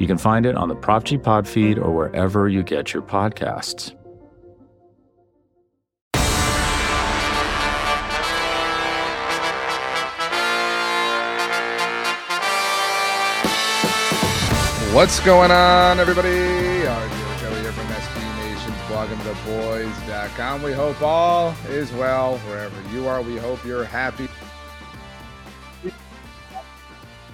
You 0.00 0.06
can 0.06 0.16
find 0.16 0.46
it 0.46 0.56
on 0.56 0.68
the 0.68 0.74
Prop 0.74 1.04
G 1.04 1.18
Pod 1.18 1.46
feed 1.46 1.78
or 1.78 1.92
wherever 1.92 2.48
you 2.48 2.62
get 2.62 2.94
your 2.94 3.02
podcasts. 3.02 3.94
What's 14.94 15.20
going 15.20 15.50
on, 15.50 16.00
everybody? 16.00 16.30
RJ 16.30 17.38
Kelly 17.38 17.60
here 17.60 17.72
from 17.72 17.86
SB 17.88 18.36
Nation's 18.38 18.76
bloggingtheboys.com. 18.88 20.62
We 20.62 20.72
hope 20.72 21.02
all 21.02 21.54
is 21.68 21.92
well 21.92 22.38
wherever 22.38 22.80
you 22.90 23.06
are. 23.06 23.20
We 23.20 23.36
hope 23.36 23.62
you're 23.66 23.84
happy 23.84 24.28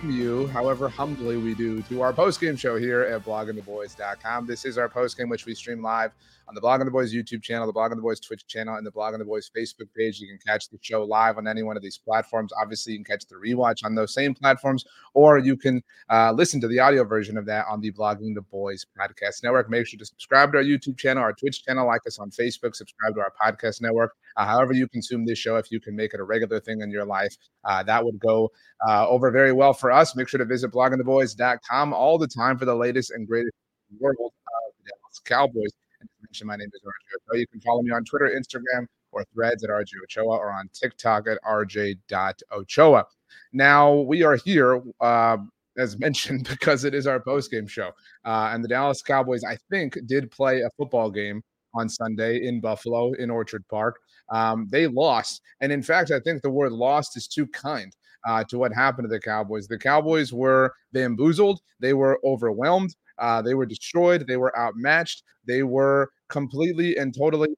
you, 0.05 0.47
however 0.49 0.89
humbly 0.89 1.37
we 1.37 1.55
do, 1.55 1.83
to 1.83 2.03
our 2.03 2.13
post-game 2.13 2.57
show 2.57 2.77
here 2.77 3.03
at 3.03 3.25
bloggingtheboys.com. 3.25 4.47
This 4.47 4.65
is 4.65 4.79
our 4.79 4.89
post-game, 4.89 5.29
which 5.29 5.47
we 5.47 5.55
stream 5.55 5.83
live 5.83 6.13
on 6.49 6.55
the 6.55 6.61
Blogging 6.61 6.85
the 6.85 6.91
Boys 6.91 7.15
YouTube 7.15 7.43
channel, 7.43 7.67
the 7.67 7.73
Blogging 7.73 7.97
the 7.97 8.03
Boys 8.03 8.21
Twitch 8.21 8.47
channel, 8.47 8.77
and 8.77 8.87
the 8.87 8.93
Blogging 8.93 9.19
the 9.19 9.25
Boys 9.25 9.51
Facebook 9.57 9.89
page. 9.97 10.21
You 10.21 10.29
can 10.29 10.39
catch 10.39 10.69
the 10.69 10.79
show 10.81 11.03
live 11.05 11.39
on 11.39 11.49
any 11.49 11.63
one 11.63 11.77
of 11.77 11.83
these 11.83 11.99
platforms. 11.99 12.53
Obviously, 12.61 12.93
you 12.93 12.99
can 12.99 13.05
catch 13.05 13.27
the 13.27 13.35
rewatch 13.35 13.85
on 13.85 13.95
those 13.95 14.15
same 14.15 14.35
platforms, 14.35 14.85
or 15.15 15.39
you 15.39 15.57
can 15.57 15.83
uh, 16.11 16.33
listen 16.33 16.61
to 16.61 16.69
the 16.69 16.79
audio 16.79 17.05
version 17.05 17.37
of 17.37 17.47
that 17.47 17.67
on 17.69 17.81
the 17.81 17.91
Blogging 17.93 18.35
the 18.35 18.43
Boys 18.43 18.87
podcast 18.99 19.43
network. 19.43 19.69
Make 19.69 19.87
sure 19.87 19.99
to 19.99 20.07
subscribe 20.07 20.53
to 20.53 20.59
our 20.59 20.65
YouTube 20.65 20.99
channel, 20.99 21.23
our 21.23 21.33
Twitch 21.33 21.65
channel, 21.65 21.87
like 21.87 22.07
us 22.07 22.19
on 22.19 22.31
Facebook, 22.31 22.77
subscribe 22.77 23.15
to 23.15 23.21
our 23.21 23.33
podcast 23.43 23.81
network. 23.83 24.15
Uh, 24.37 24.47
however, 24.47 24.73
you 24.73 24.89
consume 24.89 25.25
this 25.25 25.39
show, 25.39 25.57
if 25.57 25.71
you 25.71 25.81
can 25.81 25.97
make 25.97 26.15
it 26.15 26.21
a 26.21 26.25
regular 26.25 26.61
thing 26.61 26.81
in 26.81 26.91
your 26.91 27.05
life, 27.05 27.35
uh, 27.65 27.83
that 27.83 28.05
would 28.05 28.19
go 28.19 28.51
uh, 28.89 29.09
over 29.09 29.31
very 29.31 29.53
well 29.53 29.73
for 29.73 29.91
us. 29.91 30.15
Make 30.17 30.29
sure 30.29 30.39
to 30.39 30.45
visit 30.45 30.73
bloggingtheboys.com 30.73 31.93
all 31.93 32.19
the 32.19 32.29
time 32.29 32.59
for 32.59 32.65
the 32.65 32.75
latest 32.75 33.11
and 33.11 33.27
greatest 33.27 33.55
world 34.01 34.17
of 34.21 34.75
the 34.85 34.91
Dallas 34.91 35.21
Cowboys 35.25 35.71
and 36.01 36.09
mention, 36.23 36.47
my 36.47 36.57
name 36.57 36.71
is 36.73 36.81
RJ 36.83 37.17
Ochoa. 37.17 37.41
You 37.41 37.47
can 37.47 37.61
follow 37.61 37.83
me 37.83 37.91
on 37.93 38.05
Twitter, 38.05 38.31
Instagram, 38.37 38.87
or 39.13 39.25
threads 39.33 39.65
at 39.65 39.71
RJ 39.71 39.93
Ochoa 40.05 40.37
or 40.37 40.51
on 40.53 40.69
TikTok 40.73 41.27
at 41.29 41.39
RJ.Ochoa. 41.43 43.05
Now, 43.53 43.93
we 43.93 44.23
are 44.23 44.37
here, 44.37 44.83
uh, 45.01 45.39
as 45.79 45.99
mentioned, 45.99 46.49
because 46.49 46.85
it 46.85 46.95
is 46.95 47.07
our 47.07 47.21
post 47.21 47.51
game 47.51 47.67
show. 47.67 47.91
Uh, 48.25 48.51
and 48.53 48.63
the 48.63 48.69
Dallas 48.69 49.03
Cowboys, 49.03 49.45
I 49.45 49.57
think, 49.71 49.99
did 50.07 50.31
play 50.31 50.63
a 50.63 50.71
football 50.77 51.11
game 51.11 51.43
on 51.77 51.89
Sunday 51.89 52.47
in 52.47 52.61
Buffalo 52.61 53.13
in 53.13 53.31
Orchard 53.31 53.67
Park. 53.69 53.99
Um, 54.31 54.67
they 54.71 54.87
lost. 54.87 55.43
And 55.61 55.71
in 55.73 55.83
fact, 55.83 56.11
I 56.11 56.21
think 56.21 56.43
the 56.43 56.51
word 56.51 56.73
lost 56.73 57.17
is 57.17 57.27
too 57.29 57.47
kind. 57.49 57.95
Uh, 58.27 58.43
to 58.43 58.59
what 58.59 58.73
happened 58.73 59.05
to 59.05 59.09
the 59.09 59.21
Cowboys. 59.21 59.69
The 59.69 59.79
Cowboys 59.79 60.33
were 60.33 60.75
bamboozled. 60.93 61.61
They 61.79 61.93
were 61.93 62.19
overwhelmed. 62.25 62.97
Uh, 63.19 63.41
they 63.41 63.55
were 63.55 63.67
destroyed. 63.67 64.27
They 64.27 64.37
were 64.37 64.57
outmatched. 64.59 65.23
They 65.47 65.63
were 65.63 66.11
completely 66.29 66.97
and 66.97 67.17
totally 67.17 67.51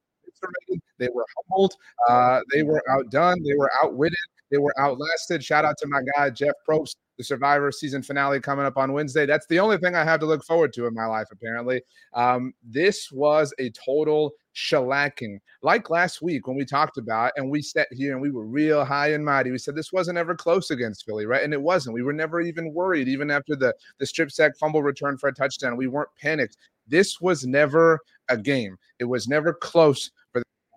they 0.99 1.09
were 1.13 1.25
humbled. 1.37 1.75
Uh, 2.09 2.41
they 2.53 2.63
were 2.63 2.83
outdone. 2.91 3.43
They 3.43 3.55
were 3.57 3.71
outwitted. 3.83 4.19
They 4.51 4.59
were 4.59 4.75
outlasted. 4.79 5.45
Shout 5.45 5.65
out 5.65 5.77
to 5.79 5.87
my 5.87 6.01
guy 6.17 6.31
Jeff 6.31 6.55
Probst, 6.69 6.97
the 7.19 7.25
Survivor 7.25 7.71
season 7.73 8.03
finale 8.03 8.41
coming 8.41 8.65
up 8.65 8.77
on 8.77 8.93
Wednesday. 8.93 9.27
That's 9.27 9.47
the 9.49 9.59
only 9.59 9.77
thing 9.77 9.95
I 9.95 10.05
have 10.05 10.21
to 10.21 10.27
look 10.27 10.45
forward 10.45 10.73
to 10.75 10.87
in 10.87 10.95
my 10.95 11.05
life, 11.05 11.27
apparently. 11.31 11.83
Um, 12.15 12.55
this 12.63 13.11
was 13.13 13.53
a 13.59 13.71
total 13.71 14.33
shellacking. 14.55 15.39
Like 15.63 15.91
last 15.91 16.23
week 16.23 16.47
when 16.47 16.57
we 16.57 16.65
talked 16.65 16.97
about, 16.97 17.33
and 17.37 17.51
we 17.51 17.61
sat 17.61 17.89
here 17.91 18.13
and 18.13 18.23
we 18.23 18.31
were 18.31 18.47
real 18.47 18.85
high 18.85 19.13
and 19.13 19.25
mighty. 19.25 19.51
We 19.51 19.59
said 19.59 19.75
this 19.75 19.93
wasn't 19.93 20.19
ever 20.19 20.35
close 20.35 20.71
against 20.71 21.05
Philly, 21.05 21.27
right? 21.27 21.43
And 21.43 21.53
it 21.53 21.61
wasn't. 21.61 21.95
We 21.95 22.03
were 22.03 22.13
never 22.13 22.41
even 22.41 22.73
worried, 22.73 23.09
even 23.09 23.31
after 23.31 23.57
the 23.57 23.75
the 23.99 24.07
strip 24.07 24.31
sack 24.31 24.57
fumble 24.57 24.83
return 24.83 25.19
for 25.19 25.29
a 25.29 25.35
touchdown. 25.35 25.77
We 25.77 25.89
weren't 25.89 26.15
panicked. 26.21 26.57
This 26.87 27.21
was 27.21 27.45
never 27.45 28.01
a 28.29 28.37
game. 28.37 28.77
It 28.99 29.05
was 29.05 29.29
never 29.29 29.53
close 29.53 30.11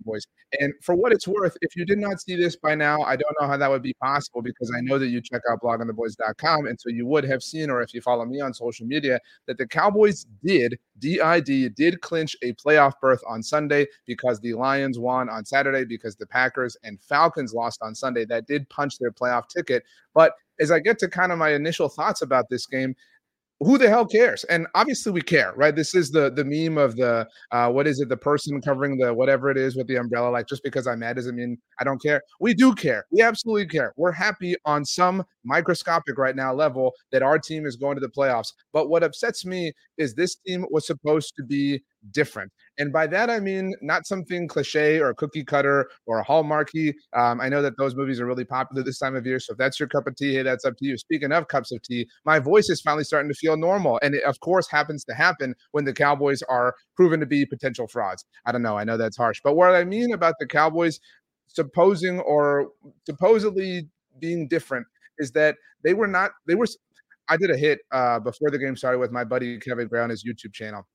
Cowboys. 0.04 0.28
And 0.60 0.74
for 0.82 0.96
what 0.96 1.12
it's 1.12 1.28
worth, 1.28 1.58
if 1.62 1.76
you 1.76 1.86
did 1.86 1.98
not 1.98 2.20
see 2.22 2.36
this 2.36 2.56
by 2.56 2.76
now, 2.76 3.02
I 3.02 3.16
don't 3.16 3.36
know 3.40 3.48
how 3.48 3.58
that 3.58 3.70
would 3.70 3.82
be 3.82 3.94
possible 3.94 4.42
because 4.42 4.72
I 4.76 4.82
know 4.82 5.00
that 5.00 5.08
you 5.08 5.22
check 5.22 5.42
out 5.50 5.62
bloggingtheboys.com. 5.62 6.68
And 6.68 6.80
so 6.80 6.90
you 6.90 7.06
would 7.08 7.24
have 7.24 7.42
seen, 7.42 7.70
or 7.70 7.82
if 7.82 7.94
you 7.94 8.02
follow 8.02 8.26
me 8.26 8.42
on 8.42 8.54
social 8.54 8.86
media, 8.86 9.20
that 9.48 9.58
the 9.58 9.68
Cowboys 9.68 10.26
did, 10.44 10.78
DID, 11.00 11.76
did 11.76 12.02
clinch 12.02 12.36
a 12.44 12.54
playoff 12.54 12.94
berth 13.02 13.22
on 13.28 13.42
Sunday 13.42 13.88
because 14.06 14.40
the 14.40 14.54
Lions 14.54 15.00
won 15.00 15.30
on 15.30 15.46
Saturday, 15.46 15.86
because 15.86 16.16
the 16.16 16.28
Packers 16.28 16.76
and 16.84 17.00
Falcons 17.02 17.54
lost 17.54 17.82
on 17.82 17.96
Sunday. 17.96 18.26
That 18.26 18.48
did 18.48 18.70
punch 18.70 18.98
their 18.98 19.12
playoff 19.12 19.48
ticket. 19.48 19.84
But 20.14 20.34
as 20.60 20.72
I 20.72 20.80
get 20.80 21.00
to 21.00 21.08
kind 21.08 21.32
of 21.32 21.38
my 21.38 21.50
initial 21.50 21.90
thoughts 21.90 22.22
about 22.22 22.50
this 22.50 22.68
game, 22.68 22.96
who 23.62 23.78
the 23.78 23.88
hell 23.88 24.06
cares? 24.06 24.44
And 24.46 24.66
obviously 24.74 25.12
we 25.12 25.22
care, 25.22 25.54
right? 25.56 25.76
This 25.76 25.94
is 25.94 26.10
the 26.10 26.32
the 26.32 26.44
meme 26.44 26.78
of 26.78 26.96
the 26.96 27.28
uh, 27.52 27.70
what 27.70 27.88
is 27.88 28.00
it? 28.00 28.10
The 28.10 28.18
person 28.18 28.60
covering 28.60 28.98
the 28.98 29.14
whatever 29.14 29.52
it 29.52 29.58
is 29.58 29.76
with 29.76 29.88
the 29.88 29.98
umbrella. 29.98 30.30
Like 30.30 30.48
just 30.48 30.64
because 30.64 30.88
I'm 30.88 31.00
mad 31.00 31.16
doesn't 31.16 31.36
mean 31.36 31.58
I 31.80 31.84
don't 31.84 32.02
care. 32.02 32.22
We 32.40 32.54
do 32.56 32.74
care. 32.74 33.06
We 33.12 33.22
absolutely 33.22 33.68
care. 33.68 33.94
We're 33.98 34.12
happy 34.12 34.56
on 34.66 34.84
some 34.84 35.24
microscopic 35.44 36.18
right 36.18 36.36
now 36.36 36.54
level 36.54 36.94
that 37.12 37.22
our 37.22 37.38
team 37.38 37.66
is 37.66 37.76
going 37.76 37.96
to 37.96 38.02
the 38.02 38.10
playoffs. 38.10 38.52
But 38.74 38.90
what 38.90 39.04
upsets 39.04 39.46
me 39.46 39.74
is 39.98 40.16
this 40.16 40.36
team 40.36 40.66
was 40.72 40.88
supposed 40.88 41.36
to 41.38 41.44
be 41.44 41.82
different. 42.12 42.52
And 42.81 42.92
by 42.92 43.06
that, 43.08 43.30
I 43.30 43.40
mean 43.40 43.75
not 43.84 44.08
something 44.08 44.47
cliche 44.47 45.00
or 45.00 45.14
cookie 45.14 45.44
cutter 45.44 45.88
or 46.08 46.24
hallmarky. 46.24 46.96
Um, 47.16 47.40
I 47.40 47.47
know 47.47 47.62
that 47.62 47.78
those 47.78 47.94
movies 47.94 48.19
are 48.19 48.25
really 48.25 48.44
popular 48.44 48.81
this 48.81 48.97
time 48.97 49.16
of 49.16 49.24
year. 49.24 49.40
So 49.40 49.52
if 49.52 49.59
that's 49.59 49.80
your 49.80 49.88
cup 49.88 50.08
of 50.08 50.16
tea, 50.16 50.34
hey, 50.34 50.42
that's 50.42 50.66
up 50.66 50.78
to 50.78 50.86
you. 50.88 50.97
Speaking 50.97 51.31
of 51.31 51.47
cups 51.47 51.72
of 51.72 51.80
tea, 51.84 52.08
my 52.25 52.40
voice 52.40 52.72
is 52.72 52.81
finally 52.81 53.03
starting 53.03 53.30
to 53.30 53.36
feel 53.36 53.56
normal. 53.56 54.00
And 54.02 54.16
it, 54.16 54.24
of 54.24 54.40
course, 54.40 54.68
happens 54.68 55.03
to 55.03 55.14
happen 55.14 55.53
when 55.74 55.86
the 55.86 55.94
Cowboys 55.94 56.41
are 56.50 56.74
proven 56.96 57.20
to 57.20 57.28
be 57.28 57.46
potential 57.46 57.88
frauds. 57.88 58.25
I 58.47 58.52
don't 58.52 58.64
know. 58.64 58.80
I 58.80 58.84
know 58.84 58.97
that's 58.97 59.16
harsh. 59.16 59.41
But 59.44 59.56
what 59.56 59.75
I 59.75 59.84
mean 59.84 60.12
about 60.12 60.34
the 60.40 60.47
Cowboys 60.47 61.00
supposing 61.46 62.20
or 62.22 62.70
supposedly 63.06 63.90
being 64.18 64.47
different 64.47 64.88
is 65.20 65.30
that 65.34 65.56
they 65.84 65.94
were 65.94 66.08
not, 66.08 66.31
they 66.47 66.56
were. 66.56 66.66
I 67.30 67.38
did 67.38 67.52
a 67.52 67.58
hit 67.58 67.81
uh, 67.91 68.20
before 68.20 68.50
the 68.50 68.58
game 68.58 68.75
started 68.75 68.97
with 68.97 69.12
my 69.12 69.24
buddy 69.24 69.59
Kevin 69.59 69.88
Brown, 69.88 70.09
his 70.09 70.25
YouTube 70.25 70.52
channel 70.52 70.88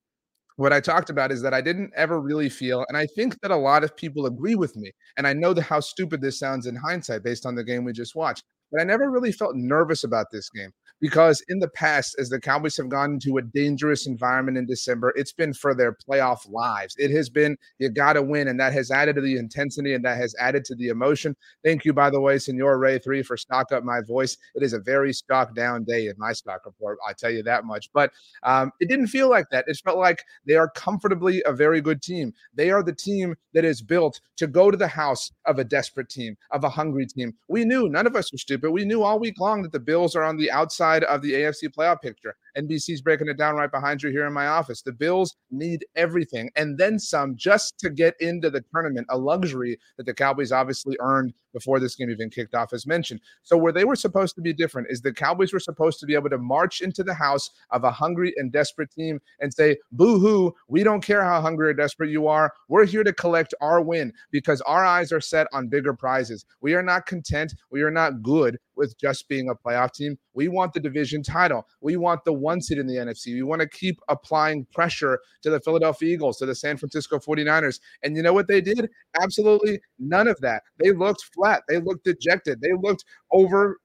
what 0.57 0.73
I 0.73 0.81
talked 0.81 1.11
about 1.11 1.33
is 1.33 1.43
that 1.43 1.55
I 1.55 1.61
didn't 1.61 1.93
ever 1.97 2.21
really 2.21 2.49
feel, 2.49 2.85
and 2.89 2.97
I 2.97 3.07
think 3.07 3.41
that 3.43 3.51
a 3.51 3.57
lot 3.57 3.85
of 3.85 3.97
people 3.97 4.27
agree 4.27 4.55
with 4.55 4.77
me. 4.77 4.93
And 5.17 5.27
I 5.27 5.33
know 5.33 5.53
that 5.53 5.63
how 5.63 5.81
stupid 5.81 6.21
this 6.21 6.39
sounds 6.39 6.67
in 6.67 6.77
hindsight 6.77 7.23
based 7.23 7.47
on 7.47 7.55
the 7.55 7.65
game 7.65 7.85
we 7.85 7.93
just 7.93 8.17
watched, 8.17 8.45
but 8.73 8.81
I 8.81 8.85
never 8.85 9.11
really 9.11 9.33
felt 9.33 9.57
nervous 9.57 10.05
about 10.05 10.27
this 10.33 10.51
game 10.51 10.71
because 11.01 11.43
in 11.49 11.59
the 11.59 11.69
past, 11.69 12.17
as 12.19 12.29
the 12.29 12.41
Cowboys 12.41 12.77
have 12.77 12.89
gone 12.89 13.15
into 13.15 13.37
a 13.39 13.43
dangerous 13.43 14.07
environment 14.07 14.57
in 14.57 14.67
December, 14.67 15.13
it's 15.17 15.33
been 15.33 15.53
for 15.53 15.75
their 15.75 15.93
playoff 15.93 16.51
lives. 16.51 16.95
It 16.99 17.11
has 17.11 17.29
been, 17.29 17.57
you 17.79 17.91
got 17.91 18.15
to 18.15 18.23
win. 18.23 18.49
And 18.49 18.59
that 18.61 18.73
has 18.73 18.91
added 18.91 19.17
to 19.17 19.21
the 19.21 19.37
intensity 19.37 19.95
and 19.95 20.05
that 20.05 20.17
has 20.17 20.35
added 20.41 20.65
to 20.67 20.75
the 20.75 20.89
emotion. 20.89 21.37
Thank 21.65 21.85
you, 21.85 21.93
by 21.93 22.11
the 22.11 22.21
way, 22.21 22.39
Senor 22.39 22.79
Ray 22.79 22.99
3 22.99 23.23
for 23.23 23.37
stock 23.37 23.73
up 23.73 23.85
my 23.85 24.01
voice. 24.01 24.37
It 24.55 24.63
is 24.63 24.73
a 24.73 24.79
very 24.79 25.13
stock 25.13 25.55
down 25.55 25.85
day 25.85 26.07
in 26.07 26.15
my 26.17 26.33
stock 26.33 26.65
report. 26.65 26.99
I 27.07 27.13
tell 27.13 27.31
you 27.31 27.43
that 27.43 27.65
much. 27.65 27.91
But 27.93 28.13
um, 28.43 28.73
it 28.81 28.89
didn't 28.89 29.09
feel 29.09 29.29
like 29.29 29.47
that. 29.51 29.67
It 29.69 29.81
felt 29.85 29.99
like 29.99 30.23
they 30.47 30.55
are 30.55 30.71
comfortably 30.71 31.43
a 31.45 31.53
very 31.53 31.81
good 31.81 32.03
team. 32.03 32.33
They 32.55 32.71
are 32.71 32.83
the 32.83 32.95
team 32.95 33.35
that 33.53 33.65
is 33.65 33.83
built 33.83 34.21
to 34.37 34.47
go 34.47 34.71
to 34.71 34.77
the 34.77 34.89
house 34.89 35.31
of 35.45 35.59
a 35.59 35.65
desperate 35.65 36.09
team, 36.09 36.37
of 36.53 36.65
a 36.65 36.69
hungry 36.69 37.07
team. 37.07 37.35
We 37.49 37.65
knew 37.65 37.89
none 37.89 38.07
of 38.07 38.17
us 38.17 38.33
were 38.33 38.39
stupid. 38.39 38.71
We 38.71 38.85
knew 38.85 39.03
all 39.03 39.19
week 39.19 39.39
long 39.39 39.63
that 39.63 39.73
the 39.73 39.81
Bills 39.81 40.17
are 40.17 40.23
on 40.23 40.37
the 40.37 40.51
outside 40.51 40.86
side 40.87 41.05
of 41.05 41.23
the 41.23 41.33
AFC 41.33 41.69
playoff 41.69 42.01
picture. 42.01 42.37
NBC's 42.57 43.01
breaking 43.01 43.29
it 43.29 43.37
down 43.37 43.57
right 43.57 43.71
behind 43.71 44.03
you 44.03 44.11
here 44.11 44.27
in 44.27 44.33
my 44.33 44.47
office. 44.47 44.83
The 44.83 44.93
Bills 44.93 45.37
need 45.51 45.85
everything 45.95 46.51
and 46.57 46.79
then 46.79 46.99
some 46.99 47.37
just 47.37 47.79
to 47.79 47.91
get 47.91 48.15
into 48.21 48.51
the 48.51 48.65
tournament, 48.73 49.07
a 49.11 49.19
luxury 49.19 49.79
that 49.97 50.07
the 50.07 50.15
Cowboys 50.15 50.53
obviously 50.53 50.97
earned 51.01 51.35
before 51.57 51.81
this 51.81 51.95
game 51.97 52.11
even 52.11 52.29
kicked 52.29 52.55
off, 52.55 52.75
as 52.75 52.87
mentioned. 52.87 53.19
So, 53.43 53.57
where 53.57 53.73
they 53.73 53.87
were 53.87 53.97
supposed 53.97 54.35
to 54.35 54.43
be 54.43 54.53
different 54.53 54.89
is 54.91 55.01
the 55.01 55.13
Cowboys 55.13 55.55
were 55.55 55.59
supposed 55.59 55.99
to 56.01 56.07
be 56.07 56.15
able 56.15 56.29
to 56.29 56.37
march 56.37 56.83
into 56.83 57.03
the 57.03 57.15
house 57.15 57.51
of 57.71 57.85
a 57.85 57.91
hungry 57.91 58.35
and 58.37 58.53
desperate 58.53 58.91
team 58.91 59.21
and 59.41 59.53
say, 59.53 59.79
Boo 59.93 60.19
hoo, 60.19 60.55
we 60.69 60.83
don't 60.83 61.01
care 61.01 61.25
how 61.25 61.41
hungry 61.41 61.71
or 61.71 61.73
desperate 61.73 62.11
you 62.11 62.29
are. 62.29 62.53
We're 62.69 62.85
here 62.85 63.05
to 63.05 63.13
collect 63.13 63.55
our 63.63 63.81
win 63.81 64.13
because 64.31 64.61
our 64.63 64.85
eyes 64.85 65.13
are 65.13 65.21
set 65.21 65.47
on 65.55 65.69
bigger 65.69 65.95
prizes. 65.95 66.45
We 66.61 66.75
are 66.75 66.83
not 66.83 67.07
content. 67.07 67.55
We 67.71 67.81
are 67.81 67.91
not 67.91 68.23
good 68.23 68.59
with 68.77 68.99
just 68.99 69.27
being 69.27 69.49
a 69.49 69.55
playoff 69.55 69.95
team. 69.95 70.19
We 70.35 70.49
want 70.49 70.75
the 70.75 70.81
division 70.81 71.23
title. 71.23 71.67
We 71.81 71.97
want 71.97 72.25
the 72.25 72.35
one 72.47 72.61
seed 72.63 72.79
in 72.79 72.87
the 72.87 72.95
NFC. 72.95 73.35
We 73.35 73.43
want 73.43 73.61
to 73.61 73.69
keep 73.69 73.99
applying 74.09 74.65
pressure 74.67 75.19
to 75.43 75.51
the 75.51 75.61
Philadelphia 75.61 76.15
Eagles, 76.15 76.39
to 76.39 76.47
the 76.47 76.55
San 76.55 76.77
Francisco 76.77 77.19
49ers. 77.19 77.81
And 78.05 78.17
you 78.17 78.23
know 78.23 78.33
what 78.33 78.47
they 78.47 78.61
did? 78.61 78.89
Absolutely 79.21 79.81
none 79.99 80.29
of 80.29 80.41
that. 80.43 80.63
They 80.79 80.93
looked 80.93 81.25
flat. 81.35 81.63
They 81.69 81.81
looked 81.81 82.05
dejected. 82.05 82.61
They 82.61 82.73
looked 82.81 83.05
overrun. 83.33 83.77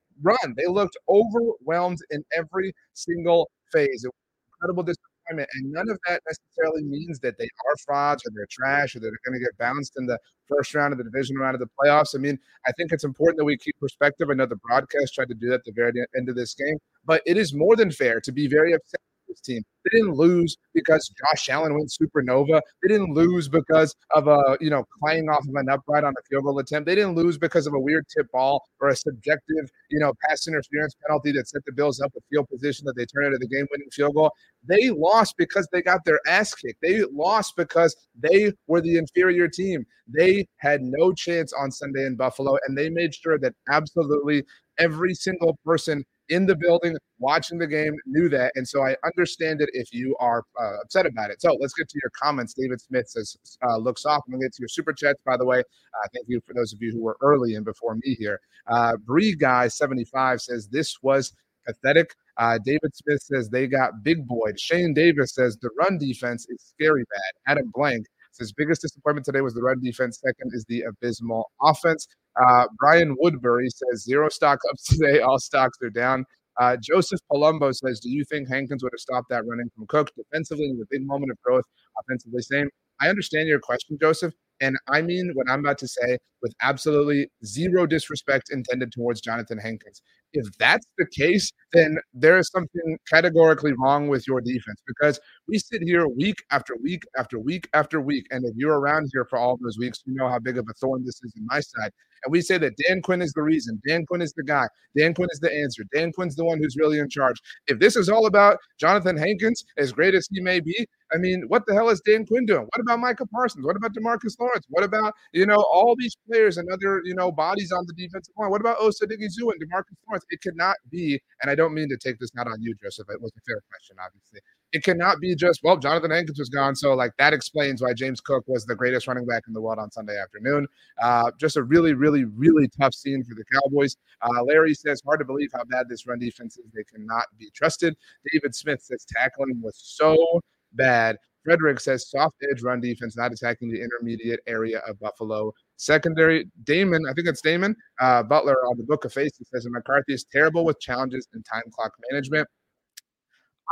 They 0.55 0.67
looked 0.67 0.95
overwhelmed 1.09 1.97
in 2.11 2.23
every 2.37 2.73
single 2.93 3.49
phase. 3.73 4.03
It 4.05 4.09
was 4.09 4.53
incredible 4.53 4.83
disappointment. 4.83 5.10
And 5.39 5.71
none 5.71 5.89
of 5.89 5.99
that 6.07 6.21
necessarily 6.27 6.83
means 6.83 7.19
that 7.19 7.37
they 7.37 7.45
are 7.45 7.75
frauds 7.85 8.23
or 8.25 8.31
they're 8.35 8.47
trash 8.49 8.95
or 8.95 8.99
they're 8.99 9.11
going 9.25 9.39
to 9.39 9.43
get 9.43 9.57
bounced 9.57 9.93
in 9.97 10.05
the 10.05 10.17
first 10.47 10.73
round 10.75 10.93
of 10.93 10.97
the 10.97 11.03
division 11.03 11.37
round 11.37 11.55
of 11.55 11.59
the 11.59 11.69
playoffs. 11.79 12.15
I 12.15 12.19
mean, 12.19 12.37
I 12.65 12.71
think 12.73 12.91
it's 12.91 13.03
important 13.03 13.37
that 13.37 13.45
we 13.45 13.57
keep 13.57 13.77
perspective. 13.79 14.29
I 14.29 14.33
know 14.33 14.45
the 14.45 14.57
broadcast 14.57 15.15
tried 15.15 15.29
to 15.29 15.35
do 15.35 15.49
that 15.49 15.55
at 15.55 15.65
the 15.65 15.71
very 15.73 15.93
end 16.15 16.29
of 16.29 16.35
this 16.35 16.53
game, 16.53 16.77
but 17.05 17.21
it 17.25 17.37
is 17.37 17.53
more 17.53 17.75
than 17.75 17.91
fair 17.91 18.19
to 18.21 18.31
be 18.31 18.47
very 18.47 18.73
upset 18.73 19.01
this 19.31 19.41
team. 19.41 19.63
They 19.85 19.97
didn't 19.97 20.15
lose 20.15 20.57
because 20.73 21.09
Josh 21.09 21.49
Allen 21.49 21.73
went 21.73 21.89
supernova. 21.89 22.61
They 22.81 22.89
didn't 22.89 23.13
lose 23.13 23.49
because 23.49 23.95
of 24.13 24.27
a 24.27 24.57
you 24.59 24.69
know 24.69 24.83
playing 25.01 25.29
off 25.29 25.47
of 25.47 25.55
an 25.55 25.69
upright 25.69 26.03
on 26.03 26.13
a 26.17 26.23
field 26.29 26.43
goal 26.43 26.59
attempt. 26.59 26.85
They 26.85 26.95
didn't 26.95 27.15
lose 27.15 27.37
because 27.37 27.65
of 27.67 27.73
a 27.73 27.79
weird 27.79 28.05
tip 28.15 28.27
ball 28.31 28.63
or 28.79 28.89
a 28.89 28.95
subjective 28.95 29.69
you 29.89 29.99
know 29.99 30.13
pass 30.27 30.47
interference 30.47 30.95
penalty 31.05 31.31
that 31.33 31.47
set 31.47 31.61
the 31.65 31.71
Bills 31.71 31.99
up 31.99 32.11
with 32.13 32.23
field 32.29 32.47
position 32.49 32.85
that 32.85 32.95
they 32.95 33.05
turned 33.05 33.27
into 33.27 33.39
the 33.39 33.47
game 33.47 33.65
winning 33.71 33.89
field 33.91 34.15
goal. 34.15 34.31
They 34.67 34.91
lost 34.91 35.35
because 35.37 35.67
they 35.71 35.81
got 35.81 36.05
their 36.05 36.19
ass 36.27 36.53
kicked. 36.53 36.81
They 36.81 37.03
lost 37.11 37.55
because 37.55 37.95
they 38.19 38.53
were 38.67 38.81
the 38.81 38.97
inferior 38.97 39.47
team. 39.47 39.85
They 40.07 40.47
had 40.57 40.81
no 40.81 41.13
chance 41.13 41.53
on 41.53 41.71
Sunday 41.71 42.05
in 42.05 42.15
Buffalo, 42.15 42.57
and 42.67 42.77
they 42.77 42.89
made 42.89 43.15
sure 43.15 43.39
that 43.39 43.53
absolutely 43.69 44.43
every 44.77 45.13
single 45.13 45.57
person 45.65 46.03
in 46.31 46.45
the 46.45 46.55
building 46.55 46.97
watching 47.19 47.59
the 47.59 47.67
game 47.67 47.93
knew 48.07 48.29
that. 48.29 48.53
And 48.55 48.67
so 48.67 48.83
I 48.83 48.95
understand 49.05 49.61
it 49.61 49.69
if 49.73 49.93
you 49.93 50.15
are 50.19 50.43
uh, 50.59 50.77
upset 50.81 51.05
about 51.05 51.29
it. 51.29 51.41
So 51.41 51.55
let's 51.59 51.73
get 51.73 51.89
to 51.89 51.99
your 52.01 52.09
comments. 52.19 52.53
David 52.53 52.81
Smith 52.81 53.07
says, 53.09 53.37
uh, 53.67 53.77
looks 53.77 54.05
off. 54.05 54.23
I'm 54.25 54.31
going 54.31 54.41
to 54.41 54.45
get 54.47 54.53
to 54.53 54.61
your 54.61 54.69
super 54.69 54.93
chats, 54.93 55.19
by 55.25 55.37
the 55.37 55.45
way. 55.45 55.59
Uh, 55.59 56.07
thank 56.13 56.25
you 56.27 56.41
for 56.47 56.53
those 56.53 56.73
of 56.73 56.81
you 56.81 56.91
who 56.91 57.03
were 57.03 57.17
early 57.21 57.55
and 57.55 57.65
before 57.65 57.95
me 57.95 58.15
here. 58.15 58.39
Uh, 58.67 58.95
Bree 59.05 59.35
Guy 59.35 59.67
75 59.67 60.41
says, 60.41 60.67
this 60.69 60.97
was 61.03 61.33
pathetic. 61.67 62.15
Uh, 62.37 62.57
David 62.63 62.95
Smith 62.95 63.21
says 63.21 63.49
they 63.49 63.67
got 63.67 64.01
big 64.01 64.25
boy. 64.25 64.51
Shane 64.57 64.93
Davis 64.93 65.35
says 65.35 65.57
the 65.61 65.69
run 65.77 65.97
defense 65.97 66.47
is 66.49 66.73
scary 66.73 67.03
bad. 67.03 67.51
Adam 67.51 67.71
Blank 67.75 68.05
says 68.31 68.53
biggest 68.53 68.81
disappointment 68.81 69.25
today 69.25 69.41
was 69.41 69.53
the 69.53 69.61
run 69.61 69.79
defense. 69.81 70.19
Second 70.19 70.51
is 70.53 70.65
the 70.67 70.81
abysmal 70.81 71.51
offense. 71.61 72.07
Uh, 72.41 72.65
Brian 72.77 73.15
Woodbury 73.19 73.69
says 73.69 74.03
zero 74.03 74.29
stock 74.29 74.59
ups 74.71 74.83
today. 74.97 75.19
All 75.19 75.39
stocks 75.39 75.77
are 75.83 75.89
down. 75.89 76.25
Uh, 76.59 76.77
Joseph 76.81 77.19
Palumbo 77.31 77.73
says, 77.73 77.99
Do 77.99 78.09
you 78.09 78.23
think 78.25 78.49
Hankins 78.49 78.83
would 78.83 78.91
have 78.93 78.99
stopped 78.99 79.29
that 79.29 79.45
running 79.47 79.69
from 79.75 79.87
Cook 79.87 80.11
defensively 80.15 80.65
in 80.65 80.79
a 80.81 80.85
big 80.89 81.05
moment 81.05 81.31
of 81.31 81.41
growth? 81.41 81.63
Offensively, 81.99 82.41
same. 82.41 82.69
I 82.99 83.09
understand 83.09 83.47
your 83.47 83.59
question, 83.59 83.97
Joseph. 83.99 84.33
And 84.61 84.77
I 84.87 85.01
mean 85.01 85.31
what 85.33 85.49
I'm 85.49 85.61
about 85.61 85.79
to 85.79 85.87
say 85.87 86.19
with 86.41 86.53
absolutely 86.61 87.29
zero 87.43 87.87
disrespect 87.87 88.49
intended 88.51 88.91
towards 88.91 89.19
Jonathan 89.21 89.57
Hankins. 89.57 90.01
If 90.33 90.57
that's 90.57 90.85
the 90.97 91.05
case, 91.05 91.51
then 91.73 91.97
there 92.13 92.37
is 92.37 92.49
something 92.49 92.97
categorically 93.09 93.73
wrong 93.73 94.07
with 94.07 94.27
your 94.27 94.41
defense 94.41 94.81
because 94.87 95.19
we 95.47 95.57
sit 95.57 95.81
here 95.81 96.07
week 96.07 96.43
after 96.51 96.75
week 96.81 97.03
after 97.17 97.39
week 97.39 97.67
after 97.73 98.01
week. 98.01 98.27
And 98.31 98.45
if 98.45 98.55
you're 98.55 98.79
around 98.79 99.09
here 99.13 99.25
for 99.25 99.37
all 99.37 99.57
those 99.61 99.77
weeks, 99.77 100.01
you 100.05 100.13
know 100.15 100.29
how 100.29 100.39
big 100.39 100.57
of 100.57 100.67
a 100.69 100.73
thorn 100.73 101.03
this 101.05 101.21
is 101.23 101.33
in 101.35 101.45
my 101.45 101.59
side. 101.59 101.91
And 102.23 102.31
we 102.31 102.41
say 102.41 102.57
that 102.59 102.77
Dan 102.87 103.01
Quinn 103.01 103.21
is 103.21 103.33
the 103.33 103.41
reason. 103.41 103.81
Dan 103.87 104.05
Quinn 104.05 104.21
is 104.21 104.33
the 104.33 104.43
guy. 104.43 104.67
Dan 104.95 105.13
Quinn 105.13 105.29
is 105.31 105.39
the 105.39 105.51
answer. 105.51 105.83
Dan 105.93 106.11
Quinn's 106.11 106.35
the 106.35 106.45
one 106.45 106.59
who's 106.59 106.75
really 106.77 106.99
in 106.99 107.09
charge. 107.09 107.37
If 107.67 107.79
this 107.79 107.95
is 107.95 108.09
all 108.09 108.27
about 108.27 108.57
Jonathan 108.79 109.17
Hankins, 109.17 109.63
as 109.77 109.91
great 109.91 110.13
as 110.13 110.27
he 110.31 110.39
may 110.41 110.59
be, 110.59 110.87
I 111.13 111.17
mean, 111.17 111.43
what 111.47 111.65
the 111.65 111.73
hell 111.73 111.89
is 111.89 112.01
Dan 112.01 112.25
Quinn 112.25 112.45
doing? 112.45 112.67
What 112.73 112.79
about 112.79 112.99
Micah 112.99 113.25
Parsons? 113.25 113.65
What 113.65 113.75
about 113.75 113.93
Demarcus 113.93 114.39
Lawrence? 114.39 114.65
What 114.69 114.83
about, 114.83 115.13
you 115.33 115.45
know, 115.45 115.65
all 115.71 115.95
these 115.97 116.15
players 116.27 116.57
and 116.57 116.69
other, 116.71 117.01
you 117.03 117.15
know, 117.15 117.31
bodies 117.31 117.71
on 117.71 117.85
the 117.85 117.93
defensive 117.93 118.33
line? 118.37 118.49
What 118.49 118.61
about 118.61 118.77
Osa 118.79 119.05
Odighizuwa 119.05 119.53
and 119.53 119.61
Demarcus 119.61 119.97
Lawrence? 120.07 120.20
It 120.29 120.41
could 120.41 120.55
not 120.55 120.77
be, 120.89 121.19
and 121.41 121.51
I 121.51 121.55
don't 121.55 121.73
mean 121.73 121.89
to 121.89 121.97
take 121.97 122.19
this 122.19 122.33
not 122.35 122.47
on 122.47 122.61
you, 122.61 122.75
Joseph. 122.75 123.07
It 123.09 123.21
was 123.21 123.31
a 123.37 123.41
fair 123.47 123.61
question, 123.69 123.97
obviously. 124.03 124.39
It 124.73 124.83
cannot 124.83 125.19
be 125.19 125.35
just, 125.35 125.61
well, 125.63 125.75
Jonathan 125.75 126.11
Hankins 126.11 126.39
was 126.39 126.47
gone. 126.47 126.75
So, 126.75 126.93
like, 126.93 127.11
that 127.17 127.33
explains 127.33 127.81
why 127.81 127.93
James 127.93 128.21
Cook 128.21 128.45
was 128.47 128.65
the 128.65 128.75
greatest 128.75 129.05
running 129.05 129.25
back 129.25 129.43
in 129.47 129.53
the 129.53 129.59
world 129.59 129.79
on 129.79 129.91
Sunday 129.91 130.17
afternoon. 130.17 130.65
Uh, 131.01 131.29
just 131.37 131.57
a 131.57 131.63
really, 131.63 131.93
really, 131.93 132.23
really 132.23 132.69
tough 132.79 132.93
scene 132.93 133.21
for 133.23 133.35
the 133.35 133.43
Cowboys. 133.53 133.97
Uh, 134.21 134.43
Larry 134.43 134.73
says, 134.73 135.01
hard 135.05 135.19
to 135.19 135.25
believe 135.25 135.49
how 135.53 135.65
bad 135.65 135.89
this 135.89 136.07
run 136.07 136.19
defense 136.19 136.57
is. 136.57 136.71
They 136.73 136.85
cannot 136.85 137.25
be 137.37 137.49
trusted. 137.53 137.97
David 138.31 138.55
Smith 138.55 138.81
says, 138.81 139.05
tackling 139.05 139.59
was 139.61 139.75
so 139.75 140.39
bad. 140.73 141.17
Frederick 141.43 141.79
says 141.79 142.09
soft 142.09 142.35
edge 142.51 142.61
run 142.61 142.79
defense, 142.79 143.17
not 143.17 143.31
attacking 143.31 143.71
the 143.71 143.81
intermediate 143.81 144.41
area 144.47 144.79
of 144.87 144.99
Buffalo. 144.99 145.53
Secondary, 145.77 146.47
Damon, 146.63 147.01
I 147.09 147.13
think 147.13 147.27
it's 147.27 147.41
Damon 147.41 147.75
uh, 147.99 148.23
Butler 148.23 148.55
on 148.69 148.77
the 148.77 148.83
Book 148.83 149.05
of 149.05 149.13
Faces 149.13 149.47
says 149.51 149.65
McCarthy 149.69 150.13
is 150.13 150.25
terrible 150.31 150.63
with 150.63 150.79
challenges 150.79 151.27
and 151.33 151.43
time 151.51 151.63
clock 151.73 151.93
management. 152.11 152.47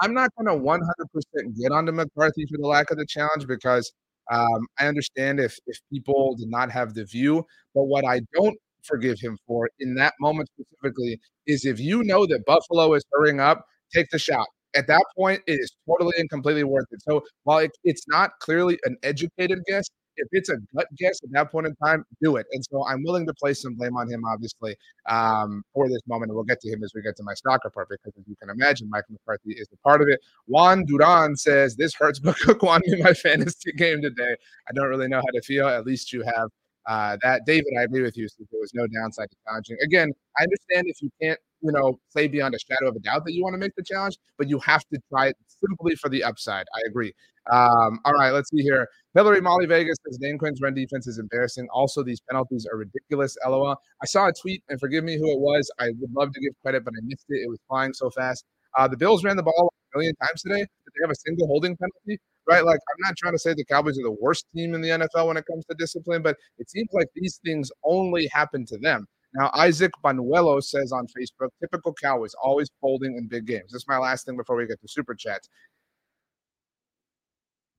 I'm 0.01 0.13
not 0.13 0.31
going 0.35 0.47
to 0.47 0.63
100% 0.63 1.59
get 1.59 1.71
onto 1.71 1.91
McCarthy 1.91 2.45
for 2.45 2.57
the 2.57 2.67
lack 2.67 2.89
of 2.89 2.97
the 2.97 3.05
challenge 3.05 3.45
because 3.47 3.91
um, 4.31 4.67
I 4.79 4.87
understand 4.87 5.39
if 5.39 5.57
if 5.67 5.79
people 5.91 6.35
did 6.37 6.49
not 6.49 6.71
have 6.71 6.93
the 6.93 7.05
view, 7.05 7.45
but 7.73 7.83
what 7.85 8.05
I 8.05 8.21
don't 8.33 8.57
forgive 8.83 9.19
him 9.19 9.37
for 9.45 9.69
in 9.79 9.95
that 9.95 10.13
moment 10.19 10.49
specifically 10.49 11.19
is 11.47 11.65
if 11.65 11.79
you 11.79 12.03
know 12.03 12.25
that 12.27 12.45
Buffalo 12.45 12.93
is 12.93 13.03
hurrying 13.11 13.39
up, 13.39 13.65
take 13.93 14.09
the 14.09 14.19
shot 14.19 14.47
at 14.75 14.87
that 14.87 15.03
point, 15.17 15.41
it 15.47 15.59
is 15.59 15.71
totally 15.87 16.13
and 16.17 16.29
completely 16.29 16.63
worth 16.63 16.85
it. 16.91 17.01
So 17.01 17.23
while 17.43 17.59
it, 17.59 17.71
it's 17.83 18.07
not 18.07 18.31
clearly 18.39 18.79
an 18.85 18.97
educated 19.03 19.59
guess, 19.67 19.89
if 20.19 20.27
it's 20.31 20.49
a 20.49 20.57
gut 20.75 20.87
guess 20.97 21.19
at 21.23 21.31
that 21.31 21.51
point 21.51 21.67
in 21.67 21.75
time, 21.77 22.03
do 22.21 22.35
it. 22.35 22.45
And 22.51 22.63
so 22.65 22.85
I'm 22.85 23.03
willing 23.03 23.25
to 23.25 23.33
place 23.33 23.61
some 23.61 23.75
blame 23.75 23.95
on 23.95 24.09
him, 24.09 24.23
obviously, 24.25 24.75
um, 25.07 25.63
for 25.73 25.87
this 25.87 26.01
moment. 26.07 26.29
And 26.29 26.35
we'll 26.35 26.43
get 26.43 26.59
to 26.61 26.69
him 26.69 26.83
as 26.83 26.91
we 26.93 27.01
get 27.01 27.15
to 27.17 27.23
my 27.23 27.33
stalker 27.33 27.69
part, 27.69 27.87
because 27.89 28.13
as 28.17 28.27
you 28.27 28.35
can 28.35 28.49
imagine, 28.49 28.89
Michael 28.89 29.13
McCarthy 29.13 29.53
is 29.53 29.67
a 29.73 29.77
part 29.77 30.01
of 30.01 30.07
it. 30.09 30.19
Juan 30.47 30.85
Duran 30.85 31.35
says, 31.35 31.75
This 31.75 31.93
hurts, 31.95 32.19
won 32.61 32.81
me 32.85 33.01
my 33.01 33.13
fantasy 33.13 33.71
game 33.71 34.01
today. 34.01 34.35
I 34.67 34.73
don't 34.73 34.89
really 34.89 35.07
know 35.07 35.17
how 35.17 35.31
to 35.33 35.41
feel. 35.41 35.67
At 35.67 35.85
least 35.85 36.11
you 36.11 36.23
have 36.23 36.49
uh, 36.87 37.17
that. 37.23 37.45
David, 37.45 37.73
I 37.79 37.83
agree 37.83 38.01
with 38.01 38.17
you. 38.17 38.27
So 38.27 38.43
there 38.51 38.59
was 38.59 38.73
no 38.73 38.87
downside 38.87 39.29
to 39.29 39.35
challenging. 39.47 39.77
Again, 39.83 40.11
I 40.37 40.43
understand 40.43 40.87
if 40.87 41.01
you 41.01 41.09
can't 41.21 41.39
you 41.61 41.71
know, 41.71 41.99
say 42.09 42.27
beyond 42.27 42.55
a 42.55 42.59
shadow 42.59 42.89
of 42.89 42.95
a 42.95 42.99
doubt 42.99 43.25
that 43.25 43.33
you 43.33 43.43
want 43.43 43.53
to 43.53 43.57
make 43.57 43.75
the 43.75 43.83
challenge, 43.83 44.17
but 44.37 44.47
you 44.47 44.59
have 44.59 44.83
to 44.93 44.99
try 45.11 45.27
it 45.27 45.37
simply 45.47 45.95
for 45.95 46.09
the 46.09 46.23
upside. 46.23 46.65
I 46.75 46.81
agree. 46.87 47.13
Um, 47.51 47.99
all 48.05 48.13
right, 48.13 48.31
let's 48.31 48.49
see 48.49 48.61
here. 48.61 48.87
Hillary 49.15 49.41
Molly 49.41 49.65
Vegas 49.65 49.97
says 50.05 50.17
Dan 50.17 50.37
Quinn's 50.37 50.61
run 50.61 50.73
defense 50.73 51.07
is 51.07 51.17
embarrassing. 51.17 51.67
Also, 51.73 52.03
these 52.03 52.21
penalties 52.29 52.67
are 52.71 52.77
ridiculous. 52.77 53.35
LOL. 53.45 53.75
I 54.01 54.05
saw 54.05 54.27
a 54.27 54.33
tweet, 54.33 54.63
and 54.69 54.79
forgive 54.79 55.03
me 55.03 55.17
who 55.17 55.31
it 55.31 55.39
was. 55.39 55.69
I 55.79 55.87
would 55.99 56.13
love 56.13 56.31
to 56.33 56.39
give 56.39 56.53
credit, 56.61 56.85
but 56.85 56.93
I 56.95 57.01
missed 57.03 57.25
it. 57.29 57.41
It 57.43 57.49
was 57.49 57.59
flying 57.67 57.93
so 57.93 58.09
fast. 58.11 58.45
Uh, 58.77 58.87
the 58.87 58.97
Bills 58.97 59.23
ran 59.23 59.35
the 59.35 59.43
ball 59.43 59.73
a 59.93 59.97
million 59.97 60.15
times 60.17 60.43
today. 60.43 60.59
Did 60.59 60.93
they 60.95 61.03
have 61.03 61.11
a 61.11 61.15
single 61.15 61.47
holding 61.47 61.75
penalty? 61.75 62.21
Right? 62.47 62.63
Like, 62.63 62.79
I'm 62.89 63.07
not 63.07 63.15
trying 63.17 63.33
to 63.33 63.39
say 63.39 63.53
the 63.53 63.65
Cowboys 63.65 63.97
are 63.97 64.03
the 64.03 64.17
worst 64.21 64.45
team 64.55 64.75
in 64.75 64.81
the 64.81 64.89
NFL 64.89 65.27
when 65.27 65.37
it 65.37 65.45
comes 65.45 65.65
to 65.65 65.75
discipline, 65.77 66.21
but 66.21 66.37
it 66.59 66.69
seems 66.69 66.89
like 66.93 67.07
these 67.15 67.39
things 67.43 67.71
only 67.83 68.27
happen 68.31 68.65
to 68.67 68.77
them. 68.77 69.07
Now, 69.33 69.51
Isaac 69.53 69.91
Banuelo 70.03 70.61
says 70.63 70.91
on 70.91 71.05
Facebook, 71.07 71.49
typical 71.61 71.93
Cowboys, 71.93 72.33
always 72.41 72.69
folding 72.81 73.15
in 73.15 73.27
big 73.27 73.45
games. 73.45 73.71
This 73.71 73.81
is 73.81 73.87
my 73.87 73.97
last 73.97 74.25
thing 74.25 74.35
before 74.35 74.55
we 74.55 74.65
get 74.65 74.81
to 74.81 74.87
super 74.87 75.13
chats. 75.13 75.49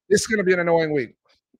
This 0.08 0.20
is 0.20 0.26
going 0.26 0.38
to 0.38 0.44
be 0.44 0.52
an 0.52 0.60
annoying 0.60 0.92
week. 0.92 1.14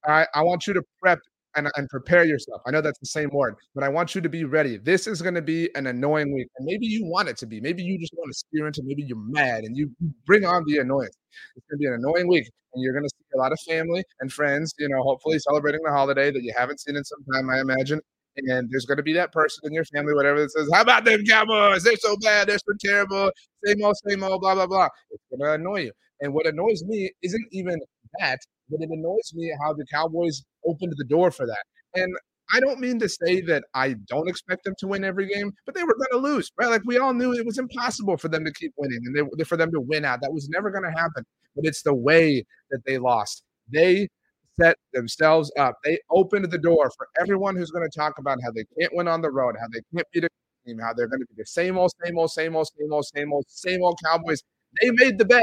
Right. 0.07 0.29
I 0.35 0.43
want 0.43 0.67
you 0.67 0.73
to 0.75 0.83
prep 1.01 1.19
and, 1.57 1.69
and 1.77 1.89
prepare 1.89 2.25
yourself. 2.25 2.63
I 2.67 2.71
know 2.71 2.81
that's 2.81 2.99
the 2.99 3.07
same 3.07 3.31
word, 3.33 3.57
but 3.75 3.85
I 3.85 3.89
want 3.89 4.15
you 4.15 4.21
to 4.21 4.29
be 4.29 4.45
ready. 4.45 4.77
This 4.77 5.07
is 5.07 5.21
going 5.21 5.35
to 5.35 5.43
be 5.43 5.69
an 5.75 5.89
annoying 5.89 6.33
week. 6.33 6.49
And 6.59 6.67
maybe 6.67 6.87
you 6.87 7.05
want 7.05 7.29
it 7.29 7.37
to 7.39 7.47
be. 7.47 7.61
Maybe 7.61 7.83
you 7.83 7.99
just 7.99 8.15
want 8.17 8.33
to 8.33 8.39
steer 8.39 8.67
into 8.67 8.83
maybe 8.85 9.03
you're 9.03 9.19
mad 9.19 9.65
and 9.65 9.77
you 9.77 9.91
bring 10.27 10.45
on 10.45 10.65
the 10.67 10.79
annoyance. 10.79 11.17
It's 11.57 11.67
going 11.69 11.79
to 11.79 11.83
be 11.83 11.87
an 11.87 11.95
annoying 11.95 12.29
week. 12.29 12.49
And 12.73 12.83
you're 12.83 12.93
going 12.93 13.05
to 13.05 13.11
see 13.11 13.25
a 13.35 13.39
lot 13.39 13.53
of 13.53 13.59
family 13.69 14.05
and 14.21 14.33
friends, 14.33 14.73
you 14.79 14.89
know, 14.89 15.03
hopefully 15.03 15.39
celebrating 15.41 15.81
the 15.85 15.91
holiday 15.91 16.31
that 16.31 16.43
you 16.43 16.55
haven't 16.57 16.81
seen 16.81 16.97
in 16.97 17.05
some 17.05 17.23
time, 17.33 17.51
I 17.51 17.61
imagine 17.61 18.01
and 18.37 18.69
there's 18.71 18.87
going 18.87 18.97
to 18.97 19.03
be 19.03 19.13
that 19.15 19.33
person 19.33 19.61
in 19.65 19.73
your 19.73 19.85
family, 19.85 20.15
whatever, 20.15 20.41
that 20.41 20.51
says, 20.51 20.69
"How 20.73 20.83
about 20.83 21.05
them 21.05 21.25
Cowboys? 21.25 21.83
They're 21.85 21.97
so 21.97 22.17
bad. 22.19 22.49
They're 22.49 22.59
so 22.59 22.75
terrible. 22.81 23.31
Same 23.65 23.85
old, 23.85 23.97
same 24.09 24.23
old. 24.23 24.41
Blah 24.41 24.55
blah 24.55 24.67
blah." 24.67 24.89
It's 25.11 25.25
going 25.31 25.41
to 25.41 25.55
annoy 25.55 25.85
you. 25.85 25.93
And 26.21 26.33
what 26.35 26.47
annoys 26.47 26.85
me 26.85 27.11
isn't 27.23 27.47
even 27.53 27.79
that, 28.21 28.39
but 28.69 28.81
it 28.81 28.91
annoys 28.91 29.33
me 29.35 29.53
how 29.63 29.73
the 29.73 29.87
Cowboys 29.93 30.43
opened 30.67 30.93
the 30.97 31.05
door 31.05 31.31
for 31.31 31.47
that. 31.47 31.65
And 31.95 32.15
I 32.53 32.61
don't 32.61 32.81
mean 32.81 32.99
to 32.99 33.09
say 33.09 33.41
that 33.43 33.65
I 33.75 33.95
don't 34.09 34.29
expect 34.29 34.65
them 34.65 34.75
to 34.79 34.89
win 34.89 35.05
every 35.05 35.29
game, 35.29 35.53
but 35.67 35.75
they 35.75 35.85
were 35.85 35.97
going 35.97 36.11
to 36.11 36.19
lose, 36.19 36.51
right? 36.59 36.69
Like 36.69 36.83
we 36.85 36.99
all 36.99 37.15
knew 37.15 37.33
it 37.33 37.47
was 37.47 37.59
impossible 37.59 38.17
for 38.17 38.29
them 38.29 38.45
to 38.45 38.53
keep 38.53 38.73
winning 38.77 39.01
and 39.05 39.31
they, 39.39 39.45
for 39.45 39.57
them 39.57 39.71
to 39.73 39.81
win 39.81 40.05
out. 40.05 40.21
That 40.21 40.33
was 40.33 40.49
never 40.49 40.71
going 40.71 40.85
to 40.85 40.91
happen. 40.91 41.25
But 41.55 41.65
it's 41.65 41.83
the 41.83 41.95
way 41.95 42.45
that 42.71 42.81
they 42.87 42.99
lost. 42.99 43.45
They 43.73 44.09
set 44.61 44.77
themselves 44.93 45.51
up. 45.59 45.77
They 45.85 45.99
opened 46.11 46.51
the 46.51 46.59
door 46.59 46.91
for 46.97 47.09
everyone 47.21 47.57
who's 47.57 47.71
going 47.71 47.89
to 47.89 47.99
talk 47.99 48.19
about 48.19 48.39
how 48.43 48.51
they 48.51 48.65
can't 48.79 48.95
win 48.95 49.09
on 49.09 49.23
the 49.23 49.31
road, 49.31 49.57
how 49.61 49.67
they 49.73 49.81
can't 49.95 50.07
beat 50.13 50.25
a 50.25 50.29
team, 50.67 50.79
how 50.79 50.93
they're 50.93 51.09
going 51.09 51.21
to 51.21 51.27
be 51.27 51.35
the 51.37 51.47
same 51.47 51.79
old, 51.79 51.93
same 52.05 52.19
old, 52.19 52.31
same 52.31 52.57
old, 52.57 52.69
same 52.69 52.93
old, 52.93 53.07
same 53.07 53.33
old, 53.33 53.45
same 53.49 53.83
old 53.83 53.99
Cowboys. 54.05 54.43
They 54.81 54.91
made 54.93 55.19
the 55.19 55.25
bed. 55.25 55.43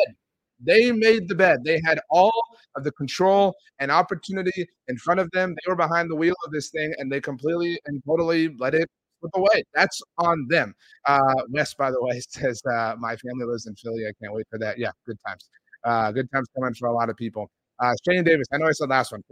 They 0.59 0.91
made 0.91 1.27
the 1.27 1.36
bed. 1.36 1.63
They 1.63 1.79
had 1.86 2.00
all 2.09 2.41
of 2.75 2.83
the 2.83 2.91
control 2.93 3.55
and 3.79 3.91
opportunity 3.91 4.67
in 4.88 4.97
front 4.97 5.19
of 5.19 5.29
them. 5.31 5.51
They 5.51 5.69
were 5.69 5.75
behind 5.75 6.09
the 6.09 6.15
wheel 6.15 6.36
of 6.45 6.51
this 6.51 6.69
thing, 6.69 6.93
and 6.97 7.12
they 7.12 7.21
completely 7.21 7.79
and 7.86 8.01
totally 8.05 8.55
let 8.57 8.74
it 8.74 8.89
slip 9.19 9.31
away. 9.36 9.63
That's 9.75 10.01
on 10.17 10.47
them. 10.50 10.74
Uh, 11.05 11.43
Wes, 11.50 11.74
by 11.75 11.91
the 11.91 12.01
way, 12.03 12.19
says 12.27 12.62
uh, 12.71 12.95
my 12.97 13.15
family 13.17 13.45
lives 13.45 13.67
in 13.67 13.75
Philly. 13.75 14.05
I 14.07 14.13
can't 14.21 14.33
wait 14.33 14.47
for 14.50 14.57
that. 14.59 14.79
Yeah, 14.79 14.91
good 15.05 15.17
times. 15.27 15.50
Uh, 15.83 16.12
good 16.12 16.29
times 16.31 16.47
coming 16.55 16.74
for 16.74 16.88
a 16.88 16.93
lot 16.93 17.09
of 17.09 17.17
people. 17.17 17.50
Uh, 17.79 17.93
Shane 18.07 18.24
Davis, 18.24 18.48
I 18.51 18.57
know 18.57 18.67
I 18.67 18.72
said 18.72 18.89
last 18.89 19.12
one. 19.12 19.24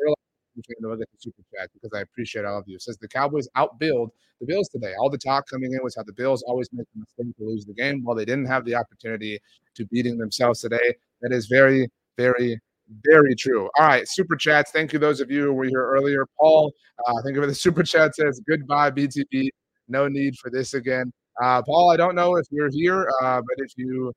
Super 1.17 1.41
chat 1.53 1.69
because 1.73 1.91
I 1.93 2.01
appreciate 2.01 2.45
all 2.45 2.59
of 2.59 2.63
you. 2.67 2.75
It 2.75 2.81
says 2.81 2.97
the 2.97 3.07
Cowboys 3.07 3.47
outbuild 3.57 4.09
the 4.39 4.45
Bills 4.45 4.69
today. 4.69 4.93
All 4.99 5.09
the 5.09 5.17
talk 5.17 5.47
coming 5.49 5.73
in 5.73 5.79
was 5.83 5.95
how 5.95 6.03
the 6.03 6.13
Bills 6.13 6.43
always 6.43 6.69
make 6.71 6.87
the 6.93 7.01
mistake 7.01 7.35
to 7.37 7.43
lose 7.43 7.65
the 7.65 7.73
game. 7.73 8.03
Well, 8.03 8.15
they 8.15 8.25
didn't 8.25 8.45
have 8.45 8.65
the 8.65 8.75
opportunity 8.75 9.39
to 9.75 9.85
beating 9.87 10.17
themselves 10.17 10.61
today. 10.61 10.95
That 11.21 11.31
is 11.31 11.47
very, 11.47 11.89
very, 12.17 12.59
very 13.03 13.35
true. 13.35 13.69
All 13.77 13.85
right, 13.85 14.07
super 14.07 14.35
chats. 14.35 14.71
Thank 14.71 14.93
you, 14.93 14.99
those 14.99 15.19
of 15.19 15.31
you 15.31 15.43
who 15.43 15.53
were 15.53 15.65
here 15.65 15.85
earlier. 15.85 16.25
Paul, 16.39 16.71
uh, 17.05 17.21
thank 17.23 17.35
you 17.35 17.41
for 17.41 17.47
the 17.47 17.55
super 17.55 17.83
chat. 17.83 18.15
Says 18.15 18.41
goodbye, 18.47 18.91
BTB. 18.91 19.49
No 19.87 20.07
need 20.07 20.35
for 20.37 20.49
this 20.49 20.73
again. 20.73 21.11
Uh, 21.41 21.61
Paul, 21.63 21.91
I 21.91 21.97
don't 21.97 22.15
know 22.15 22.37
if 22.37 22.45
you're 22.49 22.69
here, 22.71 23.09
uh, 23.21 23.41
but 23.41 23.65
if 23.65 23.71
you 23.75 24.13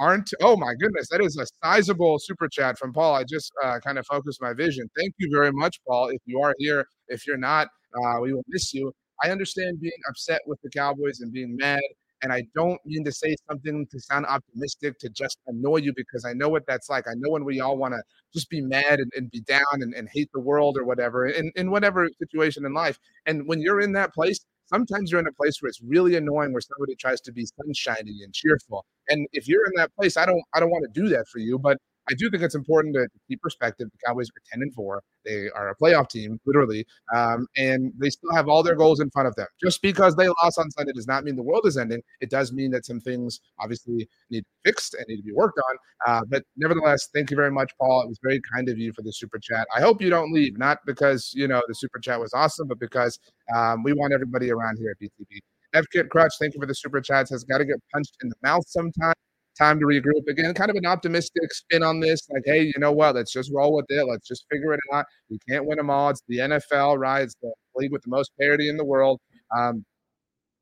aren't, 0.00 0.32
oh 0.40 0.56
my 0.56 0.72
goodness, 0.80 1.08
that 1.10 1.20
is 1.20 1.36
a 1.36 1.46
sizable 1.62 2.18
super 2.18 2.48
chat 2.48 2.78
from 2.78 2.92
Paul. 2.92 3.14
I 3.14 3.22
just 3.22 3.52
uh, 3.62 3.78
kind 3.84 3.98
of 3.98 4.06
focused 4.06 4.40
my 4.40 4.54
vision. 4.54 4.88
Thank 4.98 5.14
you 5.18 5.28
very 5.32 5.52
much, 5.52 5.78
Paul. 5.86 6.08
If 6.08 6.22
you 6.24 6.40
are 6.40 6.54
here, 6.58 6.86
if 7.08 7.26
you're 7.26 7.36
not, 7.36 7.68
uh, 7.94 8.20
we 8.20 8.32
will 8.32 8.44
miss 8.48 8.72
you. 8.72 8.92
I 9.22 9.30
understand 9.30 9.80
being 9.80 9.92
upset 10.08 10.40
with 10.46 10.58
the 10.62 10.70
Cowboys 10.70 11.20
and 11.20 11.32
being 11.32 11.54
mad. 11.56 11.82
And 12.22 12.32
I 12.32 12.42
don't 12.54 12.78
mean 12.84 13.04
to 13.04 13.12
say 13.12 13.34
something 13.48 13.86
to 13.90 14.00
sound 14.00 14.26
optimistic 14.26 14.98
to 15.00 15.08
just 15.10 15.38
annoy 15.46 15.78
you 15.78 15.92
because 15.96 16.24
I 16.24 16.32
know 16.32 16.48
what 16.48 16.66
that's 16.66 16.90
like. 16.90 17.06
I 17.06 17.14
know 17.16 17.30
when 17.30 17.44
we 17.44 17.60
all 17.60 17.78
want 17.78 17.94
to 17.94 18.02
just 18.34 18.50
be 18.50 18.60
mad 18.60 19.00
and, 19.00 19.10
and 19.16 19.30
be 19.30 19.40
down 19.40 19.60
and, 19.72 19.94
and, 19.94 20.08
hate 20.12 20.28
the 20.34 20.40
world 20.40 20.76
or 20.76 20.84
whatever 20.84 21.26
in, 21.26 21.50
in 21.56 21.70
whatever 21.70 22.06
situation 22.18 22.66
in 22.66 22.74
life. 22.74 22.98
And 23.24 23.46
when 23.46 23.60
you're 23.60 23.80
in 23.80 23.92
that 23.92 24.12
place, 24.12 24.44
sometimes 24.72 25.10
you're 25.10 25.20
in 25.20 25.26
a 25.26 25.32
place 25.32 25.60
where 25.60 25.68
it's 25.68 25.80
really 25.82 26.16
annoying 26.16 26.52
where 26.52 26.62
somebody 26.62 26.94
tries 26.94 27.20
to 27.22 27.32
be 27.32 27.46
sunshiny 27.46 28.20
and 28.24 28.32
cheerful. 28.32 28.84
And 29.08 29.26
if 29.32 29.48
you're 29.48 29.66
in 29.66 29.72
that 29.76 29.94
place, 29.96 30.16
I 30.16 30.26
don't 30.26 30.42
I 30.54 30.60
don't 30.60 30.70
want 30.70 30.84
to 30.92 31.00
do 31.00 31.08
that 31.10 31.28
for 31.28 31.38
you, 31.38 31.58
but 31.58 31.78
I 32.10 32.14
do 32.14 32.28
think 32.28 32.42
it's 32.42 32.56
important 32.56 32.94
to, 32.94 33.08
keep 33.28 33.40
perspective. 33.40 33.88
The 33.92 33.98
Cowboys 34.06 34.28
are 34.30 34.42
10 34.52 34.62
and 34.62 34.74
4. 34.74 35.02
They 35.24 35.48
are 35.54 35.68
a 35.68 35.76
playoff 35.76 36.08
team, 36.08 36.40
literally, 36.44 36.84
um, 37.14 37.46
and 37.56 37.92
they 37.98 38.10
still 38.10 38.34
have 38.34 38.48
all 38.48 38.62
their 38.62 38.74
goals 38.74 38.98
in 38.98 39.10
front 39.10 39.28
of 39.28 39.36
them. 39.36 39.46
Just 39.62 39.80
because 39.82 40.16
they 40.16 40.26
lost 40.28 40.58
on 40.58 40.70
Sunday 40.72 40.92
does 40.92 41.06
not 41.06 41.22
mean 41.22 41.36
the 41.36 41.42
world 41.42 41.66
is 41.66 41.76
ending. 41.76 42.02
It 42.20 42.30
does 42.30 42.52
mean 42.52 42.72
that 42.72 42.84
some 42.84 42.98
things 43.00 43.40
obviously 43.60 44.08
need 44.30 44.44
fixed 44.64 44.94
and 44.94 45.04
need 45.08 45.18
to 45.18 45.22
be 45.22 45.32
worked 45.32 45.58
on. 45.58 45.76
Uh, 46.06 46.22
but 46.28 46.42
nevertheless, 46.56 47.08
thank 47.14 47.30
you 47.30 47.36
very 47.36 47.50
much, 47.50 47.70
Paul. 47.78 48.02
It 48.02 48.08
was 48.08 48.18
very 48.22 48.40
kind 48.52 48.68
of 48.68 48.78
you 48.78 48.92
for 48.92 49.02
the 49.02 49.12
super 49.12 49.38
chat. 49.38 49.68
I 49.76 49.80
hope 49.80 50.02
you 50.02 50.10
don't 50.10 50.32
leave, 50.32 50.58
not 50.58 50.78
because 50.86 51.30
you 51.34 51.46
know 51.46 51.62
the 51.68 51.74
super 51.74 52.00
chat 52.00 52.18
was 52.18 52.32
awesome, 52.34 52.66
but 52.66 52.80
because 52.80 53.18
um, 53.54 53.82
we 53.84 53.92
want 53.92 54.12
everybody 54.12 54.50
around 54.50 54.78
here 54.78 54.90
at 54.90 54.98
BTB. 54.98 55.38
F 55.72 55.84
Kit 55.92 56.08
Crutch, 56.08 56.32
thank 56.40 56.54
you 56.54 56.60
for 56.60 56.66
the 56.66 56.74
super 56.74 57.00
chats. 57.00 57.30
Has 57.30 57.44
got 57.44 57.58
to 57.58 57.64
get 57.64 57.76
punched 57.92 58.16
in 58.22 58.28
the 58.28 58.34
mouth 58.42 58.64
sometime 58.66 59.14
time 59.60 59.78
to 59.78 59.86
regroup 59.86 60.26
again. 60.28 60.52
Kind 60.54 60.70
of 60.70 60.76
an 60.76 60.86
optimistic 60.86 61.52
spin 61.52 61.82
on 61.82 62.00
this, 62.00 62.28
like, 62.30 62.42
hey, 62.46 62.62
you 62.62 62.78
know 62.78 62.92
what? 62.92 63.14
Let's 63.14 63.32
just 63.32 63.50
roll 63.52 63.74
with 63.76 63.86
it. 63.88 64.04
Let's 64.04 64.26
just 64.26 64.46
figure 64.50 64.72
it 64.72 64.80
out. 64.92 65.04
We 65.28 65.38
can't 65.48 65.66
win 65.66 65.76
them 65.76 65.90
all. 65.90 66.10
It's 66.10 66.22
the 66.28 66.38
NFL, 66.38 66.98
right? 66.98 67.22
It's 67.22 67.36
the 67.42 67.52
league 67.74 67.92
with 67.92 68.02
the 68.02 68.10
most 68.10 68.32
parity 68.40 68.68
in 68.68 68.76
the 68.76 68.84
world. 68.84 69.20
Um, 69.56 69.84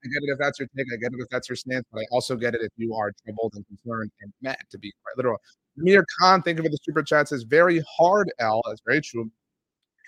I 0.05 0.09
get 0.09 0.23
it 0.23 0.33
if 0.33 0.39
that's 0.39 0.59
your 0.59 0.69
take. 0.77 0.87
I 0.93 0.97
get 0.97 1.13
it 1.13 1.21
if 1.21 1.29
that's 1.31 1.49
your 1.49 1.57
stance, 1.57 1.85
but 1.93 2.01
I 2.01 2.05
also 2.13 2.37
get 2.37 2.55
it 2.55 2.61
if 2.63 2.71
you 2.77 2.95
are 2.95 3.13
troubled 3.25 3.55
and 3.55 3.67
concerned 3.67 4.11
and 4.21 4.33
mad, 4.43 4.59
to 4.71 4.79
be 4.79 4.93
quite 5.03 5.17
literal. 5.17 5.39
Amir 5.81 6.05
Khan, 6.21 6.43
think 6.43 6.59
of 6.59 6.65
it 6.67 6.71
the 6.71 6.79
super 6.83 7.03
chat 7.03 7.29
says 7.29 7.45
very 7.45 7.83
hard 7.99 8.31
L. 8.39 8.63
That's 8.67 8.83
very 8.87 9.01
true. 9.01 9.31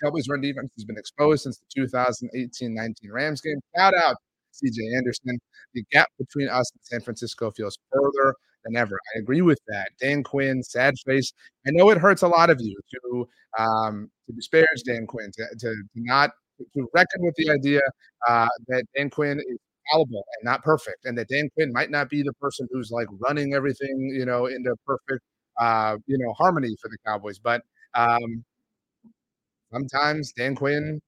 Cowboys 0.03 0.27
run 0.29 0.41
defense 0.41 0.71
has 0.75 0.85
been 0.85 0.97
exposed 0.97 1.43
since 1.43 1.61
the 1.75 1.87
2018-19 1.87 2.93
Rams 3.11 3.41
game. 3.41 3.59
Shout 3.77 3.93
out 3.93 4.15
CJ 4.53 4.97
Anderson. 4.97 5.39
The 5.73 5.83
gap 5.91 6.07
between 6.17 6.49
us 6.49 6.71
and 6.71 6.81
San 6.83 7.01
Francisco 7.01 7.51
feels 7.51 7.77
further 7.91 8.35
than 8.65 8.75
ever. 8.75 8.99
I 9.15 9.19
agree 9.19 9.41
with 9.41 9.59
that. 9.67 9.89
Dan 9.99 10.23
Quinn, 10.23 10.63
sad 10.63 10.95
face. 11.05 11.33
I 11.67 11.71
know 11.71 11.89
it 11.89 11.97
hurts 11.97 12.21
a 12.23 12.27
lot 12.27 12.49
of 12.49 12.59
you 12.61 12.77
to 12.93 13.27
um, 13.59 14.09
to 14.27 14.33
disparage 14.33 14.83
Dan 14.85 15.05
Quinn, 15.07 15.31
to, 15.33 15.45
to, 15.59 15.83
not 15.95 16.31
to 16.73 16.87
reckon 16.93 17.21
with 17.23 17.35
the 17.35 17.49
idea 17.49 17.81
uh, 18.27 18.47
that 18.67 18.83
Dan 18.95 19.09
Quinn 19.09 19.39
is 19.39 19.57
fallible 19.91 20.23
and 20.37 20.45
not 20.45 20.63
perfect, 20.63 21.05
and 21.05 21.17
that 21.17 21.27
Dan 21.27 21.49
Quinn 21.55 21.71
might 21.73 21.91
not 21.91 22.09
be 22.09 22.23
the 22.23 22.33
person 22.33 22.67
who's 22.71 22.91
like 22.91 23.07
running 23.19 23.53
everything, 23.53 24.11
you 24.15 24.25
know, 24.25 24.45
into 24.45 24.75
perfect, 24.85 25.23
uh, 25.59 25.97
you 26.07 26.17
know, 26.17 26.33
harmony 26.33 26.75
for 26.81 26.89
the 26.89 26.97
Cowboys. 27.05 27.39
But 27.39 27.61
um, 27.95 28.43
sometimes 29.71 30.33
Dan 30.33 30.55
Quinn 30.55 31.01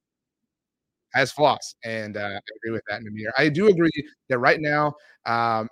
has 1.14 1.32
flaws, 1.32 1.76
and 1.84 2.18
uh, 2.18 2.22
I 2.22 2.40
agree 2.58 2.72
with 2.72 2.84
that, 2.90 3.02
Namir. 3.02 3.32
I 3.38 3.50
do 3.50 3.68
agree 3.68 3.92
that 4.30 4.40
right 4.40 4.60
now, 4.60 4.88
um, 5.26 5.70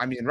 I 0.00 0.06
mean, 0.06 0.26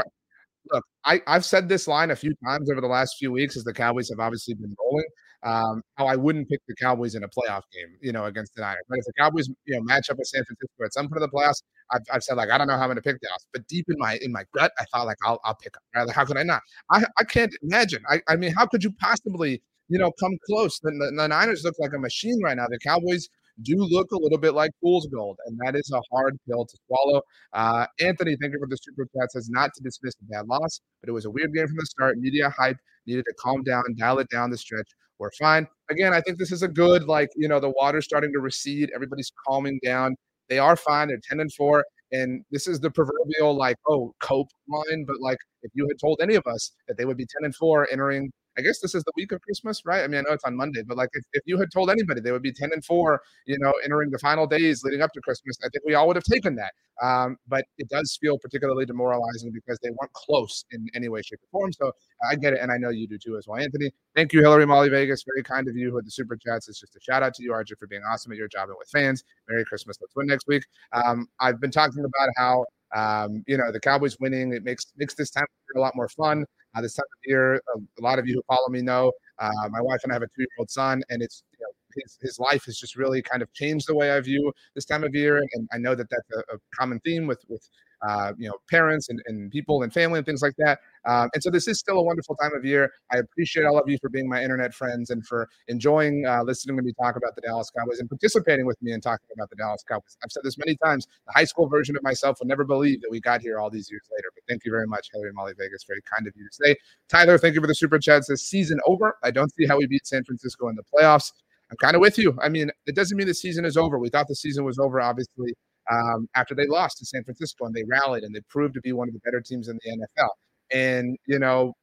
look, 0.72 0.84
I, 1.06 1.22
I've 1.28 1.46
said 1.46 1.70
this 1.70 1.88
line 1.88 2.12
a 2.12 2.16
few 2.16 2.34
times 2.46 2.70
over 2.70 2.82
the 2.82 2.88
last 2.88 3.16
few 3.18 3.32
weeks 3.32 3.58
as 3.58 3.64
the 3.64 3.74
Cowboys 3.74 4.10
have 4.10 4.20
obviously 4.20 4.54
been 4.54 4.76
rolling. 4.80 5.06
Um, 5.44 5.82
how 5.98 6.08
I 6.08 6.16
wouldn't 6.16 6.50
pick 6.50 6.60
the 6.68 6.76
Cowboys 6.76 7.14
in 7.14 7.24
a 7.24 7.28
playoff 7.28 7.62
game, 7.72 7.96
you 8.02 8.12
know, 8.12 8.26
against 8.26 8.56
the 8.56 8.62
Niners. 8.62 8.82
But 8.90 8.98
if 8.98 9.06
the 9.06 9.14
Cowboys, 9.20 9.48
you 9.66 9.76
know, 9.76 9.82
match 9.84 10.10
up 10.10 10.18
with 10.18 10.28
San 10.28 10.44
Francisco 10.44 10.84
at 10.84 10.94
some 10.94 11.08
point 11.08 11.22
of 11.22 11.30
the 11.30 11.38
playoffs, 11.38 11.62
I've, 11.92 12.02
I've 12.12 12.24
said 12.24 12.38
like 12.38 12.50
I 12.50 12.58
don't 12.58 12.68
know 12.68 12.76
how 12.76 12.82
I'm 12.82 12.88
going 12.88 12.96
to 12.98 13.02
pick 13.02 13.22
Dallas, 13.22 13.46
but 13.54 13.68
deep 13.68 13.86
in 13.88 13.96
my 14.00 14.18
in 14.22 14.32
my 14.32 14.44
gut, 14.56 14.72
I 14.80 14.86
thought 14.86 15.06
like 15.06 15.18
I'll 15.24 15.40
I'll 15.44 15.56
pick 15.56 15.74
them. 15.74 15.82
Right? 15.96 16.08
Like, 16.08 16.16
how 16.16 16.26
could 16.26 16.38
I 16.38 16.44
not? 16.44 16.62
I 16.92 17.06
I 17.20 17.24
can't 17.24 17.54
imagine. 17.62 18.04
I 18.10 18.22
I 18.28 18.36
mean, 18.36 18.54
how 18.54 18.66
could 18.66 18.84
you 18.84 18.92
possibly 19.00 19.62
you 19.90 20.00
know 20.00 20.12
come 20.20 20.38
close? 20.48 20.80
The, 20.80 20.92
the, 20.92 21.14
the 21.16 21.28
Niners 21.28 21.64
look 21.64 21.76
like 21.80 21.94
a 21.94 22.00
machine 22.00 22.42
right 22.44 22.58
now. 22.58 22.66
The 22.68 22.80
Cowboys 22.80 23.30
do 23.64 23.76
look 23.78 24.12
a 24.12 24.18
little 24.18 24.38
bit 24.38 24.54
like 24.54 24.72
fool's 24.82 25.08
gold, 25.08 25.38
and 25.46 25.58
that 25.66 25.76
is 25.76 25.92
a 25.94 26.02
hard 26.12 26.38
pill 26.48 26.66
to 26.66 26.78
swallow. 26.88 27.22
Uh, 27.54 27.86
Anthony, 28.00 28.38
thank 28.40 28.54
you 28.54 28.60
for 28.60 28.68
the 28.68 28.78
super 28.78 29.08
chat. 29.16 29.32
Says 29.32 29.50
not 29.50 29.72
to 29.76 29.84
dismiss 29.84 30.16
the 30.16 30.26
bad 30.30 30.48
loss, 30.48 30.82
but 31.02 31.10
it 31.10 31.14
was 31.14 31.26
a 31.26 31.32
weird 31.32 31.54
game 31.54 31.68
from 31.68 31.78
the 31.78 31.86
start. 31.86 32.18
Media 32.18 32.50
hype 32.50 32.78
needed 33.06 33.26
to 33.26 33.34
calm 33.40 33.64
down, 33.64 33.84
dial 33.98 34.20
it 34.20 34.30
down 34.30 34.50
the 34.50 34.58
stretch. 34.58 34.90
We're 35.20 35.32
fine. 35.32 35.68
Again, 35.90 36.14
I 36.14 36.22
think 36.22 36.38
this 36.38 36.52
is 36.52 36.62
a 36.62 36.68
good, 36.68 37.06
like, 37.06 37.30
you 37.36 37.48
know, 37.48 37.60
the 37.60 37.72
water's 37.72 38.06
starting 38.06 38.32
to 38.34 38.40
recede. 38.40 38.92
Everybody's 38.94 39.32
calming 39.48 39.80
down. 39.84 40.16
They 40.50 40.60
are 40.60 40.76
fine. 40.76 41.08
They're 41.08 41.20
10 41.28 41.40
and 41.40 41.52
4. 41.54 41.84
And 42.12 42.44
this 42.52 42.68
is 42.68 42.80
the 42.80 42.92
proverbial, 42.92 43.58
like, 43.58 43.78
oh, 43.90 44.14
cope 44.22 44.50
line. 44.70 45.06
But, 45.06 45.20
like, 45.20 45.40
if 45.64 45.72
you 45.74 45.88
had 45.88 46.00
told 46.00 46.20
any 46.22 46.36
of 46.36 46.46
us 46.46 46.72
that 46.88 46.98
they 46.98 47.06
would 47.06 47.18
be 47.18 47.26
10 47.26 47.46
and 47.46 47.56
4 47.56 47.88
entering 47.92 48.32
I 48.58 48.62
guess 48.62 48.80
this 48.80 48.96
is 48.96 49.04
the 49.04 49.12
week 49.16 49.32
of 49.32 49.42
Christmas, 49.42 49.84
right? 49.86 50.04
I 50.04 50.08
mean, 50.08 50.20
I 50.20 50.22
know 50.22 50.34
it's 50.34 50.44
on 50.44 50.56
Monday, 50.56 50.82
but 50.86 50.98
like 50.98 51.10
if, 51.14 51.24
if 51.34 51.44
you 51.46 51.58
had 51.60 51.72
told 51.72 51.90
anybody 51.90 52.22
they 52.22 52.32
would 52.32 52.42
be 52.42 52.52
10 52.52 52.72
and 52.74 52.84
4, 52.84 53.22
you 53.46 53.58
know, 53.60 53.74
entering 53.84 54.10
the 54.10 54.20
final 54.20 54.48
days 54.48 54.84
leading 54.84 55.02
up 55.02 55.12
to 55.14 55.22
Christmas, 55.22 55.58
I 55.64 55.70
think 55.70 55.84
we 55.86 55.94
all 55.94 56.08
would 56.08 56.16
have 56.16 56.26
taken 56.26 56.56
that. 56.56 56.74
Um, 57.02 57.38
but 57.48 57.66
it 57.78 57.90
does 57.90 58.18
feel 58.20 58.40
particularly 58.40 58.86
demoralizing 58.86 59.52
because 59.52 59.78
they 59.84 59.90
weren't 59.90 60.12
close 60.14 60.66
in 60.72 60.88
any 60.96 61.10
way, 61.10 61.22
shape, 61.22 61.40
or 61.44 61.60
form. 61.60 61.74
So 61.74 61.92
I 62.30 62.36
get 62.36 62.54
it, 62.54 62.60
and 62.62 62.72
I 62.72 62.78
know 62.78 62.90
you 62.90 63.08
do 63.08 63.18
too 63.18 63.38
as 63.38 63.48
well, 63.48 63.62
Anthony. 63.62 63.92
Thank 64.16 64.34
you, 64.34 64.42
Hillary 64.42 64.66
Molly 64.66 64.90
Vegas. 64.90 65.24
Very 65.24 65.44
kind 65.44 65.68
of 65.68 65.76
you 65.76 65.94
with 65.94 66.06
the 66.06 66.12
super 66.12 66.36
chats. 66.36 66.68
It's 66.68 66.80
just 66.80 66.96
a 66.96 67.00
shout 67.00 67.22
out 67.22 67.36
to 67.36 67.44
you, 67.44 67.52
RJ, 67.52 67.78
for 67.78 67.88
being 67.88 68.02
awesome 68.12 68.32
at 68.32 68.38
your 68.38 68.48
job 68.48 68.70
and 68.70 68.78
with 68.80 68.90
fans. 68.90 69.24
Merry 69.48 69.64
Christmas. 69.66 69.98
Let's 70.02 70.16
win 70.16 70.26
next 70.28 70.48
week. 70.48 70.64
Um, 70.92 71.28
I've 71.40 71.62
been 71.62 71.72
talking 71.72 72.04
about 72.04 72.30
how 72.36 72.66
um, 72.96 73.44
you 73.48 73.58
know 73.58 73.72
the 73.72 73.80
Cowboys 73.80 74.18
winning 74.20 74.54
it 74.54 74.64
makes 74.64 74.88
makes 74.98 75.14
this 75.14 75.30
time 75.30 75.46
a 75.76 75.80
lot 75.80 75.96
more 75.96 76.10
fun. 76.10 76.46
Uh, 76.76 76.82
this 76.82 76.94
time 76.94 77.06
of 77.06 77.30
year, 77.30 77.56
a, 77.56 77.80
a, 77.80 78.02
lot 78.02 78.20
of 78.20 78.28
you 78.28 78.36
who 78.36 78.44
follow 78.48 78.68
me 78.70 78.82
know 78.82 79.12
uh, 79.40 79.70
my 79.70 79.82
wife 79.82 80.00
and 80.04 80.12
I 80.12 80.16
have 80.16 80.22
a 80.22 80.28
two 80.28 80.42
year 80.42 80.48
old 80.60 80.70
son, 80.70 81.02
and 81.10 81.22
it's 81.22 81.44
you 81.52 81.60
know, 81.62 82.02
his, 82.04 82.18
his 82.22 82.40
life 82.40 82.66
has 82.66 82.78
just 82.78 82.96
really 82.96 83.22
kind 83.22 83.42
of 83.42 83.52
changed 83.54 83.88
the 83.88 83.96
way 83.96 84.12
I 84.12 84.20
view 84.22 84.52
this 84.76 84.86
time 84.86 85.04
of 85.04 85.16
year. 85.16 85.38
And 85.54 85.68
I 85.72 85.78
know 85.78 85.96
that 85.96 86.08
that's 86.10 86.30
a, 86.36 86.56
a 86.56 86.60
common 86.78 87.00
theme 87.02 87.28
with 87.28 87.44
with 87.48 87.68
uh, 88.08 88.34
you 88.38 88.48
know 88.48 88.56
parents 88.70 89.10
and, 89.10 89.22
and 89.27 89.51
people 89.51 89.84
and 89.84 89.94
family 89.94 90.18
and 90.18 90.25
things 90.25 90.42
like 90.42 90.56
that. 90.58 90.80
Um, 91.06 91.30
and 91.34 91.42
so 91.42 91.50
this 91.50 91.68
is 91.68 91.80
still 91.80 91.98
a 91.98 92.04
wonderful 92.04 92.36
time 92.36 92.54
of 92.54 92.66
year. 92.66 92.92
I 93.12 93.18
appreciate 93.18 93.66
all 93.66 93.77
of 93.77 93.88
you 93.88 93.98
for 94.00 94.10
being 94.10 94.27
my 94.27 94.44
internet 94.44 94.74
friends 94.74 95.10
and 95.10 95.25
for 95.25 95.48
enjoying 95.68 96.25
uh, 96.25 96.44
listening 96.44 96.75
to 96.77 96.84
me 96.84 96.94
talk 96.94 97.16
about 97.16 97.36
the 97.36 97.42
Dallas 97.42 97.72
Cowboys 97.75 98.00
and 98.00 98.10
participating 98.10 98.66
with 98.66 98.82
me 98.82 98.92
in 98.92 99.01
talking 99.01 99.27
about 99.34 99.50
the 99.50 99.56
Dallas 99.56 99.84
Cowboys. 99.88 100.18
I've 100.24 100.32
said 100.32 100.44
this 100.44 100.58
many 100.58 100.75
times. 100.84 101.08
The 101.25 101.34
high 101.34 101.46
school 101.46 101.68
version 101.68 101.96
of 101.96 102.04
myself 102.04 102.39
would 102.39 102.48
never 102.48 102.63
believe 102.63 103.01
that 103.01 103.10
we 103.10 103.20
got 103.20 103.42
here 103.42 103.60
all 103.60 103.70
these 103.70 103.89
years 103.89 104.04
later. 104.12 104.27
But 104.36 104.44
thank 104.48 104.66
you 104.66 104.72
very 104.72 104.88
much, 104.88 105.10
Hillary 105.13 105.32
Molly 105.34 105.54
Vegas. 105.58 105.84
Very 105.88 106.01
kind 106.01 106.27
of 106.27 106.34
you 106.36 106.48
to 106.48 106.54
say. 106.54 106.75
Tyler, 107.10 107.38
thank 107.38 107.56
you 107.56 107.62
for 107.62 107.68
the 107.68 107.75
super 107.75 108.00
chat. 108.00 108.25
Says 108.25 108.44
season 108.44 108.80
over. 108.86 109.18
I 109.24 109.32
don't 109.32 109.54
see 109.54 109.66
how 109.66 109.77
we 109.77 109.88
beat 109.88 110.06
San 110.06 110.24
Francisco 110.24 110.68
in 110.68 110.75
the 110.75 110.84
playoffs. 110.84 111.32
I'm 111.70 111.77
kind 111.77 111.96
of 111.96 112.01
with 112.01 112.18
you. 112.18 112.38
I 112.42 112.50
mean, 112.50 112.72
it 112.86 112.96
doesn't 112.96 113.18
mean 113.18 113.27
the 113.27 113.34
season 113.34 113.66
is 113.66 113.75
over. 113.75 114.00
We 114.00 114.10
thought 114.10 114.27
the 114.27 114.36
season 114.36 114.63
was 114.63 114.80
over, 114.80 115.01
obviously, 115.01 115.54
um, 115.91 116.27
after 116.36 116.56
they 116.56 116.67
lost 116.67 116.98
to 117.00 117.06
San 117.06 117.24
Francisco 117.24 117.65
and 117.65 117.74
they 117.75 117.84
rallied 117.84 118.24
and 118.24 118.36
they 118.36 118.41
proved 118.50 118.74
to 118.75 118.82
be 118.82 118.94
one 118.94 119.08
of 119.08 119.13
the 119.13 119.22
better 119.24 119.41
teams 119.41 119.67
in 119.70 119.79
the 119.84 119.91
NFL. 119.91 120.29
And, 120.74 121.17
you 121.27 121.39
know, 121.39 121.74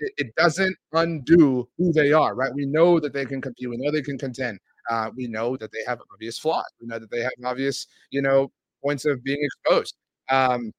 it, 0.00 0.12
it 0.18 0.34
doesn't 0.36 0.76
undo 0.92 1.68
who 1.78 1.92
they 1.92 2.12
are, 2.12 2.34
right? 2.34 2.52
We 2.54 2.66
know 2.66 2.98
that 3.00 3.12
they 3.12 3.24
can 3.24 3.40
compete. 3.40 3.70
We 3.70 3.76
know 3.78 3.90
they 3.90 4.02
can 4.02 4.18
contend. 4.18 4.58
Uh, 4.90 5.10
we 5.16 5.28
know 5.28 5.56
that 5.56 5.70
they 5.72 5.84
have 5.86 6.00
obvious 6.12 6.38
flaws. 6.38 6.64
We 6.80 6.88
know 6.88 6.98
that 6.98 7.10
they 7.10 7.20
have 7.20 7.32
obvious, 7.44 7.86
you 8.10 8.20
know, 8.22 8.50
points 8.82 9.04
of 9.04 9.22
being 9.22 9.38
exposed. 9.40 9.94
Um, 10.30 10.72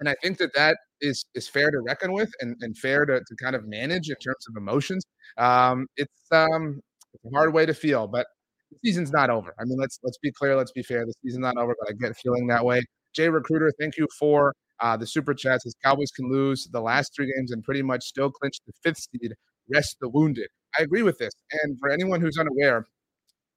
and 0.00 0.08
I 0.08 0.14
think 0.22 0.38
that 0.38 0.54
that 0.54 0.78
is 1.00 1.24
is 1.34 1.48
fair 1.48 1.70
to 1.70 1.80
reckon 1.80 2.12
with 2.12 2.30
and, 2.40 2.56
and 2.60 2.76
fair 2.76 3.06
to, 3.06 3.20
to 3.20 3.36
kind 3.36 3.56
of 3.56 3.66
manage 3.66 4.08
in 4.10 4.16
terms 4.16 4.46
of 4.48 4.56
emotions. 4.56 5.04
Um, 5.38 5.86
it's 5.96 6.12
um, 6.32 6.80
it's 7.14 7.24
a 7.24 7.36
hard 7.36 7.52
way 7.54 7.66
to 7.66 7.74
feel, 7.74 8.06
but 8.08 8.26
the 8.70 8.78
season's 8.84 9.12
not 9.12 9.30
over. 9.30 9.54
I 9.58 9.64
mean, 9.64 9.78
let's 9.78 9.98
let's 10.02 10.18
be 10.18 10.32
clear, 10.32 10.56
let's 10.56 10.72
be 10.72 10.82
fair. 10.82 11.04
The 11.06 11.14
season's 11.22 11.42
not 11.42 11.56
over, 11.56 11.74
but 11.78 11.90
I 11.90 11.92
get 11.94 12.16
feeling 12.16 12.46
that 12.48 12.64
way. 12.64 12.82
Jay 13.14 13.28
Recruiter, 13.28 13.72
thank 13.80 13.96
you 13.96 14.06
for 14.18 14.54
uh, 14.80 14.96
the 14.96 15.06
super 15.06 15.34
chats. 15.34 15.66
As 15.66 15.74
Cowboys 15.84 16.10
can 16.10 16.30
lose 16.30 16.68
the 16.72 16.80
last 16.80 17.14
three 17.14 17.32
games 17.36 17.50
and 17.52 17.62
pretty 17.64 17.82
much 17.82 18.04
still 18.04 18.30
clinch 18.30 18.58
the 18.66 18.72
fifth 18.82 18.98
seed, 19.12 19.34
rest 19.72 19.96
the 20.00 20.08
wounded. 20.08 20.48
I 20.78 20.82
agree 20.82 21.02
with 21.02 21.18
this. 21.18 21.32
And 21.62 21.78
for 21.78 21.90
anyone 21.90 22.20
who's 22.20 22.38
unaware, 22.38 22.86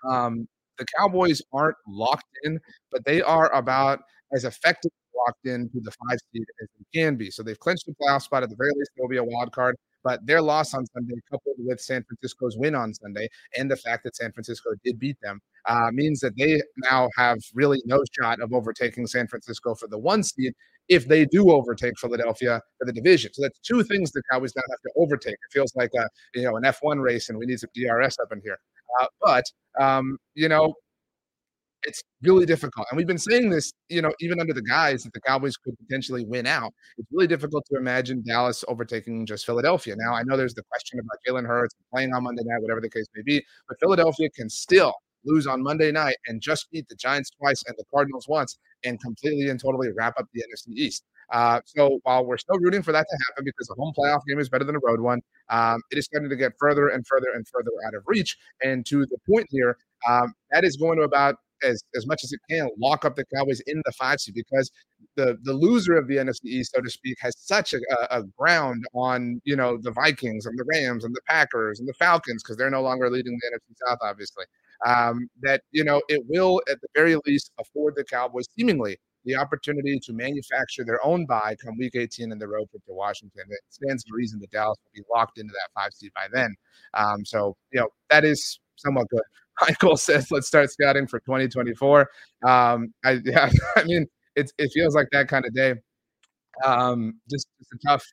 um, 0.10 0.48
the 0.78 0.86
Cowboys 0.98 1.42
aren't 1.54 1.78
locked 1.88 2.26
in, 2.44 2.60
but 2.92 3.06
they 3.06 3.22
are 3.22 3.54
about 3.54 4.00
as 4.34 4.46
effective 4.46 4.92
locked 5.28 5.46
into 5.46 5.80
the 5.82 5.92
five 5.92 6.18
seed 6.32 6.46
as 6.62 6.68
they 6.78 7.00
can 7.00 7.16
be. 7.16 7.30
So 7.30 7.44
they've 7.44 7.60
clinched 7.60 7.86
the 7.86 7.94
playoff 8.02 8.24
spot. 8.24 8.44
At 8.44 8.50
the 8.50 8.56
very 8.56 8.72
least, 8.76 8.92
there 8.96 9.04
will 9.04 9.10
be 9.10 9.18
a 9.18 9.24
wild 9.24 9.52
card. 9.52 9.76
But 10.04 10.26
their 10.26 10.42
loss 10.42 10.74
on 10.74 10.86
Sunday, 10.88 11.16
coupled 11.30 11.56
with 11.60 11.80
San 11.80 12.04
Francisco's 12.04 12.58
win 12.58 12.76
on 12.76 12.94
Sunday, 12.94 13.30
and 13.58 13.70
the 13.70 13.78
fact 13.78 14.04
that 14.04 14.16
San 14.16 14.32
Francisco 14.32 14.72
did 14.84 15.00
beat 15.00 15.18
them, 15.22 15.42
uh, 15.68 15.90
means 15.92 16.20
that 16.20 16.38
they 16.38 16.62
now 16.78 17.10
have 17.18 17.38
really 17.54 17.82
no 17.86 18.04
shot 18.20 18.42
of 18.42 18.54
overtaking 18.54 19.08
San 19.08 19.28
Francisco 19.28 19.76
for 19.76 19.88
the 19.88 19.98
one 19.98 20.24
seed 20.24 20.54
if 20.90 21.08
they 21.08 21.26
do 21.26 21.52
overtake 21.52 21.98
Philadelphia 21.98 22.62
for 22.78 22.86
the 22.86 22.94
division. 22.94 23.34
So 23.34 23.42
that's 23.44 23.60
two 23.60 23.84
things 23.84 24.12
the 24.12 24.22
Cowboys 24.32 24.54
now 24.56 24.64
have 24.70 24.82
to 24.82 24.92
overtake. 24.98 25.34
It 25.34 25.52
feels 25.52 25.74
like 25.76 25.92
a 25.98 26.08
you 26.36 26.44
know 26.44 26.58
an 26.58 26.64
F1 26.64 27.02
race, 27.02 27.30
and 27.30 27.38
we 27.38 27.46
need 27.46 27.60
some 27.60 27.70
DRS 27.74 28.18
up 28.20 28.32
in 28.32 28.42
here. 28.44 28.58
Uh, 29.02 29.08
but 29.22 29.44
um, 29.80 30.18
you 30.36 30.50
know, 30.50 30.74
it's 31.84 32.04
really 32.22 32.46
difficult. 32.46 32.88
And 32.90 32.98
we've 32.98 33.08
been 33.08 33.18
saying 33.18 33.50
this, 33.50 33.74
you 33.90 34.02
know, 34.02 34.14
even 34.20 34.40
under 34.40 34.54
the 34.54 34.62
guise 34.62 35.04
that 35.04 35.14
the 35.14 35.22
Cowboys 35.22 35.58
could 35.58 35.78
potentially 35.80 36.26
win 36.26 36.46
out. 36.46 36.74
It's 36.98 37.08
really 37.12 37.28
difficult 37.28 37.66
to 37.72 37.78
imagine 37.78 38.24
Dallas 38.26 38.64
overtaking 38.68 39.26
just 39.26 39.46
Philadelphia. 39.46 39.96
Now, 39.98 40.14
I 40.14 40.24
know 40.24 40.38
there's 40.38 40.54
the 40.54 40.64
question 40.64 41.00
about 41.00 41.18
Jalen 41.28 41.48
Hurts 41.48 41.76
playing 41.92 42.14
on 42.14 42.24
Monday 42.24 42.44
night, 42.46 42.62
whatever 42.62 42.82
the 42.82 42.90
case 42.90 43.08
may 43.16 43.24
be, 43.24 43.44
but 43.68 43.80
Philadelphia 43.80 44.30
can 44.30 44.50
still 44.50 44.94
lose 45.26 45.48
on 45.48 45.64
Monday 45.64 45.92
night 45.92 46.18
and 46.28 46.42
just 46.42 46.70
beat 46.72 46.88
the 46.90 46.96
Giants 46.96 47.30
twice 47.32 47.64
and 47.68 47.76
the 47.78 47.86
Cardinals 47.94 48.28
once 48.28 48.58
and 48.84 49.00
completely 49.00 49.50
and 49.50 49.60
totally 49.60 49.90
wrap 49.96 50.18
up 50.18 50.26
the 50.34 50.42
NFC 50.42 50.76
East. 50.76 51.06
Uh, 51.32 51.62
so 51.66 52.00
while 52.04 52.26
we're 52.26 52.38
still 52.38 52.60
rooting 52.60 52.84
for 52.84 52.92
that 52.92 53.06
to 53.10 53.18
happen 53.28 53.46
because 53.46 53.70
a 53.70 53.74
home 53.76 53.94
playoff 53.98 54.20
game 54.28 54.40
is 54.40 54.50
better 54.50 54.66
than 54.66 54.76
a 54.76 54.80
road 54.80 55.00
one, 55.00 55.22
um, 55.50 55.82
it 55.92 55.98
is 55.98 56.06
starting 56.06 56.30
to 56.30 56.36
get 56.36 56.52
further 56.60 56.90
and 56.90 57.08
further 57.08 57.28
and 57.34 57.48
further 57.48 57.72
out 57.88 57.96
of 57.96 58.04
reach. 58.06 58.38
And 58.62 58.86
to 58.88 59.06
the 59.06 59.18
point 59.28 59.48
here, 59.50 59.78
um, 60.08 60.34
that 60.52 60.64
is 60.64 60.78
going 60.78 60.98
to 60.98 61.04
about 61.04 61.36
as, 61.64 61.84
as 61.96 62.06
much 62.08 62.24
as 62.24 62.32
it 62.32 62.40
can 62.50 62.70
lock 62.80 63.06
up 63.06 63.16
the 63.16 63.26
Cowboys 63.36 63.62
in 63.68 63.82
the 63.86 63.92
five 63.94 64.20
seed 64.20 64.36
because 64.36 64.72
the 65.16 65.38
the 65.44 65.54
loser 65.54 65.96
of 65.96 66.08
the 66.08 66.18
NFC 66.18 66.46
East, 66.46 66.74
so 66.76 66.82
to 66.82 66.90
speak, 66.90 67.18
has 67.20 67.36
such 67.38 67.74
a, 67.74 67.80
a 68.10 68.24
ground 68.38 68.84
on 68.94 69.42
you 69.44 69.56
know 69.56 69.78
the 69.82 69.92
Vikings 69.92 70.46
and 70.46 70.58
the 70.58 70.66
Rams 70.74 71.04
and 71.04 71.16
the 71.16 71.22
Packers 71.28 71.80
and 71.80 71.88
the 71.88 71.94
Falcons 71.94 72.44
because 72.44 72.58
they're 72.58 72.70
no 72.70 72.82
longer 72.82 73.10
leading 73.10 73.38
the 73.42 73.58
NFC 73.58 73.76
South, 73.88 74.00
obviously. 74.02 74.46
Um, 74.86 75.30
that 75.42 75.62
you 75.72 75.84
know 75.84 76.02
it 76.10 76.24
will 76.28 76.62
at 76.70 76.82
the 76.82 76.88
very 76.96 77.16
least 77.26 77.52
afford 77.60 77.96
the 77.96 78.04
Cowboys 78.04 78.48
seemingly 78.58 78.98
the 79.26 79.36
opportunity 79.36 80.00
to 80.00 80.14
manufacture 80.14 80.84
their 80.84 81.04
own 81.06 81.26
buy 81.26 81.56
come 81.64 81.78
week 81.78 81.96
18 81.96 82.32
in 82.32 82.40
the 82.40 82.48
road 82.48 82.70
trip 82.70 82.84
to 82.86 82.94
Washington. 82.94 83.44
It 83.50 83.60
stands 83.70 84.04
to 84.04 84.12
reason 84.14 84.40
that 84.42 84.52
Dallas 84.52 84.78
will 84.84 85.02
be 85.02 85.08
locked 85.14 85.38
into 85.38 85.54
that 85.54 85.70
five 85.82 85.94
seed 85.94 86.12
by 86.14 86.28
then. 86.32 86.56
Um, 86.94 87.26
so, 87.26 87.56
you 87.72 87.80
know, 87.80 87.88
that 88.10 88.26
is 88.26 88.60
somewhat 88.76 89.08
good. 89.10 89.22
Michael 89.62 89.98
says, 89.98 90.32
let's 90.32 90.48
start 90.48 90.72
scouting 90.72 91.08
for 91.08 91.20
2024. 91.20 92.10
Um, 92.46 92.94
I, 93.06 93.20
yeah, 93.26 93.50
I 93.76 93.84
mean, 93.84 94.06
it, 94.36 94.52
it 94.58 94.72
feels 94.74 94.96
like 94.96 95.08
that 95.12 95.28
kind 95.28 95.46
of 95.46 95.54
day. 95.54 95.76
Um, 96.64 97.20
just, 97.30 97.48
just 97.60 97.72
a 97.74 97.88
tough, 97.88 98.06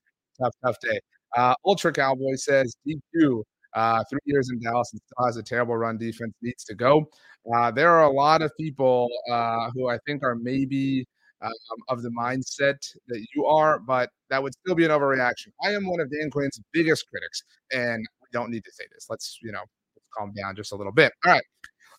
tough, 0.42 0.54
tough 0.64 0.76
day. 0.82 1.00
Uh, 1.36 1.54
Ultra 1.64 1.92
Cowboy 1.92 2.34
says, 2.34 2.74
DQ, 2.86 3.42
uh, 3.74 4.02
three 4.10 4.20
years 4.24 4.50
in 4.50 4.60
Dallas 4.60 4.90
and 4.92 5.00
still 5.00 5.26
has 5.26 5.36
a 5.36 5.42
terrible 5.42 5.76
run 5.76 5.96
defense, 5.96 6.34
needs 6.42 6.64
to 6.64 6.74
go. 6.74 7.08
Uh, 7.54 7.70
there 7.70 7.90
are 7.90 8.04
a 8.04 8.10
lot 8.10 8.42
of 8.42 8.50
people 8.58 9.08
uh, 9.30 9.70
who 9.72 9.88
I 9.88 9.98
think 10.06 10.22
are 10.22 10.34
maybe 10.34 11.06
um, 11.42 11.52
of 11.88 12.02
the 12.02 12.10
mindset 12.10 12.76
that 13.08 13.26
you 13.34 13.46
are, 13.46 13.78
but 13.78 14.10
that 14.28 14.42
would 14.42 14.52
still 14.54 14.74
be 14.74 14.84
an 14.84 14.90
overreaction. 14.90 15.48
I 15.64 15.72
am 15.72 15.88
one 15.88 16.00
of 16.00 16.10
Dan 16.10 16.30
Quinn's 16.30 16.60
biggest 16.72 17.08
critics, 17.08 17.42
and 17.72 18.04
we 18.20 18.28
don't 18.32 18.50
need 18.50 18.64
to 18.64 18.72
say 18.72 18.84
this. 18.92 19.06
Let's, 19.08 19.38
you 19.42 19.52
know, 19.52 19.64
calm 20.16 20.32
down 20.32 20.56
just 20.56 20.72
a 20.72 20.76
little 20.76 20.92
bit. 20.92 21.12
All 21.24 21.32
right. 21.32 21.42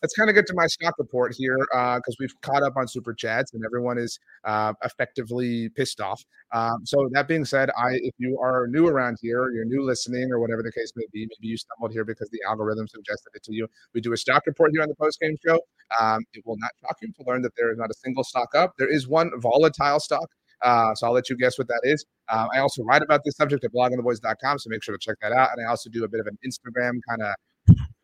Let's 0.02 0.14
kind 0.14 0.28
of 0.28 0.34
get 0.34 0.46
to 0.48 0.54
my 0.54 0.66
stock 0.66 0.94
report 0.98 1.32
here 1.32 1.56
because 1.60 2.02
uh, 2.08 2.18
we've 2.18 2.40
caught 2.40 2.64
up 2.64 2.76
on 2.76 2.88
super 2.88 3.14
chats 3.14 3.54
and 3.54 3.64
everyone 3.64 3.98
is 3.98 4.18
uh, 4.42 4.72
effectively 4.82 5.68
pissed 5.68 6.00
off. 6.00 6.20
Um, 6.52 6.84
so 6.84 7.08
that 7.12 7.28
being 7.28 7.44
said, 7.44 7.70
I 7.78 8.00
if 8.02 8.12
you 8.18 8.36
are 8.42 8.66
new 8.66 8.88
around 8.88 9.18
here, 9.22 9.52
you're 9.52 9.64
new 9.64 9.84
listening 9.84 10.32
or 10.32 10.40
whatever 10.40 10.60
the 10.60 10.72
case 10.72 10.92
may 10.96 11.04
be, 11.12 11.20
maybe 11.20 11.46
you 11.46 11.56
stumbled 11.56 11.92
here 11.92 12.04
because 12.04 12.28
the 12.30 12.40
algorithm 12.48 12.88
suggested 12.88 13.30
it 13.34 13.44
to 13.44 13.54
you. 13.54 13.68
We 13.94 14.00
do 14.00 14.12
a 14.12 14.16
stock 14.16 14.42
report 14.44 14.72
here 14.72 14.82
on 14.82 14.88
the 14.88 14.96
post 14.96 15.20
game 15.20 15.36
show. 15.46 15.60
Um, 16.00 16.24
it 16.32 16.42
will 16.44 16.58
not 16.58 16.72
shock 16.80 16.96
you 17.00 17.12
to 17.12 17.24
learn 17.24 17.42
that 17.42 17.54
there 17.56 17.70
is 17.70 17.78
not 17.78 17.88
a 17.88 17.94
single 17.94 18.24
stock 18.24 18.56
up. 18.56 18.72
There 18.78 18.92
is 18.92 19.06
one 19.06 19.30
volatile 19.40 20.00
stock. 20.00 20.28
Uh, 20.62 20.94
so 20.94 21.06
I'll 21.06 21.12
let 21.12 21.28
you 21.28 21.36
guess 21.36 21.58
what 21.58 21.68
that 21.68 21.80
is. 21.84 22.04
Um, 22.28 22.48
I 22.54 22.58
also 22.58 22.82
write 22.82 23.02
about 23.02 23.22
this 23.24 23.36
subject 23.36 23.64
at 23.64 23.72
bloggingtheboys.com, 23.72 24.58
so 24.58 24.70
make 24.70 24.82
sure 24.82 24.96
to 24.96 24.98
check 24.98 25.16
that 25.20 25.32
out. 25.32 25.50
And 25.54 25.64
I 25.64 25.68
also 25.68 25.90
do 25.90 26.04
a 26.04 26.08
bit 26.08 26.20
of 26.20 26.26
an 26.26 26.38
Instagram 26.46 27.00
kind 27.08 27.22
of 27.22 27.34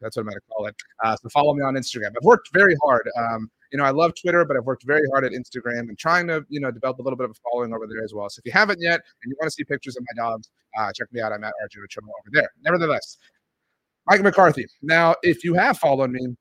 that's 0.00 0.16
what 0.16 0.22
I'm 0.22 0.26
going 0.26 0.36
to 0.36 0.54
call 0.54 0.66
it. 0.66 0.76
Uh, 1.02 1.16
so 1.16 1.28
follow 1.28 1.54
me 1.54 1.62
on 1.62 1.74
Instagram. 1.74 2.08
I've 2.08 2.24
worked 2.24 2.50
very 2.52 2.76
hard. 2.82 3.08
Um, 3.16 3.50
you 3.72 3.78
know, 3.78 3.84
I 3.84 3.90
love 3.90 4.12
Twitter, 4.20 4.44
but 4.44 4.56
I've 4.56 4.64
worked 4.64 4.84
very 4.84 5.06
hard 5.10 5.24
at 5.24 5.32
Instagram 5.32 5.80
and 5.80 5.98
trying 5.98 6.26
to, 6.28 6.44
you 6.48 6.60
know, 6.60 6.70
develop 6.70 6.98
a 7.00 7.02
little 7.02 7.16
bit 7.16 7.24
of 7.24 7.32
a 7.32 7.50
following 7.50 7.74
over 7.74 7.86
there 7.86 8.02
as 8.02 8.14
well. 8.14 8.28
So 8.30 8.40
if 8.40 8.46
you 8.46 8.52
haven't 8.52 8.80
yet 8.80 9.00
and 9.22 9.30
you 9.30 9.36
want 9.40 9.50
to 9.50 9.54
see 9.54 9.64
pictures 9.64 9.96
of 9.96 10.04
my 10.10 10.22
dogs, 10.22 10.48
uh, 10.78 10.90
check 10.94 11.12
me 11.12 11.20
out. 11.20 11.32
I'm 11.32 11.44
at 11.44 11.52
RJ 11.62 11.82
Ochoa 11.84 12.04
over 12.04 12.30
there. 12.32 12.50
Nevertheless, 12.64 13.18
Mike 14.06 14.22
McCarthy. 14.22 14.66
Now, 14.80 15.16
if 15.22 15.44
you 15.44 15.54
have 15.54 15.78
followed 15.78 16.10
me, 16.10 16.34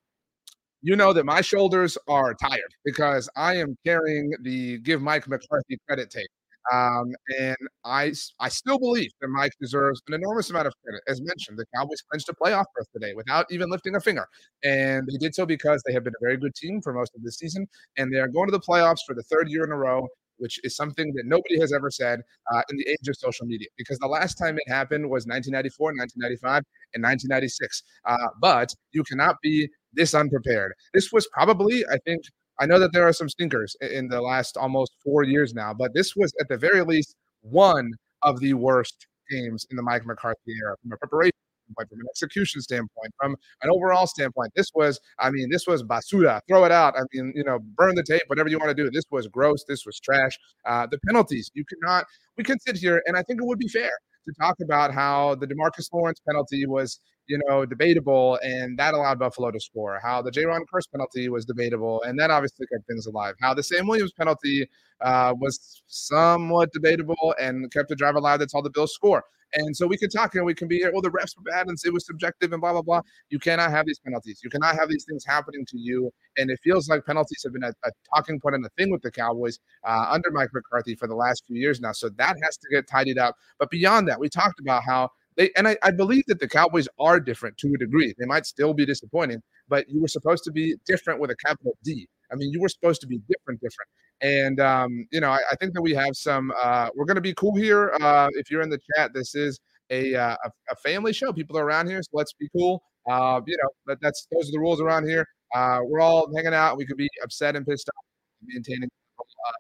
you 0.82 0.96
know 0.96 1.12
that 1.12 1.26
my 1.26 1.42
shoulders 1.42 1.98
are 2.08 2.34
tired 2.34 2.74
because 2.86 3.30
I 3.36 3.58
am 3.58 3.78
carrying 3.86 4.32
the 4.42 4.78
give 4.80 5.02
Mike 5.02 5.28
McCarthy 5.28 5.78
credit 5.88 6.10
tape. 6.10 6.30
Um, 6.74 7.14
and 7.40 7.58
I, 7.86 8.14
I 8.40 8.50
still 8.50 8.80
believe 8.80 9.12
that 9.22 9.28
Mike 9.30 9.54
deserves 9.62 10.02
an 10.08 10.14
enormous 10.14 10.50
amount 10.50 10.68
of 10.68 10.74
credit. 10.84 11.02
As 11.08 11.22
mentioned, 11.22 11.58
the 11.58 11.66
Cowboys 11.76 12.02
clinched 12.10 12.30
a 12.30 12.34
playoff 12.34 12.66
berth 12.76 12.88
today 12.94 13.14
without 13.16 13.46
even 13.52 13.70
lifting 13.70 13.96
a 13.96 14.02
finger. 14.02 14.28
And 14.64 15.08
they 15.08 15.18
did 15.18 15.36
so 15.36 15.46
because 15.46 15.82
they 15.86 15.94
have 15.94 16.04
been 16.04 16.14
a 16.14 16.24
very 16.26 16.38
good 16.38 16.56
team 16.56 16.82
for 16.82 16.94
most 16.94 17.14
of 17.16 17.24
this 17.24 17.38
season. 17.38 17.68
And 17.98 18.14
they 18.14 18.20
are 18.20 18.28
going 18.28 18.48
to 18.48 18.52
the 18.52 18.60
playoffs 18.60 19.00
for 19.06 19.16
the 19.16 19.24
third 19.24 19.50
year 19.50 19.64
in 19.64 19.72
a 19.72 19.78
row 19.78 20.08
which 20.38 20.60
is 20.64 20.76
something 20.76 21.12
that 21.16 21.24
nobody 21.26 21.60
has 21.60 21.74
ever 21.74 21.90
said 21.90 22.22
uh, 22.54 22.62
in 22.70 22.78
the 22.78 22.88
age 22.90 23.08
of 23.08 23.16
social 23.16 23.46
media, 23.46 23.68
because 23.78 23.98
the 24.00 24.08
last 24.08 24.36
time 24.36 24.58
it 24.58 24.72
happened 24.72 25.10
was 25.10 25.26
1994, 25.26 25.94
1995, 25.94 26.64
and 26.94 27.04
1996. 27.04 27.84
Uh, 28.06 28.18
but 28.40 28.74
you 28.92 29.04
cannot 29.04 29.36
be 29.42 29.68
this 29.94 30.14
unprepared. 30.14 30.74
This 30.94 31.12
was 31.12 31.28
probably, 31.34 31.84
I 31.92 31.98
think, 32.06 32.22
I 32.60 32.66
know 32.66 32.80
that 32.80 32.92
there 32.94 33.08
are 33.08 33.14
some 33.14 33.30
stinkers 33.30 33.76
in 33.82 34.08
the 34.08 34.22
last 34.22 34.58
almost 34.58 34.94
four 35.04 35.24
years 35.24 35.54
now, 35.54 35.74
but 35.74 35.94
this 35.94 36.16
was 36.16 36.34
at 36.40 36.48
the 36.50 36.58
very 36.58 36.82
least 36.84 37.16
one 37.42 37.92
of 38.24 38.40
the 38.40 38.54
worst 38.54 39.08
games 39.30 39.66
in 39.70 39.78
the 39.78 39.84
Mike 39.84 40.06
McCarthy 40.06 40.54
era 40.62 40.76
from 40.82 40.92
a 40.94 40.98
preparation 40.98 41.34
standpoint, 41.66 41.90
from 41.90 42.00
an 42.00 42.08
execution 42.10 42.62
standpoint, 42.62 43.14
from 43.20 43.36
an 43.62 43.70
overall 43.70 44.08
standpoint. 44.08 44.52
This 44.56 44.72
was, 44.74 45.00
I 45.20 45.30
mean, 45.30 45.50
this 45.52 45.68
was 45.68 45.84
basura. 45.84 46.42
Throw 46.48 46.64
it 46.66 46.72
out. 46.72 46.96
I 46.98 47.02
mean, 47.14 47.34
you 47.36 47.44
know, 47.44 47.60
burn 47.76 47.96
the 47.96 48.04
tape, 48.04 48.24
whatever 48.28 48.50
you 48.50 48.58
want 48.58 48.76
to 48.76 48.84
do. 48.84 48.90
This 48.90 49.06
was 49.12 49.28
gross. 49.28 49.64
This 49.68 49.86
was 49.86 50.00
trash. 50.00 50.38
Uh, 50.66 50.88
the 50.90 50.98
penalties, 51.06 51.52
you 51.54 51.64
cannot, 51.66 52.06
we 52.38 52.44
can 52.44 52.60
sit 52.60 52.78
here, 52.78 53.02
and 53.06 53.16
I 53.18 53.24
think 53.24 53.42
it 53.42 53.46
would 53.46 53.60
be 53.60 53.68
fair 53.68 53.92
to 54.28 54.34
talk 54.42 54.56
about 54.62 54.94
how 54.94 55.36
the 55.36 55.48
Demarcus 55.48 55.92
Lawrence 55.94 56.20
penalty 56.28 56.66
was 56.66 57.00
you 57.28 57.40
know, 57.48 57.66
debatable, 57.66 58.40
and 58.44 58.78
that 58.80 58.94
allowed 58.94 59.20
Buffalo 59.20 59.52
to 59.52 59.60
score. 59.60 60.00
How 60.02 60.22
the 60.22 60.32
Jayron 60.32 60.62
Kearse 60.72 60.90
penalty 60.92 61.30
was 61.30 61.46
debatable, 61.46 62.02
and 62.04 62.20
that 62.20 62.32
obviously 62.32 62.68
kept 62.68 62.88
things 62.88 63.06
alive. 63.06 63.36
How 63.42 63.54
the 63.54 63.64
Sam 63.64 63.88
Williams 63.88 64.14
penalty 64.14 64.68
uh, 65.02 65.34
was 65.40 65.84
somewhat 65.88 66.72
debatable 66.74 67.36
and 67.40 67.72
kept 67.72 67.90
the 67.90 67.96
drive 67.96 68.16
alive 68.16 68.40
that 68.40 68.52
saw 68.52 68.62
the 68.62 68.70
Bills 68.70 68.94
score. 68.94 69.24
And 69.54 69.76
so 69.76 69.88
we 69.88 69.98
can 69.98 70.10
talk 70.10 70.36
and 70.36 70.46
we 70.46 70.54
can 70.54 70.68
be, 70.68 70.84
well, 70.92 71.02
the 71.02 71.10
refs 71.10 71.36
were 71.38 71.44
bad 71.44 71.68
and 71.68 71.78
it 71.84 71.94
was 71.94 72.06
subjective 72.06 72.52
and 72.52 72.62
blah, 72.62 72.74
blah, 72.74 72.82
blah. 72.82 73.02
You 73.30 73.40
cannot 73.40 73.72
have 73.72 73.86
these 73.86 74.00
penalties. 74.00 74.42
You 74.44 74.50
cannot 74.50 74.76
have 74.76 74.90
these 74.90 75.06
things 75.06 75.24
happening 75.26 75.66
to 75.68 75.78
you. 75.78 76.12
And 76.38 76.50
it 76.50 76.60
feels 76.64 76.90
like 76.90 77.06
penalties 77.06 77.42
have 77.44 77.54
been 77.54 77.64
a, 77.64 77.74
a 77.86 77.92
talking 78.14 78.40
point 78.40 78.56
and 78.56 78.66
a 78.66 78.70
thing 78.78 78.92
with 78.92 79.02
the 79.02 79.12
Cowboys 79.12 79.60
uh, 79.86 80.08
under 80.10 80.32
Mike 80.32 80.50
McCarthy 80.54 80.96
for 80.96 81.08
the 81.08 81.16
last 81.16 81.44
few 81.48 81.58
years 81.58 81.80
now. 81.80 81.94
So 81.94 82.10
that 82.18 82.36
has 82.44 82.58
to 82.58 82.68
get 82.70 82.88
tidied 82.88 83.18
up. 83.18 83.36
But 83.58 83.70
beyond 83.70 84.08
that, 84.10 84.20
we 84.20 84.28
talked 84.28 84.60
about 84.60 84.84
how 84.84 85.10
they 85.38 85.52
and 85.56 85.68
I, 85.68 85.78
I 85.84 85.92
believe 85.92 86.24
that 86.28 86.40
the 86.40 86.48
Cowboys 86.48 86.88
are 87.00 87.20
different 87.20 87.58
to 87.60 87.74
a 87.74 87.78
degree. 87.78 88.14
They 88.18 88.26
might 88.26 88.46
still 88.46 88.74
be 88.74 88.86
disappointing, 88.86 89.42
but 89.70 89.88
you 89.88 90.02
were 90.02 90.08
supposed 90.08 90.44
to 90.46 90.52
be 90.52 90.76
different 90.86 91.20
with 91.20 91.32
a 91.32 91.36
capital 91.36 91.78
D. 91.84 92.08
I 92.32 92.36
mean, 92.36 92.52
you 92.52 92.60
were 92.60 92.70
supposed 92.70 93.00
to 93.02 93.08
be 93.08 93.20
different, 93.30 93.62
different. 93.62 93.90
And 94.22 94.60
um, 94.60 95.08
you 95.12 95.22
know, 95.22 95.30
I, 95.30 95.40
I, 95.52 95.56
think 95.56 95.74
that 95.76 95.82
we 95.82 95.94
have 95.94 96.16
some. 96.16 96.52
Uh, 96.62 96.90
we're 96.96 97.06
going 97.06 97.16
to 97.16 97.22
be 97.22 97.34
cool 97.36 97.56
here. 97.56 97.94
Uh, 98.02 98.30
if 98.34 98.50
you're 98.50 98.64
in 98.64 98.70
the 98.70 98.80
chat, 98.96 99.14
this 99.14 99.36
is 99.36 99.60
a, 99.92 100.16
uh, 100.16 100.36
a 100.72 100.76
family 100.78 101.14
show. 101.14 101.32
People 101.32 101.58
are 101.58 101.64
around 101.64 101.88
here, 101.88 102.02
so 102.02 102.10
let's 102.14 102.34
be 102.34 102.50
cool. 102.56 102.82
Uh, 103.10 103.40
you 103.46 103.56
know, 103.62 103.70
that, 103.86 104.00
that's 104.02 104.28
those 104.32 104.50
are 104.50 104.52
the 104.52 104.60
rules 104.60 104.82
around 104.82 105.08
here. 105.08 105.26
Uh, 105.56 105.80
we're 105.84 106.02
all 106.02 106.28
hanging 106.36 106.54
out. 106.54 106.78
We 106.78 106.86
could 106.86 106.98
be 106.98 107.10
upset 107.24 107.56
and 107.56 107.66
pissed 107.66 107.90
off, 107.90 108.04
maintaining 108.44 108.90
uh, 109.20 109.52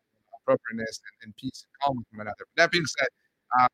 appropriateness 0.41 0.99
and, 1.21 1.27
and 1.27 1.35
peace 1.37 1.63
and 1.63 1.71
calm 1.81 1.97
with 1.97 2.05
one 2.11 2.27
another. 2.27 2.45
But 2.55 2.63
that 2.63 2.71
being 2.71 2.85
said, 2.85 3.07
uh, 3.59 3.67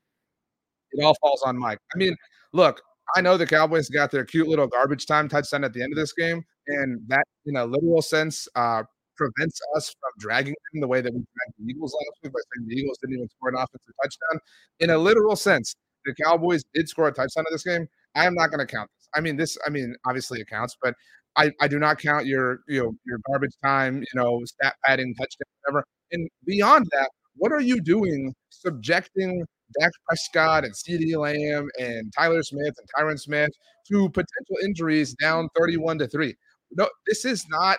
it 0.93 1.03
all 1.03 1.15
falls 1.21 1.41
on 1.43 1.57
Mike. 1.57 1.79
I 1.93 1.97
mean, 1.97 2.15
look, 2.53 2.81
I 3.15 3.21
know 3.21 3.37
the 3.37 3.45
Cowboys 3.45 3.89
got 3.89 4.11
their 4.11 4.25
cute 4.25 4.47
little 4.47 4.67
garbage 4.67 5.05
time 5.05 5.27
touchdown 5.27 5.63
at 5.63 5.73
the 5.73 5.81
end 5.81 5.93
of 5.93 5.97
this 5.97 6.13
game, 6.13 6.43
and 6.67 7.01
that, 7.07 7.25
in 7.45 7.57
a 7.57 7.65
literal 7.65 8.01
sense, 8.01 8.47
uh, 8.55 8.83
prevents 9.15 9.59
us 9.75 9.89
from 9.89 10.11
dragging 10.19 10.55
them 10.71 10.81
the 10.81 10.87
way 10.87 11.01
that 11.01 11.13
we 11.13 11.19
dragged 11.19 11.53
the 11.59 11.71
Eagles 11.71 11.93
last 11.93 12.23
week 12.23 12.33
by 12.33 12.39
saying 12.39 12.67
the 12.67 12.75
Eagles 12.75 12.97
didn't 12.99 13.15
even 13.15 13.29
score 13.29 13.49
an 13.49 13.55
offensive 13.55 13.93
touchdown. 14.01 14.39
In 14.79 14.89
a 14.89 14.97
literal 14.97 15.35
sense, 15.35 15.75
the 16.05 16.15
Cowboys 16.15 16.63
did 16.73 16.89
score 16.89 17.07
a 17.07 17.11
touchdown 17.11 17.45
in 17.49 17.53
this 17.53 17.63
game. 17.63 17.87
I 18.15 18.25
am 18.25 18.35
not 18.35 18.47
going 18.49 18.59
to 18.59 18.65
count 18.65 18.89
this. 18.97 19.09
I 19.15 19.21
mean, 19.21 19.37
this. 19.37 19.57
I 19.65 19.69
mean, 19.69 19.95
obviously 20.05 20.39
it 20.39 20.47
counts, 20.49 20.75
but 20.81 20.95
I, 21.35 21.51
I 21.61 21.67
do 21.67 21.79
not 21.79 21.99
count 21.99 22.25
your 22.25 22.59
you 22.67 22.83
know 22.83 22.93
your 23.05 23.19
garbage 23.27 23.55
time, 23.63 23.99
you 24.01 24.21
know, 24.21 24.41
stat 24.45 24.75
padding, 24.85 25.13
touchdown, 25.15 25.45
whatever. 25.61 25.85
And 26.11 26.29
beyond 26.45 26.87
that, 26.91 27.09
what 27.35 27.51
are 27.51 27.61
you 27.61 27.81
doing 27.81 28.33
subjecting 28.49 29.45
Dak 29.79 29.91
Prescott 30.07 30.65
and 30.65 30.73
CeeDee 30.73 31.17
Lamb 31.17 31.69
and 31.79 32.11
Tyler 32.17 32.43
Smith 32.43 32.73
and 32.77 32.87
Tyron 32.97 33.19
Smith 33.19 33.51
to 33.89 34.09
potential 34.09 34.57
injuries 34.63 35.13
down 35.15 35.49
31 35.57 35.99
to 35.99 36.07
3? 36.07 36.33
No, 36.71 36.89
this 37.07 37.25
is 37.25 37.45
not 37.49 37.77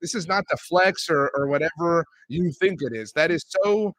this 0.00 0.14
is 0.16 0.26
not 0.26 0.44
the 0.50 0.56
flex 0.56 1.08
or, 1.08 1.30
or 1.36 1.46
whatever 1.46 2.04
you 2.28 2.50
think 2.60 2.80
it 2.82 2.92
is. 2.92 3.12
That 3.12 3.30
is 3.30 3.44
so 3.62 3.94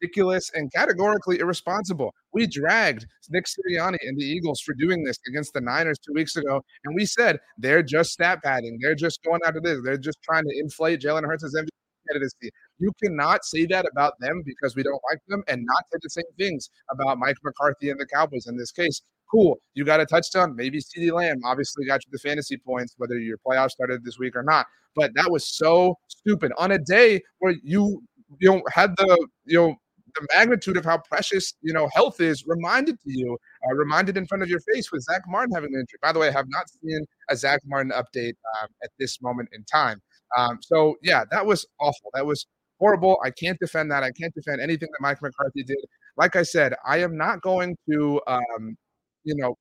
ridiculous 0.00 0.50
and 0.54 0.72
categorically 0.72 1.38
irresponsible. 1.38 2.14
We 2.32 2.46
dragged 2.46 3.06
Nick 3.30 3.46
Sirianni 3.46 3.98
and 4.02 4.18
the 4.18 4.24
Eagles 4.24 4.60
for 4.60 4.74
doing 4.74 5.04
this 5.04 5.18
against 5.28 5.52
the 5.52 5.60
Niners 5.60 5.98
two 5.98 6.12
weeks 6.14 6.36
ago, 6.36 6.62
and 6.84 6.94
we 6.94 7.06
said 7.06 7.38
they're 7.58 7.82
just 7.82 8.10
stat 8.10 8.40
padding. 8.42 8.78
They're 8.80 8.94
just 8.94 9.22
going 9.24 9.40
after 9.44 9.60
this. 9.60 9.80
They're 9.84 9.98
just 9.98 10.18
trying 10.22 10.44
to 10.44 10.58
inflate 10.58 11.00
Jalen 11.00 11.24
Hurts' 11.24 11.54
MVP 11.54 11.68
candidacy. 12.08 12.50
You 12.78 12.92
cannot 13.02 13.44
say 13.44 13.66
that 13.66 13.86
about 13.90 14.14
them 14.20 14.42
because 14.44 14.76
we 14.76 14.82
don't 14.82 15.00
like 15.10 15.20
them, 15.28 15.42
and 15.48 15.64
not 15.64 15.84
say 15.92 15.98
the 16.02 16.10
same 16.10 16.24
things 16.38 16.70
about 16.90 17.18
Mike 17.18 17.36
McCarthy 17.42 17.90
and 17.90 17.98
the 17.98 18.06
Cowboys 18.06 18.46
in 18.46 18.56
this 18.56 18.72
case. 18.72 19.02
Cool, 19.30 19.58
you 19.74 19.84
got 19.84 20.00
a 20.00 20.06
touchdown. 20.06 20.56
Maybe 20.56 20.80
CeeDee 20.80 21.12
Lamb 21.12 21.40
obviously 21.44 21.84
got 21.86 22.00
you 22.04 22.10
the 22.12 22.18
fantasy 22.18 22.56
points, 22.56 22.94
whether 22.96 23.18
your 23.18 23.36
playoff 23.46 23.70
started 23.70 24.04
this 24.04 24.18
week 24.18 24.36
or 24.36 24.42
not. 24.42 24.66
But 24.96 25.12
that 25.14 25.30
was 25.30 25.46
so 25.46 25.96
stupid 26.08 26.52
on 26.56 26.72
a 26.72 26.78
day 26.78 27.20
where 27.38 27.54
you 27.62 28.02
you 28.38 28.50
know 28.50 28.62
had 28.72 28.96
the 28.96 29.28
you 29.44 29.58
know 29.58 29.74
the 30.14 30.26
magnitude 30.34 30.76
of 30.76 30.84
how 30.84 30.98
precious 30.98 31.54
you 31.62 31.72
know 31.72 31.88
health 31.94 32.20
is 32.20 32.44
reminded 32.46 33.00
to 33.00 33.10
you, 33.12 33.36
uh, 33.68 33.74
reminded 33.74 34.16
in 34.16 34.26
front 34.26 34.42
of 34.42 34.48
your 34.48 34.60
face 34.72 34.90
with 34.90 35.02
Zach 35.02 35.22
Martin 35.28 35.54
having 35.54 35.74
an 35.74 35.80
injury. 35.80 35.98
By 36.02 36.12
the 36.12 36.18
way, 36.18 36.28
I 36.28 36.32
have 36.32 36.46
not 36.48 36.66
seen 36.70 37.04
a 37.28 37.36
Zach 37.36 37.60
Martin 37.66 37.92
update 37.92 38.34
um, 38.60 38.68
at 38.82 38.90
this 38.98 39.20
moment 39.20 39.48
in 39.52 39.64
time. 39.64 40.00
Um, 40.36 40.58
so 40.60 40.96
yeah, 41.02 41.24
that 41.30 41.44
was 41.44 41.66
awful. 41.80 42.10
That 42.14 42.26
was 42.26 42.46
horrible. 42.78 43.18
I 43.24 43.30
can't 43.30 43.58
defend 43.60 43.90
that. 43.92 44.02
I 44.02 44.10
can't 44.12 44.34
defend 44.34 44.60
anything 44.60 44.88
that 44.92 45.00
Mike 45.00 45.20
McCarthy 45.22 45.62
did. 45.64 45.78
Like 46.16 46.36
I 46.36 46.42
said, 46.42 46.74
I 46.86 46.98
am 46.98 47.16
not 47.16 47.42
going 47.42 47.76
to 47.90 48.20
um, 48.26 48.76
you 49.24 49.34
know 49.36 49.56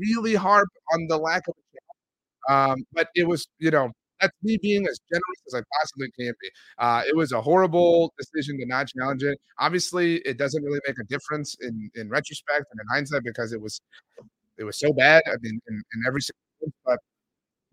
really 0.00 0.34
harp 0.34 0.68
on 0.94 1.06
the 1.08 1.18
lack 1.18 1.42
of. 1.48 1.54
Um, 2.48 2.84
but 2.92 3.08
it 3.14 3.26
was, 3.28 3.46
you 3.58 3.70
know, 3.70 3.90
that's 4.20 4.32
me 4.42 4.58
being 4.62 4.86
as 4.86 5.00
generous 5.12 5.42
as 5.48 5.54
I 5.54 5.62
possibly 5.80 6.08
can 6.18 6.32
be. 6.40 6.50
Uh, 6.78 7.02
it 7.06 7.16
was 7.16 7.32
a 7.32 7.40
horrible 7.40 8.12
decision 8.18 8.58
to 8.58 8.66
not 8.66 8.88
challenge 8.88 9.22
it. 9.22 9.38
Obviously, 9.58 10.16
it 10.18 10.38
doesn't 10.38 10.62
really 10.62 10.80
make 10.86 10.96
a 11.00 11.04
difference 11.04 11.56
in 11.60 11.90
in 11.94 12.08
retrospect 12.08 12.66
and 12.70 12.80
in 12.80 12.86
hindsight 12.92 13.22
because 13.24 13.52
it 13.52 13.60
was 13.60 13.80
it 14.58 14.64
was 14.64 14.78
so 14.78 14.92
bad. 14.92 15.22
I 15.26 15.36
mean, 15.42 15.60
in, 15.68 15.74
in 15.94 16.02
every 16.06 16.22
single 16.22 16.74
but 16.84 16.98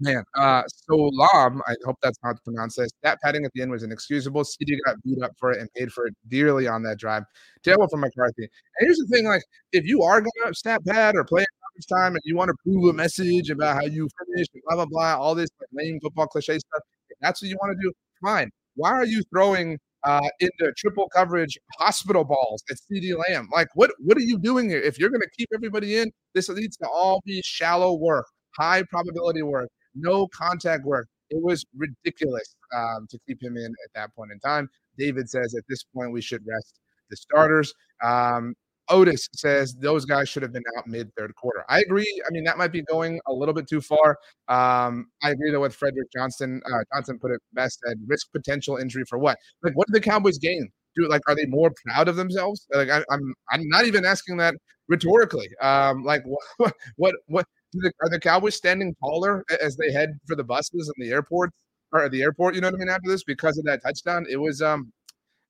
Man, 0.02 0.24
uh, 0.38 0.64
so 0.68 0.96
Lam, 0.96 1.62
I 1.68 1.76
hope 1.86 1.98
that's 2.02 2.18
how 2.24 2.32
to 2.32 2.40
pronounce 2.46 2.76
this. 2.78 2.90
That 3.04 3.20
padding 3.22 3.44
at 3.44 3.52
the 3.54 3.62
end 3.62 3.72
was 3.72 3.84
inexcusable. 3.84 4.44
CeeDee 4.44 4.78
got 4.86 4.96
beat 5.04 5.22
up 5.22 5.32
for 5.38 5.52
it 5.52 5.60
and 5.60 5.70
paid 5.74 5.92
for 5.92 6.08
it 6.08 6.14
dearly 6.30 6.68
on 6.70 6.84
that 6.84 6.98
drive. 7.00 7.24
Terrible 7.64 7.88
for 7.90 7.98
McCarthy. 7.98 8.44
And 8.44 8.50
here's 8.88 8.98
the 8.98 9.08
thing: 9.12 9.26
like, 9.28 9.42
if 9.74 9.84
you 9.86 10.02
are 10.04 10.22
gonna 10.22 10.54
snap 10.54 10.86
pad 10.86 11.16
or 11.18 11.26
play 11.26 11.44
garbage 11.62 11.88
time 11.90 12.14
and 12.16 12.22
you 12.24 12.38
want 12.38 12.48
to 12.50 12.56
prove 12.64 12.90
a 12.90 12.94
message 12.94 13.50
about 13.50 13.76
how 13.76 13.86
you 13.88 14.08
finished 14.26 14.52
blah 14.66 14.76
blah 14.78 14.86
blah, 14.86 15.18
all 15.18 15.36
this 15.36 15.50
like 15.60 15.68
lame 15.84 16.00
football 16.02 16.28
cliche 16.28 16.58
stuff, 16.60 16.82
that's 17.20 17.42
what 17.42 17.50
you 17.50 17.58
want 17.62 17.78
to 17.78 17.84
do, 17.86 17.92
fine. 18.24 18.50
Why 18.76 18.92
are 18.92 19.06
you 19.06 19.22
throwing 19.34 19.78
uh, 20.06 20.22
into 20.40 20.72
triple 20.78 21.10
coverage 21.14 21.58
hospital 21.78 22.24
balls 22.24 22.64
at 22.72 22.78
CeeDee 22.78 23.18
Lamb? 23.28 23.50
Like, 23.54 23.68
what 23.76 23.92
what 24.00 24.18
are 24.18 24.22
you 24.22 24.40
doing 24.40 24.70
here? 24.70 24.80
If 24.80 24.98
you're 24.98 25.10
gonna 25.10 25.26
keep 25.38 25.50
everybody 25.54 25.98
in, 25.98 26.10
this 26.34 26.48
needs 26.50 26.78
to 26.78 26.88
all 26.88 27.22
be 27.26 27.42
shallow 27.44 27.96
work, 27.96 28.28
high 28.58 28.84
probability 28.90 29.42
work 29.42 29.68
no 30.02 30.28
contact 30.28 30.86
work. 30.86 31.08
It 31.30 31.42
was 31.42 31.66
ridiculous 31.76 32.56
um, 32.76 33.08
to 33.10 33.20
keep 33.28 33.42
him 33.42 33.56
in 33.58 33.66
at 33.66 33.94
that 33.96 34.16
point 34.16 34.32
in 34.32 34.40
time. 34.40 34.70
David 34.98 35.30
says 35.30 35.56
at 35.58 35.64
this 35.70 35.84
point 35.84 36.12
we 36.12 36.22
should 36.22 36.42
rest 36.46 36.80
the 37.10 37.16
starters. 37.16 37.74
Um, 38.04 38.56
Otis 38.90 39.30
says 39.36 39.76
those 39.76 40.06
guys 40.06 40.28
should 40.28 40.42
have 40.42 40.52
been 40.52 40.64
out 40.78 40.88
mid 40.88 41.14
third 41.16 41.34
quarter. 41.36 41.64
I 41.70 41.82
agree. 41.82 42.22
I 42.26 42.32
mean, 42.32 42.44
that 42.46 42.58
might 42.58 42.72
be 42.72 42.82
going 42.82 43.20
a 43.28 43.34
little 43.34 43.54
bit 43.54 43.68
too 43.68 43.82
far. 43.82 44.18
Um, 44.48 45.08
I 45.24 45.32
agree 45.32 45.52
though 45.52 45.62
with 45.62 45.76
Frederick 45.76 46.12
Johnson. 46.12 46.62
Uh, 46.66 46.84
Johnson 46.94 47.20
put 47.20 47.32
it 47.32 47.40
best 47.54 47.80
at 47.90 47.98
risk 48.08 48.32
potential 48.32 48.78
injury 48.78 49.04
for 49.08 49.20
what? 49.20 49.38
Like, 49.64 49.74
what 49.76 49.88
did 49.88 49.96
the 49.96 50.02
Cowboys 50.02 50.40
gain? 50.40 50.70
Do 50.96 51.08
like, 51.08 51.22
are 51.28 51.36
they 51.36 51.46
more 51.46 51.72
proud 51.86 52.08
of 52.08 52.16
themselves? 52.16 52.66
Like, 52.74 52.90
I, 52.90 52.98
am 52.98 53.04
I'm, 53.12 53.34
I'm 53.52 53.70
not 53.70 53.86
even 53.86 54.06
asking 54.06 54.38
that 54.38 54.56
rhetorically. 54.88 55.50
Um, 55.62 56.04
like, 56.04 56.24
what, 56.58 56.74
what, 56.98 57.16
what? 57.28 57.46
The, 57.74 57.92
are 58.02 58.10
the 58.10 58.20
Cowboys 58.20 58.56
standing 58.56 58.96
taller 58.96 59.44
as 59.62 59.76
they 59.78 59.92
head 59.92 60.10
for 60.28 60.36
the 60.36 60.44
buses 60.44 60.92
and 60.96 61.06
the 61.06 61.12
airport 61.12 61.52
or 61.92 62.10
the 62.10 62.22
airport? 62.22 62.56
You 62.56 62.62
know 62.62 62.68
what 62.68 62.76
I 62.76 62.80
mean? 62.80 62.90
After 62.90 63.10
this, 63.10 63.24
because 63.24 63.58
of 63.58 63.66
that 63.66 63.82
touchdown, 63.84 64.26
it 64.30 64.38
was 64.38 64.62
um, 64.62 64.92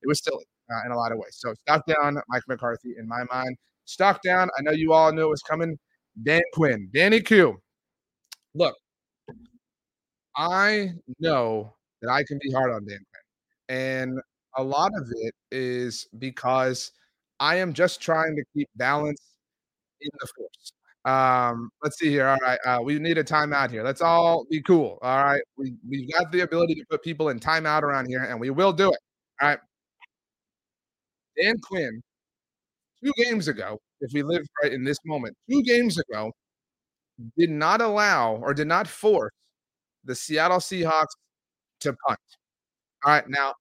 it 0.02 0.08
was 0.08 0.24
silly 0.24 0.46
uh, 0.72 0.86
in 0.86 0.92
a 0.92 0.98
lot 0.98 1.12
of 1.12 1.18
ways. 1.18 1.38
So 1.38 1.54
stock 1.54 1.84
down, 1.86 2.18
Mike 2.30 2.44
McCarthy, 2.48 2.96
in 2.98 3.08
my 3.08 3.24
mind. 3.32 3.58
Stock 3.86 4.22
down. 4.24 4.50
I 4.58 4.62
know 4.62 4.72
you 4.72 4.94
all 4.94 5.12
knew 5.12 5.26
it 5.26 5.30
was 5.30 5.42
coming. 5.42 5.78
Dan 6.24 6.42
Quinn, 6.54 6.90
Danny 6.94 7.22
Q. 7.22 7.58
Look, 8.54 8.76
I 10.36 10.90
know 11.20 11.76
that 12.02 12.12
I 12.12 12.24
can 12.24 12.40
be 12.42 12.52
hard 12.52 12.72
on 12.72 12.86
Dan 12.86 13.00
Quinn, 13.00 13.78
and 13.78 14.20
a 14.58 14.64
lot 14.64 14.92
of 14.96 15.08
it 15.12 15.34
is 15.52 16.08
because 16.18 16.92
I 17.40 17.56
am 17.58 17.74
just 17.74 18.02
trying 18.02 18.36
to 18.36 18.44
keep 18.54 18.68
balance 18.76 19.22
in 20.02 20.10
the 20.20 20.28
force. 20.36 20.74
Um, 21.10 21.72
let's 21.84 21.98
see 21.98 22.10
here. 22.10 22.28
All 22.28 22.38
right, 22.42 22.60
uh, 22.66 22.80
we 22.84 23.00
need 23.00 23.18
a 23.18 23.24
timeout 23.24 23.72
here. 23.72 23.84
Let's 23.84 24.02
all 24.02 24.46
be 24.50 24.62
cool. 24.62 25.00
All 25.02 25.24
right, 25.24 25.42
we 25.58 25.74
we've 25.88 26.12
got 26.12 26.32
the 26.32 26.42
ability 26.42 26.76
to 26.76 26.86
put 26.90 27.02
people 27.04 27.30
in 27.30 27.40
timeout 27.40 27.82
around 27.84 28.08
here, 28.08 28.24
and 28.24 28.40
we 28.40 28.50
will 28.52 28.74
do 28.74 28.92
it. 28.92 29.00
All 29.42 29.50
right. 29.50 29.60
Dan 31.42 31.56
Quinn, 31.60 32.02
two 33.04 33.12
games 33.18 33.48
ago, 33.48 33.80
if 34.02 34.12
we 34.14 34.24
live 34.24 34.44
right 34.62 34.74
in 34.74 34.84
this 34.84 34.98
moment, 35.06 35.36
two 35.50 35.64
games 35.64 35.98
ago, 35.98 36.32
did 37.38 37.50
not 37.50 37.82
allow 37.82 38.36
or 38.36 38.54
did 38.54 38.68
not 38.68 38.88
force 38.88 39.32
the 40.06 40.16
Seattle 40.16 40.60
Seahawks 40.60 41.16
to 41.82 41.96
punt. 42.08 42.20
All 43.06 43.14
right, 43.14 43.30
now 43.30 43.54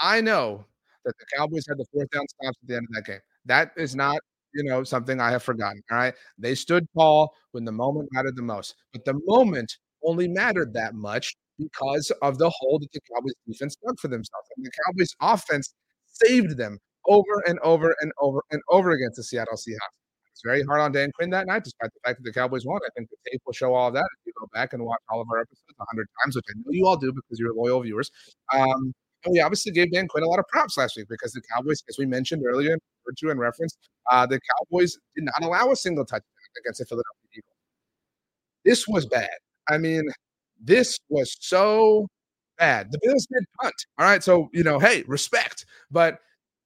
I 0.00 0.20
know 0.20 0.64
that 1.04 1.14
the 1.18 1.26
Cowboys 1.36 1.64
had 1.68 1.78
the 1.78 1.86
fourth 1.92 2.10
down 2.10 2.26
stops 2.28 2.58
at 2.62 2.68
the 2.68 2.76
end 2.76 2.86
of 2.90 2.94
that 2.96 3.06
game. 3.06 3.20
That 3.46 3.72
is 3.76 3.94
not 3.94 4.18
you 4.54 4.64
know, 4.64 4.84
something 4.84 5.20
I 5.20 5.30
have 5.30 5.42
forgotten. 5.42 5.82
All 5.90 5.98
right. 5.98 6.14
They 6.38 6.54
stood 6.54 6.86
tall 6.96 7.34
when 7.52 7.64
the 7.64 7.72
moment 7.72 8.08
mattered 8.12 8.36
the 8.36 8.42
most. 8.42 8.74
But 8.92 9.04
the 9.04 9.18
moment 9.26 9.76
only 10.04 10.28
mattered 10.28 10.74
that 10.74 10.94
much 10.94 11.34
because 11.58 12.10
of 12.22 12.38
the 12.38 12.50
hole 12.50 12.78
that 12.78 12.92
the 12.92 13.00
Cowboys 13.12 13.34
defense 13.46 13.76
dug 13.84 13.98
for 13.98 14.08
themselves. 14.08 14.48
And 14.56 14.64
the 14.64 14.70
Cowboys 14.86 15.14
offense 15.20 15.74
saved 16.06 16.56
them 16.56 16.78
over 17.06 17.42
and 17.46 17.58
over 17.60 17.94
and 18.00 18.12
over 18.20 18.42
and 18.50 18.60
over 18.70 18.90
against 18.92 19.16
the 19.16 19.24
Seattle 19.24 19.56
Seahawks. 19.56 19.96
It's 20.32 20.42
very 20.44 20.62
hard 20.62 20.80
on 20.80 20.92
Dan 20.92 21.10
Quinn 21.16 21.30
that 21.30 21.48
night, 21.48 21.64
despite 21.64 21.90
the 21.92 22.00
fact 22.04 22.22
that 22.22 22.24
the 22.24 22.32
Cowboys 22.32 22.64
won. 22.64 22.78
I 22.86 22.90
think 22.96 23.10
the 23.10 23.16
tape 23.28 23.42
will 23.44 23.52
show 23.52 23.74
all 23.74 23.88
of 23.88 23.94
that 23.94 24.06
if 24.20 24.26
you 24.26 24.32
go 24.38 24.46
back 24.54 24.72
and 24.72 24.84
watch 24.84 25.00
all 25.10 25.20
of 25.20 25.26
our 25.32 25.40
episodes 25.40 25.74
a 25.80 25.84
hundred 25.90 26.06
times, 26.22 26.36
which 26.36 26.44
I 26.48 26.54
know 26.58 26.70
you 26.70 26.86
all 26.86 26.96
do 26.96 27.12
because 27.12 27.40
you're 27.40 27.52
loyal 27.52 27.80
viewers. 27.82 28.08
Um, 28.54 28.94
and 29.24 29.32
we 29.32 29.40
obviously 29.40 29.72
gave 29.72 29.90
Dan 29.90 30.06
Quinn 30.06 30.22
a 30.22 30.28
lot 30.28 30.38
of 30.38 30.46
props 30.46 30.78
last 30.78 30.96
week 30.96 31.06
because 31.08 31.32
the 31.32 31.42
Cowboys, 31.52 31.82
as 31.88 31.96
we 31.98 32.06
mentioned 32.06 32.44
earlier, 32.46 32.78
referred 33.08 33.16
to 33.18 33.30
in 33.30 33.38
reference, 33.38 33.76
uh, 34.10 34.26
the 34.26 34.40
Cowboys 34.40 34.96
did 35.16 35.24
not 35.24 35.42
allow 35.42 35.70
a 35.70 35.76
single 35.76 36.04
touchdown 36.04 36.22
against 36.60 36.80
the 36.80 36.86
Philadelphia 36.86 37.28
Eagles. 37.36 37.54
This 38.64 38.88
was 38.88 39.06
bad. 39.06 39.30
I 39.68 39.78
mean, 39.78 40.04
this 40.62 40.98
was 41.08 41.36
so 41.40 42.08
bad. 42.58 42.90
The 42.90 42.98
Bills 43.02 43.26
did 43.32 43.44
punt. 43.60 43.74
All 43.98 44.06
right. 44.06 44.22
So, 44.22 44.48
you 44.52 44.64
know, 44.64 44.78
hey, 44.78 45.04
respect. 45.06 45.66
But 45.90 46.18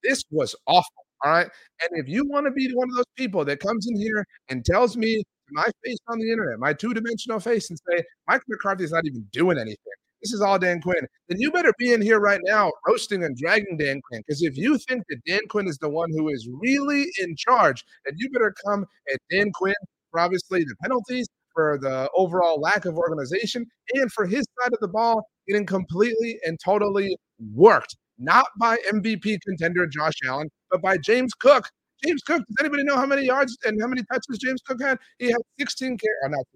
this 0.02 0.22
was 0.30 0.54
awful. 0.66 0.90
All 1.24 1.32
right. 1.32 1.48
And 1.82 2.00
if 2.00 2.08
you 2.08 2.26
want 2.28 2.46
to 2.46 2.50
be 2.50 2.70
one 2.74 2.88
of 2.88 2.96
those 2.96 3.04
people 3.16 3.44
that 3.44 3.60
comes 3.60 3.86
in 3.88 4.00
here 4.00 4.24
and 4.48 4.64
tells 4.64 4.96
me 4.96 5.22
my 5.50 5.68
face 5.84 5.98
on 6.08 6.18
the 6.18 6.30
internet, 6.30 6.58
my 6.58 6.72
two 6.72 6.94
dimensional 6.94 7.38
face, 7.38 7.70
and 7.70 7.78
say, 7.90 8.02
Mike 8.26 8.42
McCarthy 8.48 8.84
is 8.84 8.92
not 8.92 9.04
even 9.06 9.26
doing 9.32 9.58
anything, 9.58 9.76
this 10.22 10.32
is 10.32 10.40
all 10.40 10.58
Dan 10.58 10.80
Quinn, 10.80 11.06
then 11.28 11.40
you 11.40 11.50
better 11.50 11.72
be 11.78 11.92
in 11.92 12.00
here 12.00 12.20
right 12.20 12.40
now 12.44 12.72
roasting 12.86 13.24
and 13.24 13.36
dragging 13.36 13.76
Dan 13.76 14.00
Quinn. 14.08 14.22
Because 14.26 14.42
if 14.42 14.56
you 14.56 14.78
think 14.78 15.02
that 15.08 15.20
Dan 15.26 15.40
Quinn 15.48 15.68
is 15.68 15.78
the 15.78 15.88
one 15.88 16.10
who 16.12 16.28
is 16.28 16.48
really 16.60 17.06
in 17.20 17.34
charge, 17.36 17.84
then 18.04 18.14
you 18.16 18.30
better 18.30 18.54
come 18.66 18.86
at 19.12 19.18
Dan 19.30 19.50
Quinn 19.52 19.74
for 20.10 20.20
obviously 20.20 20.64
the 20.64 20.76
penalties, 20.82 21.26
for 21.54 21.78
the 21.80 22.08
overall 22.14 22.60
lack 22.60 22.84
of 22.84 22.96
organization, 22.96 23.66
and 23.94 24.10
for 24.12 24.26
his 24.26 24.46
side 24.60 24.72
of 24.72 24.78
the 24.80 24.88
ball 24.88 25.24
getting 25.48 25.66
completely 25.66 26.38
and 26.44 26.58
totally 26.64 27.16
worked 27.54 27.96
not 28.18 28.46
by 28.58 28.76
MVP 28.92 29.38
contender 29.46 29.86
Josh 29.86 30.14
Allen, 30.26 30.48
but 30.70 30.80
by 30.80 30.96
James 30.96 31.34
Cook. 31.34 31.68
James 32.04 32.22
Cook, 32.22 32.38
does 32.38 32.56
anybody 32.60 32.84
know 32.84 32.96
how 32.96 33.06
many 33.06 33.26
yards 33.26 33.56
and 33.64 33.80
how 33.80 33.86
many 33.86 34.02
touches 34.12 34.38
James 34.38 34.60
Cook 34.66 34.80
had? 34.82 34.98
He 35.18 35.26
had 35.26 35.40
16 35.58 35.98
carries. 35.98 36.16
Oh, 36.24 36.28
not 36.28 36.46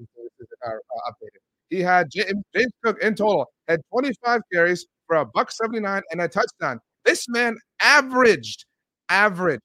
uh, 0.67 0.71
uh, 0.71 1.11
updated. 1.11 1.41
He 1.71 1.81
had 1.81 2.09
James, 2.11 2.43
Cook 2.85 3.03
in 3.03 3.15
total 3.15 3.47
had 3.69 3.81
25 3.93 4.41
carries 4.53 4.87
for 5.07 5.17
a 5.17 5.25
buck 5.25 5.51
79 5.51 6.03
and 6.11 6.21
a 6.21 6.29
touchdown. 6.29 6.81
This 7.05 7.27
man 7.29 7.57
averaged 7.81 8.65
averaged 9.09 9.63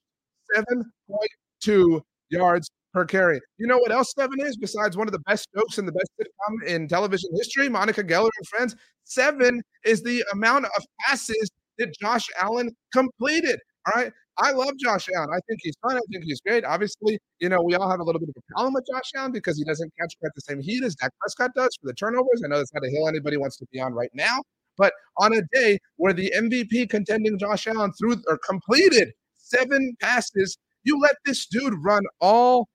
7.2 0.56 2.02
yards 2.30 2.70
per 2.94 3.06
carry. 3.06 3.40
You 3.58 3.68
know 3.68 3.78
what 3.78 3.92
else 3.92 4.14
seven 4.18 4.40
is 4.42 4.58
besides 4.58 4.98
one 4.98 5.08
of 5.08 5.14
the 5.14 5.20
best 5.20 5.48
jokes 5.56 5.78
in 5.78 5.86
the 5.86 5.92
best 5.92 6.10
sitcom 6.20 6.68
in 6.68 6.88
television 6.88 7.30
history? 7.36 7.70
Monica 7.70 8.04
Geller 8.04 8.30
and 8.38 8.48
Friends. 8.48 8.76
Seven 9.06 9.62
is 9.86 10.04
the 10.04 10.24
amount 10.34 10.66
of 10.66 10.86
passes 11.08 11.50
that 11.78 11.94
Josh 12.00 12.28
Allen 12.40 12.70
completed. 12.94 13.60
All 13.88 14.02
right. 14.02 14.12
I 14.42 14.52
love 14.52 14.74
Josh 14.80 15.08
Allen. 15.16 15.30
I 15.32 15.40
think 15.48 15.60
he's 15.62 15.76
fun. 15.84 15.98
I 15.98 16.02
think 16.12 16.24
he's 16.24 16.42
great. 16.42 16.66
Obviously, 16.66 17.20
you 17.40 17.48
know, 17.48 17.62
we 17.62 17.76
all 17.76 17.90
have 17.90 18.00
a 18.00 18.04
little 18.04 18.20
bit 18.20 18.30
of 18.30 18.36
a 18.38 18.54
problem 18.54 18.74
with 18.74 18.86
Josh 18.92 19.12
Allen 19.16 19.32
because 19.32 19.56
he 19.56 19.64
doesn't 19.64 19.94
catch 20.00 20.16
quite 20.20 20.32
the 20.36 20.42
same 20.42 20.60
heat 20.62 20.84
as 20.84 20.96
Dak 20.96 21.12
Prescott 21.20 21.52
does 21.56 21.70
for 21.80 21.88
the 21.88 21.94
turnovers. 21.94 22.42
I 22.44 22.48
know 22.48 22.58
that's 22.58 22.74
not 22.74 22.84
a 22.84 22.90
hill 22.90 23.08
anybody 23.08 23.38
wants 23.38 23.58
to 23.58 23.68
be 23.72 23.80
on 23.80 23.94
right 23.94 24.10
now. 24.16 24.40
But 24.78 24.94
on 25.18 25.34
a 25.34 25.42
day 25.54 25.78
where 25.98 26.14
the 26.14 26.34
MVP 26.36 26.90
contending 26.90 27.38
Josh 27.38 27.68
Allen 27.68 27.92
threw 27.94 28.16
or 28.28 28.40
completed 28.48 29.12
seven 29.38 29.96
passes, 30.02 30.58
you 30.84 31.00
let 31.00 31.18
this 31.24 31.46
dude 31.46 31.76
run 31.84 32.02
all 32.20 32.68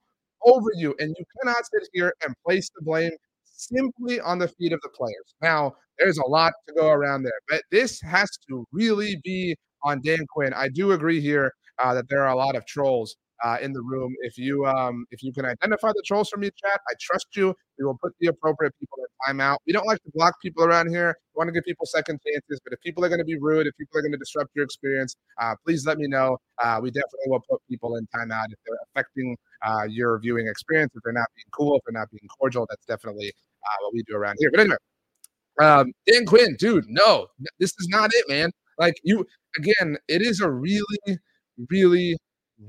over 0.44 0.68
you, 0.76 0.94
and 1.00 1.16
you 1.18 1.24
cannot 1.40 1.66
sit 1.66 1.88
here 1.92 2.14
and 2.24 2.32
place 2.46 2.70
the 2.76 2.84
blame 2.84 3.10
simply 3.44 4.20
on 4.20 4.38
the 4.38 4.46
feet 4.46 4.72
of 4.72 4.80
the 4.82 4.90
players. 4.90 5.34
Now, 5.42 5.74
there's 5.98 6.18
a 6.18 6.26
lot 6.26 6.52
to 6.68 6.74
go 6.74 6.90
around 6.90 7.24
there, 7.24 7.40
but 7.48 7.62
this 7.72 8.00
has 8.02 8.28
to 8.48 8.64
really 8.70 9.18
be 9.24 9.56
on 9.86 10.00
Dan 10.02 10.26
Quinn. 10.28 10.52
I 10.52 10.68
do 10.68 10.92
agree 10.92 11.20
here 11.20 11.52
uh, 11.78 11.94
that 11.94 12.08
there 12.08 12.22
are 12.22 12.32
a 12.32 12.36
lot 12.36 12.56
of 12.56 12.66
trolls 12.66 13.16
uh, 13.44 13.58
in 13.60 13.72
the 13.72 13.82
room. 13.82 14.14
If 14.22 14.38
you 14.38 14.66
um, 14.66 15.06
if 15.10 15.22
you 15.22 15.32
can 15.32 15.44
identify 15.44 15.88
the 15.88 16.02
trolls 16.06 16.28
from 16.28 16.42
your 16.42 16.52
chat, 16.52 16.80
I 16.88 16.94
trust 17.00 17.28
you. 17.36 17.54
We 17.78 17.84
will 17.84 17.98
put 18.02 18.12
the 18.20 18.28
appropriate 18.28 18.74
people 18.80 18.98
in 18.98 19.36
timeout. 19.36 19.58
We 19.66 19.72
don't 19.72 19.86
like 19.86 20.02
to 20.04 20.10
block 20.14 20.34
people 20.40 20.64
around 20.64 20.88
here. 20.88 21.14
We 21.34 21.38
want 21.38 21.48
to 21.48 21.52
give 21.52 21.64
people 21.64 21.86
second 21.86 22.20
chances. 22.26 22.60
But 22.64 22.72
if 22.72 22.80
people 22.80 23.04
are 23.04 23.08
going 23.08 23.18
to 23.18 23.24
be 23.24 23.38
rude, 23.38 23.66
if 23.66 23.76
people 23.76 23.98
are 23.98 24.02
going 24.02 24.12
to 24.12 24.18
disrupt 24.18 24.50
your 24.54 24.64
experience, 24.64 25.14
uh, 25.40 25.54
please 25.64 25.86
let 25.86 25.98
me 25.98 26.08
know. 26.08 26.38
Uh, 26.62 26.80
we 26.82 26.90
definitely 26.90 27.28
will 27.28 27.42
put 27.48 27.60
people 27.68 27.96
in 27.96 28.06
timeout 28.06 28.46
if 28.46 28.58
they're 28.66 28.78
affecting 28.90 29.36
uh, 29.62 29.84
your 29.88 30.18
viewing 30.18 30.48
experience. 30.48 30.92
If 30.94 31.02
they're 31.04 31.12
not 31.12 31.28
being 31.36 31.50
cool, 31.52 31.76
if 31.76 31.82
they're 31.86 32.00
not 32.00 32.10
being 32.10 32.26
cordial, 32.40 32.66
that's 32.70 32.86
definitely 32.86 33.28
uh, 33.28 33.76
what 33.82 33.92
we 33.92 34.02
do 34.08 34.16
around 34.16 34.36
here. 34.38 34.50
But 34.50 34.60
anyway, 34.60 34.76
um, 35.60 35.92
Dan 36.06 36.24
Quinn, 36.26 36.56
dude, 36.58 36.84
no, 36.88 37.26
this 37.58 37.72
is 37.78 37.88
not 37.88 38.10
it, 38.12 38.28
man. 38.28 38.50
Like 38.78 38.94
you, 39.04 39.26
again, 39.58 39.98
it 40.08 40.22
is 40.22 40.40
a 40.40 40.50
really, 40.50 41.18
really 41.70 42.16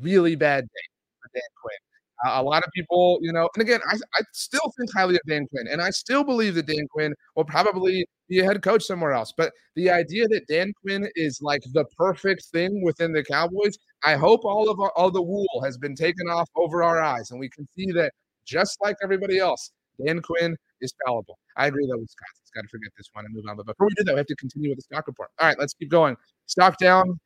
really 0.02 0.36
bad 0.36 0.64
day 0.64 0.88
for 1.22 1.30
Dan 1.34 1.42
Quinn. 1.62 1.78
Uh, 2.26 2.42
a 2.42 2.44
lot 2.44 2.64
of 2.64 2.72
people, 2.74 3.20
you 3.22 3.32
know, 3.32 3.48
and 3.56 3.62
again, 3.62 3.80
I, 3.88 3.96
I 3.96 4.22
still 4.34 4.72
think 4.78 4.90
highly 4.96 5.16
of 5.16 5.22
Dan 5.28 5.46
Quinn, 5.48 5.68
and 5.70 5.82
I 5.82 5.92
still 5.92 6.24
believe 6.24 6.56
that 6.56 6.66
Dan 6.66 6.88
Quinn 6.92 7.14
will 7.36 7.46
probably 7.46 8.08
be 8.28 8.40
a 8.40 8.44
head 8.44 8.62
coach 8.64 8.84
somewhere 8.84 9.12
else. 9.12 9.34
But 9.38 9.54
the 9.76 9.92
idea 9.92 10.28
that 10.30 10.48
Dan 10.50 10.72
Quinn 10.82 11.08
is 11.16 11.40
like 11.42 11.62
the 11.74 11.86
perfect 11.96 12.46
thing 12.52 12.84
within 12.84 13.14
the 13.14 13.24
Cowboys, 13.24 13.78
I 14.04 14.16
hope 14.16 14.46
all 14.46 14.70
of 14.70 14.80
our, 14.80 14.92
all 14.96 15.12
the 15.12 15.22
wool 15.22 15.62
has 15.64 15.78
been 15.78 15.94
taken 15.96 16.28
off 16.28 16.50
over 16.56 16.84
our 16.84 17.00
eyes, 17.02 17.30
and 17.30 17.40
we 17.40 17.50
can 17.50 17.68
see 17.76 17.92
that 17.94 18.12
just 18.46 18.78
like 18.82 18.96
everybody 19.04 19.38
else, 19.38 19.72
Dan 20.04 20.22
Quinn 20.22 20.56
is 20.82 20.94
fallible. 21.06 21.38
I 21.56 21.68
agree 21.68 21.86
Scott. 21.86 22.28
He's 22.42 22.52
got 22.54 22.62
to 22.62 22.68
forget 22.70 22.92
this 22.98 23.10
one 23.14 23.26
and 23.26 23.34
move 23.34 23.46
on. 23.50 23.58
But 23.58 23.66
before 23.66 23.88
we 23.88 23.94
do 23.96 24.04
that, 24.06 24.14
we 24.14 24.18
have 24.18 24.28
to 24.28 24.36
continue 24.36 24.70
with 24.70 24.78
the 24.78 24.84
stock 24.84 25.08
report. 25.08 25.30
All 25.40 25.48
right, 25.48 25.58
let's 25.60 25.74
keep 25.74 25.90
going. 25.90 26.16
Stock 26.46 26.78
down. 26.78 27.20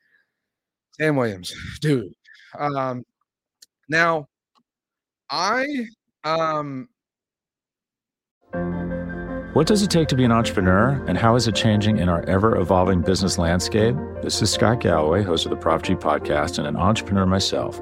Sam 0.93 1.15
Williams, 1.15 1.53
dude, 1.81 2.13
um, 2.57 3.03
now, 3.89 4.27
I 5.29 5.65
um. 6.23 6.87
What 9.53 9.67
does 9.67 9.83
it 9.83 9.89
take 9.89 10.07
to 10.07 10.15
be 10.15 10.23
an 10.23 10.31
entrepreneur, 10.31 11.03
and 11.07 11.17
how 11.17 11.35
is 11.35 11.45
it 11.47 11.55
changing 11.55 11.97
in 11.97 12.07
our 12.07 12.23
ever 12.23 12.55
evolving 12.55 13.01
business 13.01 13.37
landscape? 13.37 13.95
This 14.23 14.41
is 14.41 14.49
Scott 14.49 14.79
Galloway, 14.79 15.23
host 15.23 15.45
of 15.45 15.49
the 15.49 15.57
Prop 15.57 15.81
G 15.81 15.93
podcast, 15.93 16.57
and 16.57 16.67
an 16.67 16.77
entrepreneur 16.77 17.25
myself. 17.25 17.81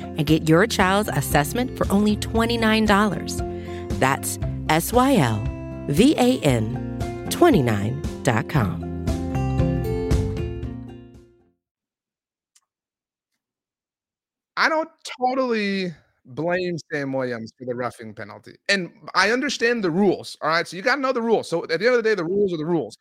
and 0.17 0.25
get 0.25 0.47
your 0.47 0.67
child's 0.67 1.09
assessment 1.09 1.77
for 1.77 1.91
only 1.91 2.17
$29. 2.17 3.99
That's 3.99 4.39
S 4.69 4.93
Y 4.93 5.15
L 5.15 5.43
V 5.87 6.15
A 6.17 6.39
N 6.39 7.27
29.com. 7.29 8.91
I 14.57 14.69
don't 14.69 14.89
totally 15.19 15.91
blame 16.25 16.77
Sam 16.91 17.13
Williams 17.13 17.51
for 17.57 17.65
the 17.65 17.73
roughing 17.73 18.13
penalty. 18.13 18.55
And 18.69 18.91
I 19.15 19.31
understand 19.31 19.83
the 19.83 19.91
rules. 19.91 20.37
All 20.41 20.49
right. 20.49 20.67
So 20.67 20.77
you 20.77 20.83
got 20.83 20.95
to 20.95 21.01
know 21.01 21.11
the 21.11 21.21
rules. 21.21 21.49
So 21.49 21.63
at 21.63 21.69
the 21.69 21.75
end 21.75 21.95
of 21.95 22.03
the 22.03 22.03
day, 22.03 22.15
the 22.15 22.23
rules 22.25 22.53
are 22.53 22.57
the 22.57 22.65
rules. 22.65 22.97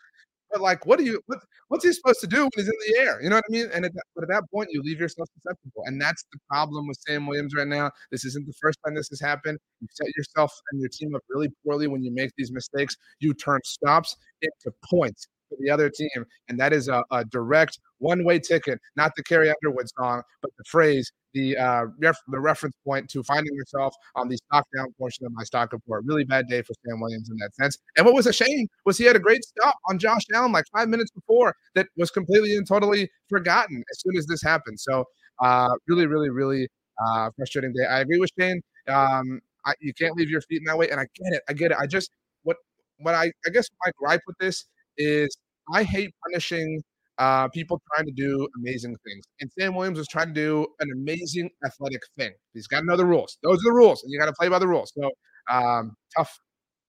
But 0.50 0.60
like, 0.60 0.84
what 0.86 0.98
do 0.98 1.04
you, 1.04 1.20
what, 1.26 1.38
what's 1.68 1.84
he 1.84 1.92
supposed 1.92 2.20
to 2.20 2.26
do 2.26 2.42
when 2.42 2.50
he's 2.56 2.66
in 2.66 2.74
the 2.88 2.98
air? 2.98 3.22
You 3.22 3.28
know 3.30 3.36
what 3.36 3.44
I 3.48 3.52
mean? 3.52 3.68
And 3.72 3.84
at 3.84 3.94
that, 3.94 4.02
but 4.14 4.24
at 4.24 4.28
that 4.30 4.44
point, 4.52 4.70
you 4.72 4.82
leave 4.82 5.00
yourself 5.00 5.28
susceptible. 5.34 5.82
And 5.86 6.00
that's 6.00 6.24
the 6.32 6.38
problem 6.48 6.88
with 6.88 6.98
Sam 7.06 7.26
Williams 7.26 7.54
right 7.54 7.68
now. 7.68 7.90
This 8.10 8.24
isn't 8.24 8.46
the 8.46 8.54
first 8.60 8.78
time 8.84 8.94
this 8.94 9.08
has 9.10 9.20
happened. 9.20 9.58
You 9.80 9.88
set 9.92 10.08
yourself 10.16 10.52
and 10.72 10.80
your 10.80 10.90
team 10.90 11.14
up 11.14 11.22
really 11.28 11.48
poorly 11.64 11.86
when 11.86 12.02
you 12.02 12.12
make 12.12 12.32
these 12.36 12.52
mistakes. 12.52 12.96
You 13.20 13.34
turn 13.34 13.60
stops 13.64 14.16
into 14.42 14.76
points 14.84 15.28
for 15.48 15.56
the 15.60 15.70
other 15.70 15.90
team. 15.90 16.24
And 16.48 16.58
that 16.58 16.72
is 16.72 16.88
a, 16.88 17.04
a 17.10 17.24
direct 17.24 17.78
one 17.98 18.24
way 18.24 18.38
ticket, 18.38 18.78
not 18.96 19.12
the 19.16 19.22
Carrie 19.22 19.52
Underwood 19.62 19.88
song, 19.98 20.22
but 20.42 20.50
the 20.56 20.64
phrase, 20.64 21.12
the 21.34 21.56
uh, 21.56 21.86
ref- 21.98 22.20
the 22.28 22.40
reference 22.40 22.74
point 22.84 23.08
to 23.10 23.22
finding 23.22 23.54
yourself 23.54 23.94
on 24.16 24.28
the 24.28 24.36
stock 24.36 24.66
down 24.76 24.86
portion 24.98 25.26
of 25.26 25.32
my 25.32 25.44
stock 25.44 25.72
report. 25.72 26.04
Really 26.06 26.24
bad 26.24 26.48
day 26.48 26.62
for 26.62 26.72
Sam 26.86 27.00
Williams 27.00 27.30
in 27.30 27.36
that 27.38 27.54
sense. 27.54 27.78
And 27.96 28.06
what 28.06 28.14
was 28.14 28.26
a 28.26 28.32
shame 28.32 28.66
was 28.84 28.98
he 28.98 29.04
had 29.04 29.16
a 29.16 29.20
great 29.20 29.44
stop 29.44 29.76
on 29.88 29.98
Josh 29.98 30.22
Allen 30.34 30.52
like 30.52 30.64
five 30.74 30.88
minutes 30.88 31.10
before 31.10 31.54
that 31.74 31.86
was 31.96 32.10
completely 32.10 32.56
and 32.56 32.66
totally 32.66 33.10
forgotten 33.28 33.82
as 33.90 34.00
soon 34.00 34.16
as 34.16 34.26
this 34.26 34.42
happened. 34.42 34.80
So 34.80 35.04
uh, 35.40 35.70
really, 35.88 36.06
really, 36.06 36.30
really 36.30 36.68
uh, 37.06 37.30
frustrating 37.36 37.72
day. 37.72 37.86
I 37.86 38.00
agree 38.00 38.18
with 38.18 38.30
Shane. 38.38 38.60
Um, 38.88 39.40
I, 39.66 39.74
you 39.80 39.92
can't 39.94 40.16
leave 40.16 40.30
your 40.30 40.40
feet 40.42 40.58
in 40.58 40.64
that 40.64 40.78
way, 40.78 40.88
and 40.90 41.00
I 41.00 41.04
get 41.14 41.32
it. 41.32 41.42
I 41.48 41.52
get 41.52 41.70
it. 41.70 41.76
I 41.78 41.86
just 41.86 42.10
what 42.42 42.56
what 42.98 43.14
I 43.14 43.32
I 43.46 43.50
guess 43.52 43.68
my 43.84 43.92
gripe 43.98 44.22
with 44.26 44.36
this 44.38 44.64
is 44.96 45.28
I 45.72 45.82
hate 45.82 46.12
punishing 46.26 46.82
uh, 47.20 47.48
people 47.48 47.80
trying 47.94 48.06
to 48.06 48.12
do 48.12 48.48
amazing 48.58 48.96
things. 49.06 49.24
And 49.40 49.50
Sam 49.56 49.74
Williams 49.74 49.98
was 49.98 50.08
trying 50.08 50.28
to 50.28 50.32
do 50.32 50.66
an 50.80 50.88
amazing 50.96 51.50
athletic 51.64 52.00
thing. 52.16 52.32
He's 52.54 52.66
got 52.66 52.80
to 52.80 52.86
know 52.86 52.96
the 52.96 53.04
rules. 53.04 53.36
Those 53.42 53.58
are 53.58 53.64
the 53.64 53.72
rules, 53.72 54.02
and 54.02 54.10
you 54.10 54.18
got 54.18 54.26
to 54.26 54.32
play 54.32 54.48
by 54.48 54.58
the 54.58 54.66
rules. 54.66 54.90
So 54.98 55.10
um, 55.52 55.94
tough, 56.16 56.36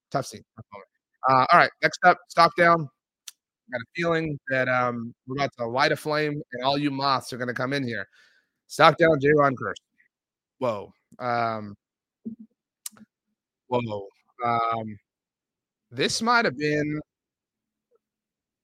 tough 0.09 0.25
scene. 0.25 0.43
Uh, 1.29 1.45
all 1.51 1.59
right, 1.59 1.69
next 1.83 1.99
up, 2.05 2.17
stock 2.29 2.55
down. 2.55 2.77
Got 2.77 3.81
a 3.81 3.85
feeling 3.93 4.39
that 4.49 4.69
um, 4.69 5.13
we're 5.27 5.35
about 5.35 5.51
to 5.59 5.67
light 5.67 5.91
a 5.91 5.97
flame, 5.97 6.41
and 6.53 6.63
all 6.63 6.77
you 6.77 6.91
moths 6.91 7.33
are 7.33 7.37
going 7.37 7.49
to 7.49 7.53
come 7.53 7.73
in 7.73 7.83
here. 7.83 8.07
Stock 8.67 8.97
down, 8.97 9.19
Jayron 9.19 9.51
Kearse. 9.51 9.75
Whoa. 10.59 10.93
Um, 11.19 11.75
whoa. 13.67 14.07
Um, 14.45 14.97
this 15.91 16.21
might 16.21 16.45
have 16.45 16.57
been 16.57 17.01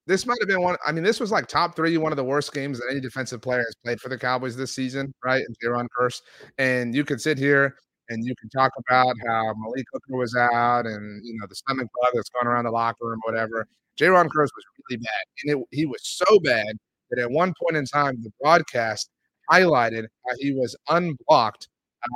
this 0.08 0.24
might 0.24 0.38
have 0.40 0.48
been 0.48 0.62
one. 0.62 0.76
I 0.86 0.90
mean, 0.90 1.04
this 1.04 1.20
was 1.20 1.30
like 1.30 1.46
top 1.46 1.76
three, 1.76 1.98
one 1.98 2.12
of 2.12 2.16
the 2.16 2.24
worst 2.24 2.54
games 2.54 2.78
that 2.78 2.88
any 2.90 2.98
defensive 2.98 3.42
player 3.42 3.58
has 3.58 3.74
played 3.84 4.00
for 4.00 4.08
the 4.08 4.16
Cowboys 4.16 4.56
this 4.56 4.74
season, 4.74 5.12
right? 5.22 5.44
And 5.46 5.54
Jayron 5.62 5.86
Kearse. 5.96 6.22
And 6.56 6.94
you 6.94 7.04
could 7.04 7.20
sit 7.20 7.36
here 7.36 7.76
and 8.08 8.26
you 8.26 8.34
can 8.40 8.48
talk 8.48 8.72
about 8.88 9.14
how 9.26 9.52
Malik 9.58 9.84
Hooker 9.92 10.16
was 10.16 10.34
out 10.34 10.86
and 10.86 11.22
you 11.24 11.34
know 11.38 11.46
the 11.46 11.54
stomach 11.54 11.88
bug 12.00 12.12
that's 12.14 12.30
going 12.30 12.46
around 12.46 12.64
the 12.64 12.70
locker 12.70 13.06
room, 13.06 13.20
whatever. 13.24 13.66
Jayron 14.00 14.24
Kearse 14.24 14.48
was 14.56 14.64
really 14.88 14.98
bad, 14.98 15.24
and 15.44 15.60
it, 15.60 15.66
he 15.72 15.84
was 15.84 16.00
so 16.02 16.40
bad 16.40 16.78
that 17.10 17.20
at 17.20 17.30
one 17.30 17.52
point 17.62 17.76
in 17.76 17.84
time, 17.84 18.16
the 18.22 18.30
broadcast 18.40 19.10
highlighted 19.50 20.04
how 20.26 20.34
he 20.38 20.52
was 20.52 20.74
unblocked 20.88 21.68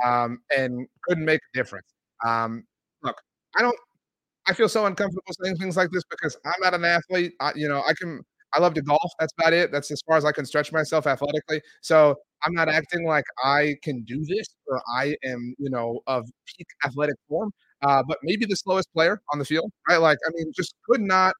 um, 0.03 0.39
and 0.55 0.87
couldn't 1.07 1.25
make 1.25 1.41
a 1.53 1.57
difference. 1.57 1.87
Um, 2.25 2.63
look, 3.03 3.17
I 3.55 3.61
don't 3.61 3.77
I 4.47 4.53
feel 4.53 4.67
so 4.69 4.85
uncomfortable 4.85 5.33
saying 5.41 5.57
things 5.57 5.77
like 5.77 5.89
this 5.91 6.03
because 6.09 6.37
I'm 6.45 6.53
not 6.61 6.73
an 6.73 6.83
athlete. 6.85 7.33
I, 7.39 7.53
you 7.55 7.67
know, 7.67 7.81
I 7.87 7.93
can 7.99 8.21
I 8.55 8.59
love 8.59 8.73
to 8.75 8.81
golf. 8.81 9.11
That's 9.19 9.33
about 9.39 9.53
it. 9.53 9.71
That's 9.71 9.89
as 9.91 10.01
far 10.07 10.17
as 10.17 10.25
I 10.25 10.31
can 10.31 10.45
stretch 10.45 10.71
myself 10.71 11.07
athletically. 11.07 11.61
So 11.81 12.15
I'm 12.43 12.53
not 12.53 12.69
acting 12.69 13.05
like 13.07 13.23
I 13.43 13.75
can 13.83 14.03
do 14.03 14.23
this 14.27 14.47
or 14.67 14.81
I 14.95 15.15
am, 15.23 15.55
you 15.57 15.69
know, 15.69 16.01
of 16.07 16.29
peak 16.45 16.67
athletic 16.85 17.15
form. 17.27 17.51
Uh, 17.81 18.03
but 18.07 18.17
maybe 18.23 18.45
the 18.45 18.55
slowest 18.55 18.91
player 18.93 19.21
on 19.33 19.39
the 19.39 19.45
field, 19.45 19.71
right? 19.89 19.97
Like, 19.97 20.17
I 20.27 20.31
mean, 20.35 20.51
just 20.55 20.75
could 20.87 21.01
not 21.01 21.33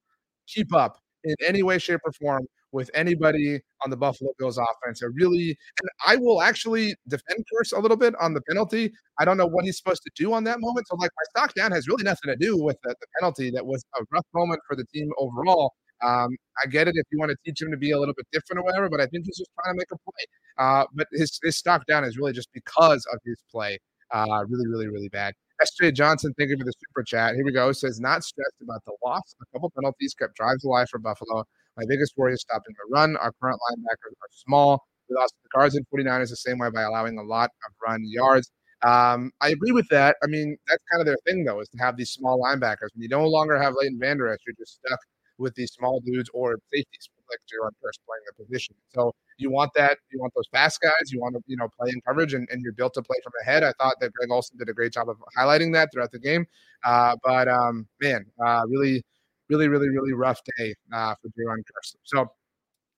keep 0.47 0.73
up 0.73 0.97
in 1.23 1.35
any 1.45 1.63
way, 1.63 1.77
shape, 1.77 2.01
or 2.05 2.11
form 2.13 2.45
with 2.73 2.89
anybody 2.93 3.61
on 3.83 3.89
the 3.89 3.95
Buffalo 3.95 4.31
Bills 4.37 4.57
offense. 4.57 5.01
I 5.01 5.07
really, 5.13 5.49
and 5.79 5.89
I 6.05 6.17
will 6.17 6.41
actually 6.41 6.95
defend 7.07 7.45
Kearse 7.53 7.77
a 7.77 7.79
little 7.79 7.95
bit 7.95 8.15
on 8.19 8.33
the 8.33 8.41
penalty. 8.41 8.91
I 9.19 9.25
don't 9.25 9.37
know 9.37 9.45
what 9.45 9.63
he's 9.63 9.77
supposed 9.77 10.01
to 10.03 10.11
do 10.15 10.33
on 10.33 10.43
that 10.45 10.59
moment. 10.59 10.87
So, 10.87 10.95
like, 10.95 11.11
my 11.15 11.41
stock 11.41 11.53
down 11.53 11.71
has 11.71 11.87
really 11.87 12.03
nothing 12.03 12.29
to 12.31 12.35
do 12.35 12.61
with 12.61 12.77
the, 12.83 12.95
the 12.99 13.07
penalty. 13.19 13.51
That 13.51 13.65
was 13.65 13.85
a 13.97 14.03
rough 14.11 14.25
moment 14.33 14.59
for 14.67 14.75
the 14.75 14.85
team 14.93 15.09
overall. 15.17 15.73
Um, 16.03 16.35
I 16.61 16.67
get 16.67 16.87
it 16.87 16.95
if 16.97 17.05
you 17.11 17.19
want 17.19 17.29
to 17.29 17.37
teach 17.45 17.61
him 17.61 17.71
to 17.71 17.77
be 17.77 17.91
a 17.91 17.99
little 17.99 18.15
bit 18.15 18.27
different 18.33 18.59
or 18.59 18.63
whatever, 18.63 18.89
but 18.89 18.99
I 18.99 19.05
think 19.05 19.25
he's 19.25 19.37
just 19.37 19.51
trying 19.61 19.75
to 19.75 19.77
make 19.77 19.87
a 19.91 19.97
play. 19.97 20.25
Uh, 20.57 20.85
but 20.93 21.07
his, 21.13 21.39
his 21.43 21.55
stock 21.55 21.85
down 21.85 22.03
is 22.03 22.17
really 22.17 22.33
just 22.33 22.49
because 22.53 23.05
of 23.13 23.19
his 23.23 23.37
play. 23.49 23.79
Uh, 24.11 24.43
really, 24.47 24.67
really, 24.67 24.87
really 24.87 25.09
bad. 25.09 25.33
SJ 25.61 25.93
Johnson, 25.93 26.33
thank 26.37 26.49
you 26.49 26.57
for 26.57 26.65
the 26.65 26.73
super 26.73 27.03
chat. 27.03 27.35
Here 27.35 27.45
we 27.45 27.51
go. 27.51 27.71
Says 27.71 27.99
not 27.99 28.23
stressed 28.23 28.61
about 28.61 28.83
the 28.85 28.93
loss. 29.03 29.35
A 29.41 29.45
couple 29.55 29.71
penalties 29.71 30.13
kept 30.13 30.35
drives 30.35 30.63
alive 30.65 30.89
for 30.89 30.99
Buffalo. 30.99 31.45
My 31.77 31.83
biggest 31.87 32.13
worry 32.17 32.33
is 32.33 32.41
stopping 32.41 32.73
the 32.77 32.93
run. 32.93 33.17
Our 33.17 33.31
current 33.41 33.59
linebackers 33.71 34.11
are 34.11 34.29
small. 34.31 34.83
We 35.09 35.15
lost 35.15 35.33
the 35.43 35.49
Cards 35.49 35.75
and 35.75 35.85
49ers 35.93 36.29
the 36.29 36.35
same 36.35 36.59
way 36.59 36.69
by 36.73 36.83
allowing 36.83 37.17
a 37.17 37.23
lot 37.23 37.49
of 37.67 37.73
run 37.85 38.01
yards. 38.05 38.51
Um, 38.83 39.31
I 39.41 39.49
agree 39.49 39.71
with 39.71 39.87
that. 39.89 40.17
I 40.23 40.27
mean, 40.27 40.57
that's 40.67 40.83
kind 40.91 41.01
of 41.01 41.05
their 41.05 41.17
thing, 41.25 41.45
though, 41.45 41.61
is 41.61 41.69
to 41.69 41.77
have 41.77 41.95
these 41.97 42.11
small 42.11 42.41
linebackers. 42.41 42.89
When 42.93 43.01
you 43.01 43.09
no 43.09 43.25
longer 43.27 43.61
have 43.61 43.73
Leighton 43.79 43.99
Vander 43.99 44.27
Esch, 44.27 44.39
you're 44.45 44.55
just 44.57 44.75
stuck 44.85 44.99
with 45.37 45.55
these 45.55 45.71
small 45.71 45.99
dudes 46.01 46.29
or 46.33 46.57
safeties 46.71 47.09
like 47.33 47.39
Jayron 47.49 47.71
Kearse 47.81 47.99
playing 48.05 48.23
the 48.27 48.43
position. 48.43 48.75
So 48.93 49.13
you 49.37 49.49
want 49.49 49.71
that, 49.75 49.97
you 50.11 50.19
want 50.19 50.33
those 50.35 50.47
fast 50.51 50.79
guys, 50.81 51.11
you 51.11 51.19
want 51.19 51.35
to, 51.35 51.41
you 51.47 51.57
know, 51.57 51.67
play 51.79 51.89
in 51.91 51.99
coverage 52.01 52.33
and, 52.33 52.47
and 52.51 52.61
you're 52.61 52.73
built 52.73 52.93
to 52.95 53.01
play 53.01 53.17
from 53.23 53.33
ahead. 53.41 53.63
I 53.63 53.73
thought 53.79 53.95
that 54.01 54.13
Greg 54.13 54.29
Olsen 54.31 54.57
did 54.57 54.69
a 54.69 54.73
great 54.73 54.93
job 54.93 55.09
of 55.09 55.17
highlighting 55.37 55.73
that 55.73 55.89
throughout 55.91 56.11
the 56.11 56.19
game. 56.19 56.45
Uh, 56.85 57.15
but 57.23 57.47
um, 57.47 57.87
man, 58.01 58.25
uh, 58.45 58.63
really, 58.67 59.03
really, 59.49 59.67
really, 59.67 59.89
really 59.89 60.13
rough 60.13 60.39
day 60.57 60.73
uh, 60.93 61.15
for 61.21 61.29
Jayron 61.29 61.59
Kearse. 61.59 61.95
So, 62.03 62.19
all 62.19 62.29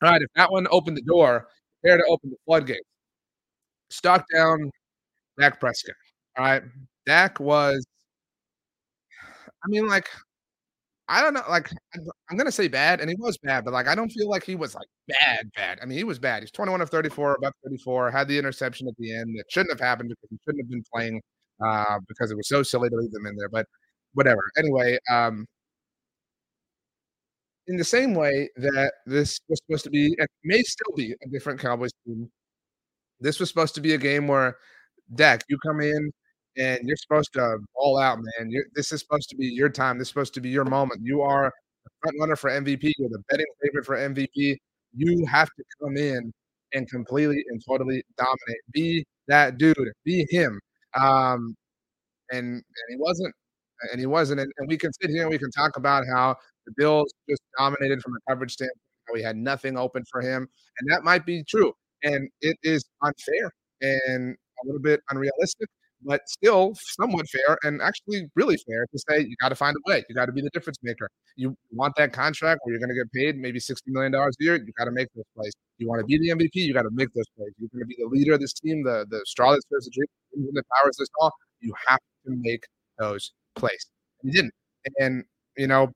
right, 0.03 0.21
if 0.21 0.29
that 0.35 0.51
one 0.51 0.67
opened 0.71 0.97
the 0.97 1.01
door, 1.03 1.47
prepare 1.81 1.97
to 1.99 2.05
open 2.09 2.31
the 2.31 2.37
floodgates. 2.45 2.87
Stock 3.89 4.25
down 4.33 4.71
Dak 5.39 5.59
Prescott. 5.59 5.95
All 6.37 6.45
right. 6.45 6.63
Dak 7.05 7.39
was, 7.39 7.85
I 9.63 9.67
mean, 9.67 9.87
like, 9.87 10.07
I 11.07 11.21
don't 11.21 11.33
know. 11.35 11.43
Like, 11.49 11.69
I'm 12.31 12.37
gonna 12.37 12.51
say 12.51 12.67
bad, 12.67 12.99
and 13.01 13.09
he 13.09 13.15
was 13.19 13.37
bad, 13.37 13.63
but 13.65 13.73
like, 13.73 13.87
I 13.87 13.93
don't 13.95 14.09
feel 14.11 14.27
like 14.29 14.43
he 14.43 14.55
was 14.55 14.73
like 14.75 14.87
bad, 15.07 15.51
bad. 15.55 15.79
I 15.81 15.85
mean, 15.85 15.97
he 15.97 16.03
was 16.03 16.17
bad. 16.19 16.41
He's 16.43 16.51
21 16.51 16.81
of 16.81 16.89
34, 16.89 17.35
about 17.35 17.53
34. 17.63 18.11
Had 18.11 18.27
the 18.27 18.37
interception 18.39 18.87
at 18.87 18.95
the 18.97 19.15
end 19.15 19.37
that 19.37 19.45
shouldn't 19.49 19.71
have 19.71 19.79
happened 19.79 20.09
because 20.09 20.29
he 20.31 20.37
shouldn't 20.45 20.63
have 20.65 20.69
been 20.71 20.83
playing 20.93 21.21
uh, 21.63 21.99
because 22.07 22.31
it 22.31 22.37
was 22.37 22.47
so 22.49 22.63
silly 22.63 22.89
to 22.89 22.95
leave 22.95 23.11
them 23.11 23.25
in 23.27 23.35
there. 23.35 23.49
But 23.49 23.67
whatever. 24.13 24.41
Anyway, 24.57 24.97
um, 25.11 25.45
in 27.67 27.77
the 27.77 27.83
same 27.83 28.13
way 28.13 28.49
that 28.57 28.93
this 29.05 29.39
was 29.49 29.59
supposed 29.65 29.83
to 29.85 29.89
be, 29.89 30.15
and 30.17 30.27
may 30.43 30.61
still 30.63 30.93
be 30.95 31.13
a 31.13 31.29
different 31.29 31.59
Cowboys 31.59 31.91
team. 32.05 32.29
This 33.19 33.39
was 33.39 33.49
supposed 33.49 33.75
to 33.75 33.81
be 33.81 33.93
a 33.93 33.97
game 33.97 34.27
where 34.27 34.57
Dak, 35.15 35.43
you 35.49 35.57
come 35.65 35.81
in 35.81 36.11
and 36.57 36.79
you're 36.83 36.97
supposed 36.97 37.33
to 37.33 37.57
all 37.75 37.97
out, 37.99 38.19
man. 38.19 38.49
You're, 38.49 38.65
this 38.75 38.91
is 38.91 39.01
supposed 39.01 39.29
to 39.29 39.35
be 39.35 39.47
your 39.47 39.69
time. 39.69 39.97
This 39.97 40.07
is 40.07 40.09
supposed 40.09 40.33
to 40.35 40.41
be 40.41 40.49
your 40.49 40.65
moment. 40.65 41.01
You 41.03 41.21
are 41.21 41.51
the 41.83 41.91
front 42.01 42.17
runner 42.19 42.35
for 42.35 42.49
MVP. 42.49 42.91
You're 42.97 43.09
the 43.09 43.23
betting 43.29 43.45
favorite 43.63 43.85
for 43.85 43.97
MVP. 43.97 44.57
You 44.95 45.25
have 45.27 45.49
to 45.49 45.63
come 45.81 45.97
in 45.97 46.31
and 46.73 46.89
completely 46.89 47.43
and 47.49 47.61
totally 47.67 48.03
dominate. 48.17 48.61
Be 48.71 49.05
that 49.27 49.57
dude. 49.57 49.75
Be 50.05 50.25
him. 50.29 50.59
Um, 50.95 51.55
and 52.31 52.47
and 52.47 52.63
he 52.89 52.95
wasn't. 52.97 53.33
And 53.91 53.99
he 53.99 54.05
wasn't. 54.05 54.41
And, 54.41 54.51
and 54.57 54.67
we 54.69 54.77
can 54.77 54.91
sit 54.93 55.09
here 55.09 55.23
and 55.23 55.31
we 55.31 55.37
can 55.37 55.51
talk 55.51 55.77
about 55.77 56.05
how 56.13 56.35
the 56.65 56.73
Bills 56.77 57.11
just 57.29 57.41
dominated 57.57 58.01
from 58.01 58.13
a 58.15 58.19
coverage 58.29 58.53
standpoint. 58.53 58.79
We 59.13 59.21
had 59.21 59.37
nothing 59.37 59.77
open 59.77 60.03
for 60.11 60.21
him, 60.21 60.47
and 60.79 60.91
that 60.91 61.03
might 61.03 61.25
be 61.25 61.43
true. 61.43 61.73
And 62.03 62.29
it 62.41 62.57
is 62.63 62.83
unfair 63.01 63.51
and 63.81 64.35
a 64.63 64.65
little 64.65 64.81
bit 64.81 65.01
unrealistic 65.09 65.69
but 66.05 66.21
still 66.27 66.73
somewhat 66.99 67.25
fair 67.29 67.57
and 67.63 67.81
actually 67.81 68.29
really 68.35 68.57
fair 68.57 68.85
to 68.91 68.99
say 69.09 69.21
you 69.21 69.35
got 69.41 69.49
to 69.49 69.55
find 69.55 69.75
a 69.75 69.89
way. 69.89 70.03
You 70.07 70.15
got 70.15 70.27
to 70.27 70.31
be 70.31 70.41
the 70.41 70.49
difference 70.51 70.77
maker. 70.83 71.09
You 71.35 71.55
want 71.71 71.95
that 71.97 72.13
contract 72.13 72.61
where 72.63 72.73
you're 72.73 72.79
going 72.79 72.89
to 72.89 72.95
get 72.95 73.11
paid 73.11 73.37
maybe 73.37 73.59
$60 73.59 73.77
million 73.87 74.13
a 74.13 74.27
year, 74.39 74.55
you 74.55 74.71
got 74.77 74.85
to 74.85 74.91
make 74.91 75.07
those 75.15 75.25
plays. 75.35 75.51
You 75.77 75.87
want 75.87 76.01
to 76.01 76.05
be 76.05 76.17
the 76.17 76.29
MVP, 76.35 76.51
you 76.53 76.73
got 76.73 76.83
to 76.83 76.91
make 76.91 77.09
those 77.13 77.25
plays. 77.35 77.51
You're 77.57 77.69
going 77.73 77.81
to 77.81 77.87
be 77.87 77.95
the 77.99 78.07
leader 78.07 78.33
of 78.33 78.39
this 78.39 78.53
team, 78.53 78.83
the, 78.83 79.05
the 79.09 79.21
straw 79.25 79.51
that 79.51 79.61
stirs 79.63 79.85
the 79.85 79.91
drink, 79.91 80.09
the 80.53 80.63
powers 80.75 80.97
this 80.97 81.09
all. 81.19 81.31
You 81.59 81.73
have 81.87 81.99
to 82.25 82.31
make 82.35 82.63
those 82.99 83.33
plays. 83.55 83.87
And 84.23 84.33
You 84.33 84.41
didn't. 84.41 84.53
And, 84.99 85.23
you 85.57 85.67
know, 85.67 85.91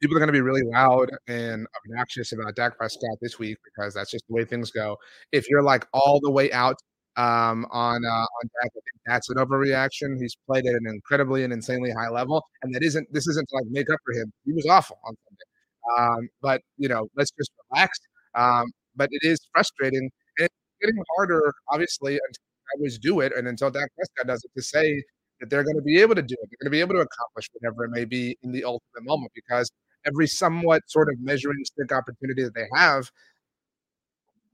people 0.00 0.16
are 0.16 0.20
going 0.20 0.28
to 0.28 0.32
be 0.32 0.40
really 0.40 0.62
loud 0.62 1.10
and 1.28 1.66
obnoxious 1.84 2.32
about 2.32 2.54
Dak 2.56 2.76
Prescott 2.78 3.18
this 3.20 3.38
week 3.38 3.58
because 3.64 3.94
that's 3.94 4.10
just 4.10 4.24
the 4.28 4.34
way 4.34 4.44
things 4.44 4.70
go. 4.70 4.96
If 5.32 5.48
you're 5.50 5.62
like 5.62 5.86
all 5.92 6.20
the 6.22 6.30
way 6.30 6.50
out 6.52 6.76
um, 7.16 7.66
on 7.70 8.04
uh, 8.04 8.08
on 8.08 8.50
Dak. 8.62 8.70
That's 9.06 9.28
an 9.30 9.36
overreaction. 9.36 10.16
He's 10.20 10.36
played 10.46 10.66
at 10.66 10.74
an 10.74 10.86
incredibly 10.86 11.44
and 11.44 11.52
insanely 11.52 11.90
high 11.90 12.08
level, 12.08 12.44
and 12.62 12.74
that 12.74 12.82
isn't 12.82 13.12
this 13.12 13.26
isn't 13.28 13.48
to 13.48 13.56
like 13.56 13.66
make 13.70 13.90
up 13.90 13.98
for 14.04 14.14
him. 14.14 14.32
He 14.44 14.52
was 14.52 14.66
awful 14.66 14.98
on 15.04 15.14
Sunday. 15.28 15.98
Um, 15.98 16.28
but 16.42 16.62
you 16.78 16.88
know, 16.88 17.08
let's 17.16 17.30
just 17.32 17.50
relax. 17.70 17.98
Um, 18.34 18.66
but 18.96 19.08
it 19.12 19.26
is 19.26 19.38
frustrating 19.52 20.10
and 20.38 20.46
it's 20.46 20.54
getting 20.80 21.02
harder, 21.16 21.52
obviously, 21.72 22.14
until 22.14 22.42
I 22.68 22.78
always 22.78 22.98
do 22.98 23.20
it, 23.20 23.32
and 23.36 23.48
until 23.48 23.70
Dak 23.70 23.88
Prescott 23.96 24.26
does 24.28 24.44
it, 24.44 24.50
to 24.56 24.62
say 24.62 25.02
that 25.40 25.50
they're 25.50 25.64
going 25.64 25.76
to 25.76 25.82
be 25.82 26.00
able 26.00 26.14
to 26.14 26.22
do 26.22 26.34
it. 26.34 26.48
They're 26.50 26.58
going 26.62 26.66
to 26.66 26.70
be 26.70 26.80
able 26.80 26.94
to 26.94 27.00
accomplish 27.00 27.48
whatever 27.54 27.84
it 27.84 27.90
may 27.90 28.04
be 28.04 28.36
in 28.42 28.52
the 28.52 28.64
ultimate 28.64 29.04
moment 29.04 29.32
because 29.34 29.70
every 30.06 30.26
somewhat 30.26 30.82
sort 30.88 31.08
of 31.10 31.16
measuring 31.20 31.64
stick 31.64 31.92
opportunity 31.92 32.42
that 32.44 32.54
they 32.54 32.66
have, 32.74 33.10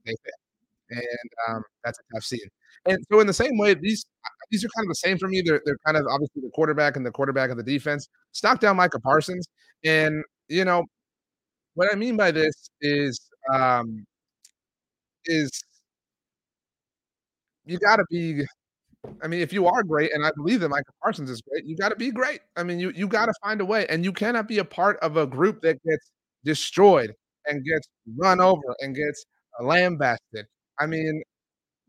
they 0.05 0.11
fail 0.11 0.33
and 0.91 1.29
um, 1.49 1.63
that's 1.85 1.99
a 1.99 2.15
tough 2.15 2.23
scene. 2.23 2.39
And 2.87 2.99
so, 3.11 3.19
in 3.21 3.27
the 3.27 3.33
same 3.33 3.57
way, 3.57 3.75
these 3.75 4.05
these 4.51 4.65
are 4.65 4.69
kind 4.77 4.85
of 4.85 4.89
the 4.89 4.95
same 4.95 5.17
for 5.17 5.27
me. 5.29 5.41
They're 5.45 5.61
they're 5.65 5.79
kind 5.85 5.97
of 5.97 6.05
obviously 6.11 6.43
the 6.43 6.51
quarterback 6.55 6.97
and 6.97 7.05
the 7.05 7.11
quarterback 7.11 7.49
of 7.51 7.57
the 7.57 7.63
defense. 7.63 8.07
Stock 8.33 8.59
down 8.61 8.77
Micah 8.77 8.99
Parsons, 8.99 9.47
and 9.85 10.23
you 10.49 10.65
know 10.65 10.85
what 11.75 11.89
I 11.93 11.97
mean 11.97 12.17
by 12.17 12.31
this 12.31 12.69
is 12.81 13.21
um, 13.53 14.05
is 15.25 15.63
you 17.65 17.77
got 17.79 17.97
to 17.97 18.05
be. 18.09 18.43
I 19.23 19.27
mean, 19.27 19.41
if 19.41 19.53
you 19.53 19.67
are 19.67 19.83
great, 19.83 20.13
and 20.13 20.25
I 20.25 20.31
believe 20.35 20.59
that 20.61 20.69
Micah 20.69 20.91
Parsons 21.01 21.29
is 21.29 21.41
great, 21.41 21.65
you 21.65 21.75
got 21.77 21.89
to 21.89 21.95
be 21.95 22.11
great. 22.11 22.41
I 22.55 22.63
mean, 22.63 22.79
you 22.79 22.91
you 22.95 23.07
got 23.07 23.27
to 23.27 23.33
find 23.43 23.61
a 23.61 23.65
way, 23.65 23.85
and 23.87 24.03
you 24.05 24.13
cannot 24.13 24.47
be 24.47 24.59
a 24.59 24.65
part 24.65 24.97
of 24.99 25.17
a 25.17 25.25
group 25.27 25.61
that 25.61 25.81
gets 25.83 26.11
destroyed 26.43 27.13
and 27.47 27.63
gets 27.65 27.87
run 28.17 28.39
over 28.41 28.75
and 28.81 28.95
gets 28.95 29.25
uh, 29.59 29.63
lambasted 29.65 30.45
I 30.79 30.85
mean, 30.85 31.21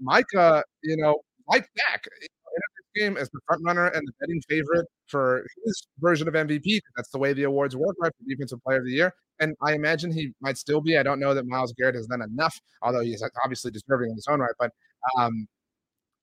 Micah, 0.00 0.62
you 0.82 0.96
know, 0.96 1.16
like 1.48 1.68
Dak 1.76 2.04
eh, 2.22 2.26
in 2.26 2.62
this 2.76 3.02
game 3.02 3.16
as 3.16 3.28
the 3.30 3.40
front 3.46 3.62
runner 3.64 3.86
and 3.88 4.06
the 4.06 4.12
betting 4.20 4.40
favorite 4.48 4.86
for 5.08 5.44
his 5.64 5.86
version 6.00 6.28
of 6.28 6.34
MVP. 6.34 6.80
That's 6.96 7.10
the 7.10 7.18
way 7.18 7.32
the 7.32 7.44
awards 7.44 7.76
work, 7.76 7.96
right? 8.00 8.12
For 8.18 8.24
Defensive 8.28 8.60
Player 8.64 8.78
of 8.78 8.84
the 8.86 8.92
Year. 8.92 9.14
And 9.40 9.54
I 9.62 9.74
imagine 9.74 10.12
he 10.12 10.32
might 10.40 10.58
still 10.58 10.80
be. 10.80 10.98
I 10.98 11.02
don't 11.02 11.20
know 11.20 11.34
that 11.34 11.46
Myles 11.46 11.72
Garrett 11.78 11.94
has 11.96 12.06
done 12.06 12.22
enough, 12.22 12.58
although 12.82 13.00
he's 13.02 13.22
uh, 13.22 13.28
obviously 13.44 13.70
deserving 13.70 14.10
in 14.10 14.16
his 14.16 14.26
own 14.28 14.40
right. 14.40 14.50
But 14.58 14.72
um, 15.18 15.46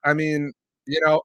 I 0.05 0.13
mean, 0.13 0.53
you 0.87 0.99
know, 1.05 1.21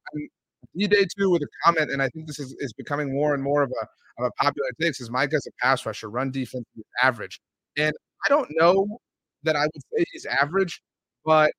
D 0.76 0.86
Day 0.86 1.06
too 1.18 1.30
with 1.30 1.42
a 1.42 1.48
comment, 1.64 1.90
and 1.90 2.02
I 2.02 2.08
think 2.11 2.26
this 2.26 2.38
is, 2.38 2.54
is 2.61 2.72
becoming 2.72 3.12
more 3.14 3.34
and 3.34 3.42
more 3.42 3.62
of 3.62 3.70
a 3.70 4.22
of 4.22 4.26
a 4.28 4.42
popular 4.42 4.68
take. 4.80 4.94
Says 4.94 5.11
Mike 5.11 5.32
as 5.34 5.46
a 5.46 5.50
pass 5.64 5.84
rusher, 5.86 6.11
run 6.11 6.30
defense 6.30 6.66
is 6.76 6.84
average, 7.02 7.40
and 7.76 7.92
I 8.26 8.28
don't 8.28 8.48
know 8.52 8.98
that 9.44 9.56
I 9.56 9.62
would 9.62 9.82
say 9.96 10.04
he's 10.12 10.26
average, 10.26 10.82
but 11.24 11.52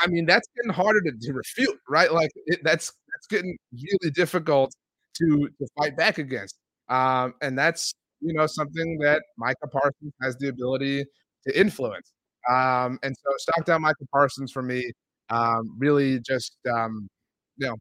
I 0.00 0.06
mean 0.08 0.26
that's 0.26 0.48
getting 0.56 0.72
harder 0.72 1.00
to, 1.02 1.12
to 1.20 1.32
refute, 1.32 1.78
right? 1.88 2.12
Like 2.12 2.30
it, 2.46 2.60
that's 2.64 2.92
that's 3.12 3.26
getting 3.28 3.56
really 3.72 4.10
difficult 4.12 4.72
to 5.18 5.48
to 5.58 5.66
fight 5.78 5.96
back 5.96 6.18
against, 6.18 6.56
um, 6.88 7.34
and 7.42 7.58
that's 7.58 7.94
you 8.20 8.32
know 8.34 8.46
something 8.46 8.98
that 9.02 9.22
Micah 9.38 9.68
Parsons 9.70 10.12
has 10.22 10.36
the 10.38 10.48
ability 10.48 11.04
to 11.46 11.58
influence. 11.60 12.12
Um, 12.50 12.98
and 13.02 13.14
so 13.16 13.30
stock 13.38 13.64
down 13.66 13.82
Micah 13.82 14.06
Parsons 14.12 14.50
for 14.52 14.62
me. 14.62 14.90
Um, 15.32 15.76
really 15.78 16.20
just 16.20 16.56
um, 16.70 17.08
you 17.56 17.68
know 17.68 17.76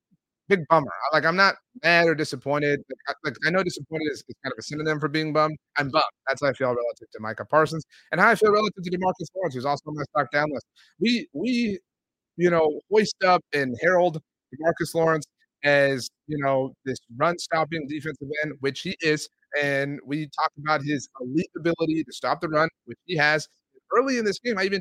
big 0.51 0.67
bummer. 0.69 0.91
Like 1.13 1.25
I'm 1.25 1.35
not 1.35 1.55
mad 1.83 2.07
or 2.07 2.15
disappointed. 2.15 2.81
Like, 3.23 3.35
I 3.47 3.49
know 3.51 3.63
disappointed 3.63 4.07
is, 4.11 4.23
is, 4.27 4.35
kind 4.43 4.51
of 4.51 4.57
a 4.59 4.61
synonym 4.61 4.99
for 4.99 5.07
being 5.07 5.33
bummed. 5.33 5.57
I'm 5.77 5.89
bummed. 5.89 6.03
That's 6.27 6.41
how 6.41 6.49
I 6.49 6.53
feel 6.53 6.69
relative 6.69 7.09
to 7.13 7.19
Micah 7.19 7.45
Parsons 7.45 7.85
and 8.11 8.19
how 8.19 8.29
I 8.29 8.35
feel 8.35 8.51
relative 8.51 8.83
to 8.83 8.91
Demarcus 8.91 9.27
Lawrence, 9.35 9.55
who's 9.55 9.65
also 9.65 9.83
on 9.87 9.95
my 9.95 10.03
stock 10.03 10.31
down 10.31 10.47
list. 10.51 10.65
We 10.99 11.27
we 11.33 11.79
you 12.37 12.49
know 12.49 12.81
hoist 12.91 13.15
up 13.25 13.41
and 13.53 13.75
herald 13.81 14.21
Demarcus 14.53 14.93
Lawrence 14.93 15.25
as 15.63 16.09
you 16.27 16.37
know 16.43 16.73
this 16.85 16.97
run 17.17 17.37
stopping 17.39 17.87
defensive 17.87 18.27
end, 18.43 18.53
which 18.59 18.81
he 18.81 18.95
is, 19.01 19.29
and 19.61 19.99
we 20.05 20.25
talk 20.39 20.51
about 20.59 20.81
his 20.83 21.09
elite 21.21 21.51
ability 21.57 22.03
to 22.03 22.11
stop 22.11 22.41
the 22.41 22.49
run, 22.49 22.69
which 22.85 22.99
he 23.05 23.15
has. 23.17 23.47
Early 23.97 24.17
in 24.17 24.25
this 24.25 24.39
game, 24.39 24.57
I 24.57 24.63
even 24.63 24.79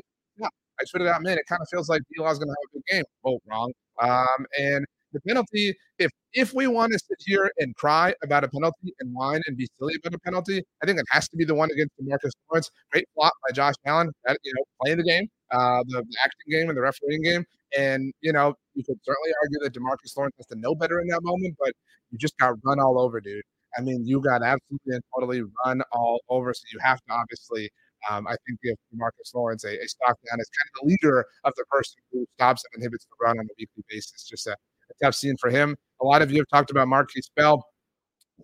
I 0.81 0.97
tweeted 0.97 1.07
out, 1.07 1.21
man, 1.21 1.37
it 1.37 1.45
kind 1.47 1.61
of 1.61 1.67
feels 1.69 1.89
like 1.89 2.01
Law's 2.17 2.39
going 2.39 2.47
to 2.47 2.55
have 2.59 2.69
a 2.69 2.73
good 2.73 2.83
game. 2.89 3.03
Oh, 3.25 3.39
wrong. 3.47 3.71
Um, 4.01 4.45
and 4.57 4.85
the 5.13 5.19
penalty, 5.27 5.75
if 5.99 6.09
if 6.33 6.53
we 6.53 6.67
want 6.67 6.93
to 6.93 6.99
sit 6.99 7.17
here 7.25 7.51
and 7.59 7.75
cry 7.75 8.13
about 8.23 8.43
a 8.43 8.49
penalty 8.49 8.93
and 8.99 9.13
whine 9.13 9.41
and 9.45 9.57
be 9.57 9.67
silly 9.77 9.95
about 9.99 10.15
a 10.15 10.19
penalty, 10.19 10.63
I 10.81 10.85
think 10.85 10.99
it 10.99 11.05
has 11.11 11.27
to 11.29 11.37
be 11.37 11.43
the 11.43 11.53
one 11.53 11.69
against 11.71 11.91
Demarcus 12.01 12.31
Lawrence. 12.49 12.69
Great 12.91 13.05
flop 13.13 13.33
by 13.45 13.53
Josh 13.53 13.75
Allen, 13.85 14.11
that, 14.25 14.37
you 14.43 14.53
know, 14.55 14.63
playing 14.81 14.97
the 14.99 15.03
game, 15.03 15.27
uh, 15.51 15.83
the, 15.87 16.01
the 16.01 16.17
acting 16.23 16.49
game 16.49 16.69
and 16.69 16.77
the 16.77 16.81
refereeing 16.81 17.21
game. 17.23 17.43
And, 17.77 18.13
you 18.21 18.31
know, 18.31 18.55
you 18.73 18.83
could 18.83 18.97
certainly 19.03 19.31
argue 19.43 19.59
that 19.63 19.73
Demarcus 19.73 20.15
Lawrence 20.15 20.35
has 20.37 20.47
to 20.47 20.55
know 20.55 20.75
better 20.75 21.01
in 21.01 21.07
that 21.07 21.21
moment, 21.23 21.55
but 21.59 21.73
you 22.09 22.17
just 22.17 22.37
got 22.37 22.55
run 22.63 22.79
all 22.79 22.99
over, 22.99 23.19
dude. 23.19 23.43
I 23.77 23.81
mean, 23.81 24.05
you 24.05 24.21
got 24.21 24.43
absolutely 24.43 24.95
and 24.95 25.03
totally 25.13 25.43
run 25.65 25.81
all 25.91 26.21
over. 26.29 26.53
So 26.53 26.63
you 26.71 26.79
have 26.79 26.99
to 26.99 27.13
obviously 27.13 27.69
um, 28.09 28.27
I 28.27 28.35
think 28.45 28.59
give 28.63 28.75
Marcus 28.93 29.31
Lawrence 29.33 29.63
a, 29.63 29.77
a 29.77 29.87
stock 29.87 30.17
down 30.29 30.39
as 30.39 30.49
kind 30.49 30.69
of 30.73 30.81
the 30.81 30.87
leader 30.89 31.25
of 31.43 31.53
the 31.55 31.65
person 31.69 31.99
who 32.11 32.25
stops 32.35 32.63
and 32.65 32.81
inhibits 32.81 33.05
the 33.05 33.15
run 33.21 33.39
on 33.39 33.45
a 33.45 33.53
weekly 33.57 33.83
basis. 33.89 34.23
Just 34.23 34.47
a, 34.47 34.51
a 34.51 35.05
tough 35.05 35.15
scene 35.15 35.35
for 35.39 35.49
him. 35.49 35.75
A 36.01 36.05
lot 36.05 36.21
of 36.21 36.31
you 36.31 36.37
have 36.39 36.47
talked 36.51 36.71
about 36.71 36.87
Markquese 36.87 37.29
Bell. 37.35 37.65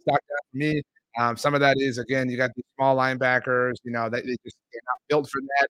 Stock 0.01 0.19
down 0.19 0.37
for 0.51 0.57
me. 0.57 0.81
Um, 1.17 1.35
some 1.35 1.55
of 1.55 1.61
that 1.61 1.77
is 1.79 1.97
again, 1.97 2.29
you 2.29 2.37
got 2.37 2.51
these 2.55 2.65
small 2.75 2.95
linebackers. 2.95 3.73
You 3.83 3.91
know 3.91 4.09
that 4.09 4.23
they 4.23 4.35
just 4.43 4.57
they're 4.71 4.81
not 4.85 4.99
built 5.09 5.29
for 5.29 5.41
that. 5.41 5.67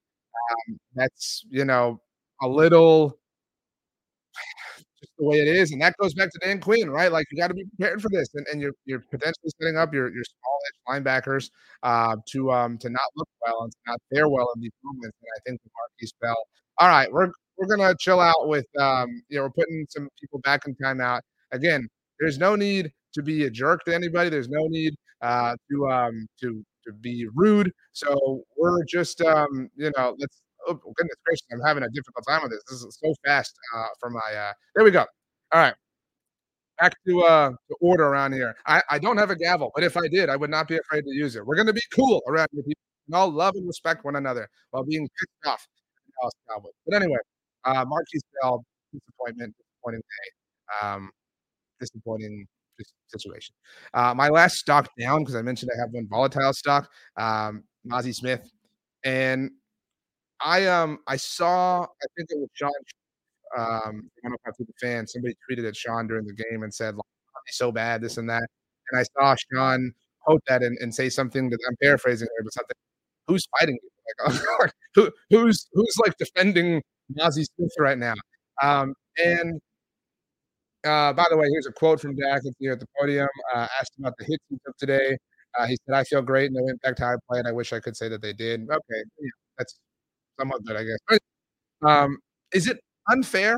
Um, 0.70 0.80
that's 0.96 1.46
you 1.50 1.66
know 1.66 2.00
a 2.42 2.48
little 2.48 3.18
just 5.00 5.12
the 5.18 5.26
way 5.26 5.38
it 5.40 5.48
is. 5.48 5.72
And 5.72 5.82
that 5.82 5.96
goes 6.02 6.14
back 6.14 6.30
to 6.32 6.40
Dan 6.40 6.60
Quinn, 6.60 6.90
right? 6.90 7.12
Like 7.12 7.28
you 7.32 7.38
got 7.38 7.48
to 7.50 7.54
be 7.54 7.66
prepared 7.66 8.02
for 8.02 8.10
this, 8.10 8.30
and, 8.36 8.46
and 8.52 8.62
you're 8.62 8.74
you're 8.86 9.00
potentially 9.12 9.52
setting 9.62 9.78
up 9.78 9.94
your 9.94 10.14
your 10.14 10.24
small 10.24 10.60
edge 10.68 11.04
linebackers 11.04 11.50
uh, 11.84 12.16
to 12.32 12.52
um 12.52 12.78
to 12.80 12.90
not 12.90 13.02
look 13.16 13.30
well 13.46 13.64
and 13.64 13.72
to 13.72 13.78
not 13.88 14.00
fare 14.14 14.30
well 14.30 14.52
in 14.56 14.62
these 14.62 14.72
moments. 14.84 15.18
And 15.22 15.30
I 15.36 15.40
think 15.46 15.62
the 15.64 15.70
Markquese 15.70 16.14
Bell. 16.22 16.38
All 16.80 16.88
right, 16.90 17.12
we're 17.12 17.32
we're 17.58 17.68
gonna 17.76 17.94
chill 18.00 18.20
out 18.20 18.48
with 18.48 18.66
um 18.80 19.22
you 19.30 19.38
know 19.38 19.44
we're 19.44 19.50
putting 19.52 19.86
some 19.90 20.10
people 20.20 20.40
back 20.40 20.62
in 20.68 20.76
timeout 20.76 21.22
again. 21.52 21.88
There's 22.20 22.38
no 22.38 22.56
need 22.56 22.92
to 23.14 23.22
be 23.24 23.46
a 23.46 23.50
jerk 23.50 23.84
to 23.86 23.96
anybody. 23.96 24.30
There's 24.30 24.50
no 24.50 24.68
need 24.68 24.94
uh, 25.22 25.56
to 25.72 25.88
um 25.90 26.28
to 26.42 26.64
to 26.86 26.94
be 27.02 27.28
rude. 27.36 27.72
So 27.94 28.44
we're 28.58 28.84
just 28.86 29.22
um 29.22 29.70
you 29.76 29.92
know 29.98 30.16
let's 30.20 30.42
oh 30.68 30.94
goodness 30.96 31.16
gracious, 31.26 31.46
I'm 31.52 31.62
having 31.62 31.84
a 31.84 31.90
difficult 31.90 32.26
time 32.28 32.42
with 32.44 32.52
this. 32.52 32.64
This 32.70 32.84
is 32.84 33.00
so 33.04 33.14
fast 33.26 33.54
uh, 33.76 33.88
for 34.00 34.10
my. 34.10 34.20
Uh, 34.20 34.54
there 34.76 34.86
we 34.86 34.92
go. 34.92 35.06
All 35.54 35.62
right, 35.62 35.74
back 36.80 36.94
to 37.08 37.22
uh 37.22 37.50
to 37.50 37.76
order 37.82 38.06
around 38.06 38.34
here. 38.34 38.56
I 38.66 38.82
I 38.90 39.00
don't 39.00 39.18
have 39.18 39.30
a 39.32 39.36
gavel, 39.36 39.72
but 39.76 39.84
if 39.84 39.98
I 39.98 40.08
did, 40.08 40.30
I 40.30 40.36
would 40.36 40.50
not 40.50 40.68
be 40.68 40.78
afraid 40.78 41.04
to 41.04 41.12
use 41.14 41.36
it. 41.36 41.46
We're 41.46 41.56
gonna 41.56 41.74
be 41.74 41.82
cool 41.96 42.22
around 42.28 42.48
here. 42.54 42.64
And 43.08 43.16
all 43.16 43.32
love 43.32 43.56
and 43.56 43.66
respect 43.68 44.04
one 44.04 44.18
another 44.18 44.50
while 44.72 44.84
being 44.84 45.08
pissed 45.20 45.54
off. 45.54 45.66
But 46.86 46.96
anyway, 46.96 47.20
uh, 47.66 47.86
Markquese 47.86 48.22
Bell, 48.42 48.64
disappointment, 48.92 49.56
disappointing 49.58 50.02
day, 50.02 50.86
um, 50.88 51.10
disappointing 51.80 52.46
situation. 53.08 53.56
Uh, 53.94 54.14
my 54.14 54.30
last 54.30 54.58
stock 54.58 54.90
down 55.00 55.20
because 55.22 55.36
I 55.36 55.42
mentioned 55.42 55.72
I 55.76 55.80
have 55.80 55.90
one 55.92 56.08
volatile 56.10 56.54
stock, 56.54 56.90
um, 57.18 57.64
Mazi 57.90 58.14
Smith, 58.14 58.50
and 59.04 59.52
I 60.42 60.68
um 60.68 61.00
I 61.08 61.18
saw 61.18 61.84
I 61.84 62.06
think 62.18 62.30
it 62.32 62.38
was 62.40 62.50
Sean 62.54 62.72
um 63.58 64.10
I 64.20 64.22
don't 64.24 64.32
know 64.32 64.38
if 64.46 64.48
I 64.48 64.52
the 64.60 64.66
fan 64.82 65.08
somebody 65.08 65.36
tweeted 65.50 65.68
at 65.68 65.76
Sean 65.76 66.08
during 66.08 66.26
the 66.28 66.34
game 66.34 66.64
and 66.64 66.74
said 66.74 66.96
like, 66.96 67.04
so 67.50 67.72
bad 67.72 68.02
this 68.02 68.18
and 68.18 68.30
that 68.30 68.44
and 68.92 69.00
I 69.02 69.04
saw 69.20 69.36
Sean 69.54 69.94
quote 70.22 70.42
that 70.48 70.64
and, 70.64 70.78
and 70.82 70.94
say 70.94 71.10
something 71.10 71.50
that 71.50 71.60
I'm 71.70 71.76
paraphrasing 71.82 72.28
here 72.38 72.44
but 72.44 72.54
something 72.54 72.76
who's 73.28 73.48
fighting 73.60 73.78
you 73.84 73.90
like 74.64 74.74
who 74.96 75.12
who's 75.32 75.68
who's 75.74 75.96
like 76.06 76.18
defending 76.18 76.84
Mazi 77.18 77.46
Smith 77.46 77.74
right 77.80 77.98
now 78.00 78.16
um 78.64 78.94
and 79.24 79.62
uh, 80.86 81.12
by 81.14 81.26
the 81.30 81.38
way, 81.38 81.48
here's 81.52 81.66
a 81.68 81.72
quote 81.72 82.00
from 82.00 82.16
Dak 82.16 82.42
here 82.60 82.74
at 82.74 82.80
the 82.80 82.88
podium. 83.00 83.28
Uh, 83.56 83.68
asked 83.80 83.94
about 84.00 84.14
the 84.18 84.26
hits 84.26 84.44
he 84.50 84.58
took 84.66 84.78
today. 84.78 85.18
Uh, 85.60 85.66
he 85.66 85.78
said, 85.86 85.96
"I 85.96 86.04
feel 86.04 86.22
great. 86.22 86.52
No 86.52 86.68
impact 86.70 87.00
how 87.00 87.14
I 87.14 87.16
played. 87.30 87.46
I 87.46 87.52
wish 87.52 87.74
I 87.74 87.80
could 87.80 87.98
say 87.98 88.10
that 88.10 88.22
they 88.22 88.34
did." 88.34 88.62
Okay, 88.62 89.04
yeah, 89.20 89.30
that's 89.58 89.80
somewhat 90.40 90.64
good, 90.66 90.78
I 90.78 90.84
guess. 90.84 90.98
But, 91.10 91.22
um, 91.90 92.18
is 92.54 92.68
it 92.68 92.80
unfair, 93.12 93.54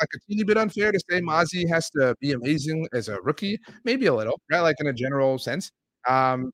like 0.00 0.08
a 0.14 0.18
teeny 0.28 0.44
bit 0.44 0.56
unfair, 0.58 0.92
to 0.92 1.00
say 1.10 1.20
Mazi 1.20 1.68
has 1.68 1.90
to 1.90 2.14
be 2.20 2.32
amazing 2.32 2.86
as 2.94 3.08
a 3.08 3.20
rookie? 3.22 3.58
Maybe 3.84 4.06
a 4.06 4.14
little, 4.14 4.40
right? 4.52 4.60
Like 4.60 4.76
in 4.80 4.88
a 4.88 4.92
general 4.92 5.38
sense. 5.38 5.70
Um, 6.08 6.50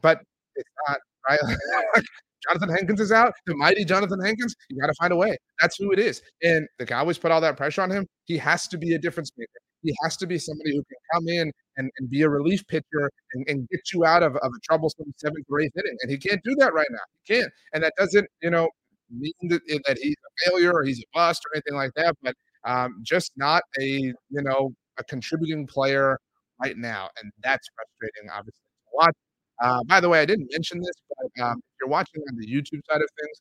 but 0.00 0.20
it's 0.56 0.70
not, 0.88 0.98
right? 1.28 1.38
Johnathan 2.48 2.70
Hankins 2.74 3.00
is 3.00 3.12
out, 3.12 3.34
the 3.46 3.54
mighty 3.54 3.84
Johnathan 3.84 4.24
Hankins, 4.24 4.54
you 4.70 4.80
got 4.80 4.86
to 4.86 4.94
find 4.98 5.12
a 5.12 5.16
way. 5.16 5.36
That's 5.60 5.76
who 5.76 5.92
it 5.92 5.98
is. 5.98 6.22
And 6.42 6.66
the 6.78 6.86
Cowboys 6.86 7.18
put 7.18 7.30
all 7.30 7.40
that 7.42 7.56
pressure 7.58 7.82
on 7.82 7.90
him. 7.90 8.06
He 8.24 8.38
has 8.38 8.66
to 8.68 8.78
be 8.78 8.94
a 8.94 8.98
difference 8.98 9.30
maker. 9.36 9.50
He 9.82 9.94
has 10.02 10.16
to 10.18 10.26
be 10.26 10.38
somebody 10.38 10.70
who 10.70 10.82
can 10.84 10.98
come 11.14 11.28
in 11.28 11.52
and, 11.80 11.90
and 11.98 12.10
be 12.10 12.22
a 12.22 12.28
relief 12.28 12.66
pitcher 12.68 13.10
and, 13.32 13.44
and 13.48 13.68
get 13.70 13.80
you 13.92 14.04
out 14.04 14.22
of, 14.22 14.36
of 14.36 14.52
a 14.54 14.60
troublesome 14.62 15.12
seventh 15.16 15.46
or 15.48 15.60
eighth 15.60 15.76
inning. 15.76 15.96
And 16.02 16.10
he 16.10 16.18
can't 16.18 16.40
do 16.44 16.54
that 16.58 16.72
right 16.74 16.86
now. 16.90 16.98
He 17.22 17.34
can't. 17.34 17.52
And 17.72 17.82
that 17.82 17.94
doesn't, 17.98 18.28
you 18.42 18.50
know, 18.50 18.68
mean 19.10 19.32
that, 19.48 19.62
that 19.86 19.98
he's 20.00 20.14
a 20.14 20.50
failure 20.50 20.72
or 20.72 20.84
he's 20.84 21.00
a 21.00 21.06
bust 21.12 21.42
or 21.46 21.56
anything 21.56 21.74
like 21.74 21.92
that, 21.96 22.14
but 22.22 22.34
um, 22.64 23.00
just 23.02 23.32
not 23.36 23.62
a, 23.80 23.86
you 23.88 24.14
know, 24.30 24.70
a 24.98 25.04
contributing 25.04 25.66
player 25.66 26.18
right 26.62 26.76
now. 26.76 27.08
And 27.20 27.32
that's 27.42 27.66
frustrating, 27.74 28.30
obviously, 28.30 28.60
to 28.60 28.90
watch. 28.94 29.16
Uh, 29.62 29.82
by 29.86 30.00
the 30.00 30.08
way, 30.08 30.20
I 30.20 30.26
didn't 30.26 30.48
mention 30.52 30.80
this, 30.80 30.94
but 31.08 31.44
um, 31.44 31.56
if 31.58 31.76
you're 31.80 31.90
watching 31.90 32.22
on 32.30 32.36
the 32.36 32.46
YouTube 32.46 32.80
side 32.88 33.02
of 33.02 33.08
things, 33.20 33.40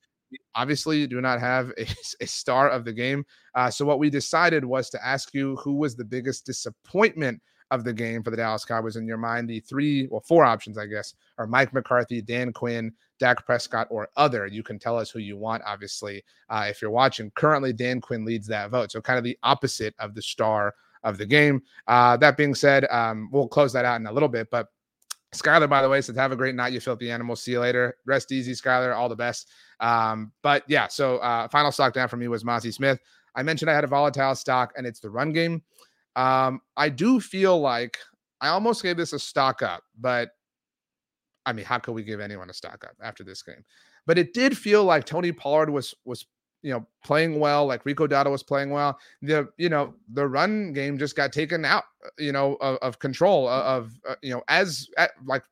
obviously 0.56 1.08
do 1.08 1.22
not 1.22 1.40
have 1.40 1.72
a, 1.78 1.86
a 2.22 2.28
star 2.28 2.70
of 2.70 2.86
the 2.86 2.94
game. 2.94 3.26
Uh, 3.56 3.70
so 3.70 3.86
what 3.86 4.00
we 4.00 4.10
decided 4.10 4.64
was 4.66 4.90
to 4.90 5.06
ask 5.06 5.34
you 5.34 5.56
who 5.58 5.76
was 5.76 5.96
the 5.96 6.06
biggest 6.06 6.46
disappointment 6.46 7.42
of 7.72 7.84
the 7.84 7.94
game 7.94 8.24
for 8.24 8.32
the 8.32 8.38
Dallas 8.38 8.66
Cowboys 8.66 8.96
in 8.96 9.08
your 9.08 9.18
mind. 9.18 9.50
The 9.50 9.60
three, 9.60 10.08
well, 10.10 10.22
four 10.22 10.44
options, 10.46 10.78
I 10.78 10.86
guess, 10.86 11.14
are 11.38 11.48
Mike 11.48 11.74
McCarthy, 11.74 12.22
Dan 12.22 12.52
Quinn, 12.52 12.92
Dak 13.20 13.46
Prescott, 13.46 13.88
or 13.90 14.10
other. 14.18 14.48
You 14.48 14.64
can 14.64 14.80
tell 14.80 14.98
us 14.98 15.10
who 15.10 15.20
you 15.20 15.38
want, 15.38 15.64
obviously, 15.66 16.24
uh, 16.50 16.66
if 16.68 16.82
you're 16.82 16.92
watching. 16.92 17.32
Currently, 17.32 17.74
Dan 17.74 18.02
Quinn 18.02 18.26
leads 18.26 18.48
that 18.48 18.72
vote. 18.72 18.92
So 18.92 19.02
kind 19.02 19.18
of 19.18 19.24
the 19.24 19.38
opposite 19.44 19.94
of 20.00 20.16
the 20.16 20.22
star 20.22 20.74
of 21.04 21.18
the 21.18 21.26
game. 21.26 21.62
Uh, 21.88 22.18
that 22.18 22.38
being 22.38 22.56
said, 22.56 22.86
um, 22.90 23.30
we'll 23.32 23.48
close 23.48 23.72
that 23.74 23.86
out 23.86 24.00
in 24.00 24.08
a 24.08 24.12
little 24.12 24.30
bit, 24.30 24.50
but 24.52 24.68
Skyler, 25.34 25.70
by 25.70 25.82
the 25.82 25.90
way, 25.90 26.02
says 26.02 26.16
have 26.16 26.32
a 26.32 26.36
great 26.36 26.56
night, 26.56 26.74
you 26.74 26.80
filthy 26.80 27.12
animal. 27.12 27.36
See 27.36 27.52
you 27.52 27.60
later. 27.60 27.98
Rest 28.06 28.32
easy, 28.32 28.54
Skyler. 28.54 28.96
All 28.96 29.10
the 29.10 29.16
best. 29.16 29.50
Um, 29.80 30.32
but 30.42 30.64
yeah, 30.68 30.88
so 30.88 31.18
uh, 31.18 31.48
final 31.50 31.72
stock 31.72 31.94
down 31.94 32.08
for 32.08 32.18
me 32.18 32.28
was 32.28 32.44
Mazi 32.44 32.74
Smith. 32.74 33.00
I 33.36 33.44
mentioned 33.44 33.70
I 33.70 33.76
had 33.76 33.84
a 33.84 33.88
volatile 33.88 34.34
stock, 34.34 34.74
and 34.76 34.88
it's 34.88 35.00
the 35.00 35.10
run 35.10 35.32
game. 35.32 35.62
Um, 36.16 36.62
I 36.78 36.89
do 36.89 37.20
feel 37.20 37.60
like 37.60 37.97
I 38.41 38.49
almost 38.49 38.84
gave 38.84 38.97
this 38.97 39.14
a 39.14 39.20
stock 39.20 39.62
up, 39.62 39.84
but 39.99 40.30
I 41.45 41.53
mean, 41.53 41.66
how 41.66 41.80
could 41.80 41.93
we 41.93 42.03
give 42.03 42.20
anyone 42.20 42.49
a 42.49 42.53
stock 42.53 42.84
up 42.84 42.95
after 43.01 43.24
this 43.24 43.41
game? 43.41 43.64
But 44.05 44.18
it 44.18 44.34
did 44.34 44.57
feel 44.57 44.84
like 44.84 45.05
Tony 45.05 45.32
Pollard 45.32 45.70
was 45.70 45.95
was 46.05 46.26
you 46.62 46.72
know, 46.72 46.86
playing 47.03 47.39
well, 47.39 47.66
like 47.66 47.86
Rico 47.86 48.07
Dowdle 48.07 48.32
was 48.32 48.43
playing 48.43 48.70
well. 48.70 48.99
The, 49.22 49.47
you 49.57 49.70
know, 49.70 49.93
the 50.14 50.28
run 50.28 50.74
game 50.74 50.97
just 50.97 51.16
got 51.16 51.32
taken 51.32 51.64
out, 51.64 51.84
uh, 52.05 52.10
you 52.18 52.32
know, 52.32 52.57
of, 52.60 52.78
of 52.82 52.99
control 52.99 53.47
of, 53.47 53.93
uh, 54.07 54.16
you 54.22 54.34
know, 54.34 54.43
as 54.47 54.88
at, 54.97 55.12
like 55.26 55.43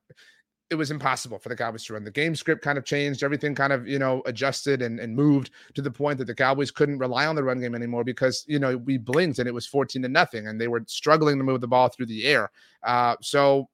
it 0.70 0.74
was 0.74 0.90
impossible 0.90 1.38
for 1.38 1.48
the 1.48 1.56
Cowboys 1.56 1.84
to 1.84 1.94
run. 1.94 2.04
The 2.04 2.10
game 2.10 2.34
script 2.34 2.62
kind 2.62 2.76
of 2.76 2.84
changed. 2.84 3.22
Everything 3.22 3.54
kind 3.54 3.72
of, 3.72 3.88
you 3.88 3.98
know, 3.98 4.22
adjusted 4.26 4.82
and, 4.82 5.00
and 5.00 5.16
moved 5.16 5.50
to 5.74 5.80
the 5.80 5.90
point 5.90 6.18
that 6.18 6.26
the 6.26 6.34
Cowboys 6.34 6.70
couldn't 6.70 6.98
rely 6.98 7.26
on 7.26 7.36
the 7.36 7.42
run 7.42 7.60
game 7.60 7.74
anymore 7.74 8.04
because, 8.04 8.44
you 8.46 8.58
know, 8.58 8.76
we 8.76 8.98
blinked 8.98 9.38
and 9.38 9.48
it 9.48 9.54
was 9.54 9.66
14 9.66 10.02
to 10.02 10.08
nothing 10.08 10.46
and 10.46 10.60
they 10.60 10.68
were 10.68 10.84
struggling 10.86 11.38
to 11.38 11.44
move 11.44 11.62
the 11.62 11.68
ball 11.68 11.88
through 11.88 12.06
the 12.06 12.24
air. 12.24 12.50
Uh, 12.82 13.16
so 13.22 13.68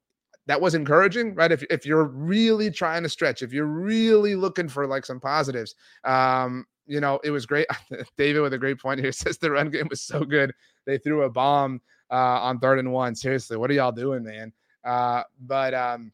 that 0.46 0.60
was 0.60 0.74
encouraging, 0.74 1.34
right? 1.34 1.50
If, 1.50 1.64
if 1.64 1.84
you're 1.84 2.04
really 2.04 2.70
trying 2.70 3.02
to 3.02 3.08
stretch, 3.08 3.42
if 3.42 3.52
you're 3.52 3.66
really 3.66 4.36
looking 4.36 4.68
for 4.68 4.86
like 4.86 5.04
some 5.04 5.18
positives, 5.18 5.74
um, 6.04 6.64
you 6.86 7.00
know, 7.00 7.18
it 7.24 7.30
was 7.30 7.44
great. 7.46 7.66
David 8.16 8.42
with 8.42 8.52
a 8.52 8.58
great 8.58 8.78
point 8.78 9.00
here 9.00 9.10
says 9.12 9.38
the 9.38 9.50
run 9.50 9.70
game 9.70 9.88
was 9.90 10.00
so 10.00 10.20
good. 10.24 10.52
They 10.84 10.98
threw 10.98 11.22
a 11.22 11.30
bomb 11.30 11.80
uh, 12.10 12.40
on 12.40 12.60
third 12.60 12.78
and 12.78 12.92
one. 12.92 13.16
Seriously, 13.16 13.56
what 13.56 13.70
are 13.70 13.74
y'all 13.74 13.90
doing, 13.90 14.22
man? 14.22 14.52
Uh, 14.84 15.22
but 15.40 15.72
um, 15.72 16.12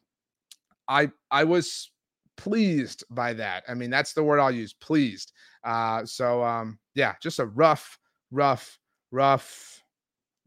I 0.87 1.09
I 1.29 1.43
was 1.43 1.91
pleased 2.37 3.03
by 3.11 3.33
that. 3.33 3.63
I 3.67 3.73
mean, 3.73 3.89
that's 3.89 4.13
the 4.13 4.23
word 4.23 4.39
I'll 4.39 4.51
use, 4.51 4.73
pleased. 4.73 5.31
Uh, 5.63 6.05
so 6.05 6.43
um, 6.43 6.79
yeah, 6.95 7.13
just 7.21 7.39
a 7.39 7.45
rough, 7.45 7.99
rough, 8.31 8.79
rough, 9.11 9.83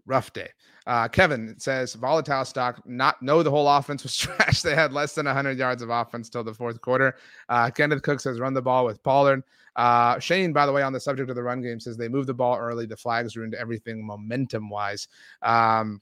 rough 0.07 0.33
day. 0.33 0.49
Uh, 0.87 1.09
Kevin 1.09 1.59
says 1.59 1.95
volatile 1.95 2.45
stock. 2.45 2.83
Not 2.87 3.23
know 3.23 3.43
the 3.43 3.51
whole 3.51 3.69
offense 3.69 4.03
was 4.03 4.17
trash. 4.17 4.63
They 4.63 4.75
had 4.75 4.93
less 4.93 5.15
than 5.15 5.27
100 5.27 5.59
yards 5.59 5.83
of 5.83 5.91
offense 5.91 6.29
till 6.29 6.45
the 6.45 6.53
fourth 6.53 6.81
quarter. 6.81 7.17
Uh, 7.49 7.71
Kenneth 7.71 8.03
Cook 8.03 8.21
says 8.21 8.41
run 8.41 8.55
the 8.55 8.63
ball 8.63 8.85
with 8.85 9.03
Pollard. 9.03 9.43
Uh, 9.77 10.19
Shane, 10.19 10.53
by 10.53 10.67
the 10.67 10.73
way, 10.73 10.83
on 10.83 10.93
the 10.93 11.01
subject 11.01 11.31
of 11.31 11.37
the 11.37 11.43
run 11.43 11.63
game, 11.63 11.81
says 11.81 11.97
they 11.97 12.09
moved 12.09 12.29
the 12.29 12.35
ball 12.35 12.59
early. 12.59 12.87
The 12.87 12.97
flags 12.97 13.37
ruined 13.37 13.55
everything 13.55 14.07
momentum 14.07 14.69
wise. 14.69 15.09
Um, 15.43 16.01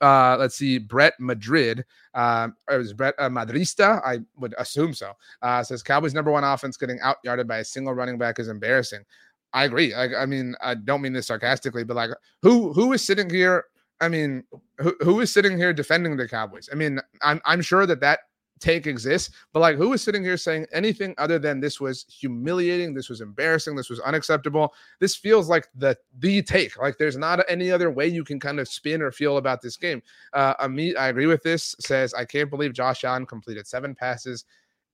uh, 0.00 0.36
let's 0.38 0.56
see, 0.56 0.78
Brett 0.78 1.14
Madrid, 1.18 1.84
um, 2.14 2.56
or 2.68 2.76
it 2.76 2.78
was 2.78 2.92
Brett 2.92 3.14
uh, 3.18 3.28
Madrista, 3.28 4.00
I 4.04 4.20
would 4.36 4.54
assume 4.58 4.94
so. 4.94 5.12
Uh, 5.40 5.62
says 5.62 5.82
Cowboys 5.82 6.14
number 6.14 6.30
one 6.30 6.44
offense 6.44 6.76
getting 6.76 7.00
out 7.00 7.16
yarded 7.24 7.48
by 7.48 7.58
a 7.58 7.64
single 7.64 7.94
running 7.94 8.18
back 8.18 8.38
is 8.38 8.48
embarrassing. 8.48 9.04
I 9.52 9.64
agree. 9.64 9.92
I, 9.92 10.22
I, 10.22 10.26
mean, 10.26 10.54
I 10.62 10.74
don't 10.74 11.02
mean 11.02 11.12
this 11.12 11.26
sarcastically, 11.26 11.84
but 11.84 11.96
like, 11.96 12.10
who 12.40 12.72
who 12.72 12.92
is 12.92 13.04
sitting 13.04 13.28
here? 13.28 13.64
I 14.00 14.08
mean, 14.08 14.44
who 14.78 14.96
who 15.00 15.20
is 15.20 15.32
sitting 15.32 15.56
here 15.56 15.72
defending 15.72 16.16
the 16.16 16.28
Cowboys? 16.28 16.68
I 16.72 16.74
mean, 16.74 17.00
I'm 17.20 17.40
I'm 17.44 17.60
sure 17.60 17.86
that 17.86 18.00
that 18.00 18.20
take 18.62 18.86
exists. 18.86 19.34
But 19.52 19.60
like, 19.60 19.76
who 19.76 19.92
is 19.92 20.02
sitting 20.02 20.22
here 20.22 20.36
saying 20.36 20.66
anything 20.72 21.14
other 21.18 21.38
than 21.38 21.60
this 21.60 21.80
was 21.80 22.06
humiliating, 22.08 22.94
this 22.94 23.08
was 23.08 23.20
embarrassing, 23.20 23.76
this 23.76 23.90
was 23.90 24.00
unacceptable? 24.00 24.72
This 25.00 25.16
feels 25.16 25.48
like 25.48 25.68
the 25.74 25.96
the 26.20 26.42
take. 26.42 26.78
Like, 26.78 26.96
there's 26.96 27.16
not 27.16 27.44
any 27.48 27.70
other 27.70 27.90
way 27.90 28.06
you 28.06 28.24
can 28.24 28.40
kind 28.40 28.60
of 28.60 28.68
spin 28.68 29.02
or 29.02 29.10
feel 29.10 29.36
about 29.36 29.60
this 29.60 29.76
game. 29.76 30.02
Uh, 30.32 30.54
Amit, 30.54 30.96
I 30.96 31.08
agree 31.08 31.26
with 31.26 31.42
this. 31.42 31.74
Says 31.80 32.14
I 32.14 32.24
can't 32.24 32.50
believe 32.50 32.72
Josh 32.72 33.04
Allen 33.04 33.26
completed 33.26 33.66
seven 33.66 33.94
passes 33.94 34.44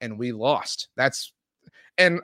and 0.01 0.19
we 0.19 0.33
lost. 0.33 0.89
That's 0.97 1.33
and 1.99 2.21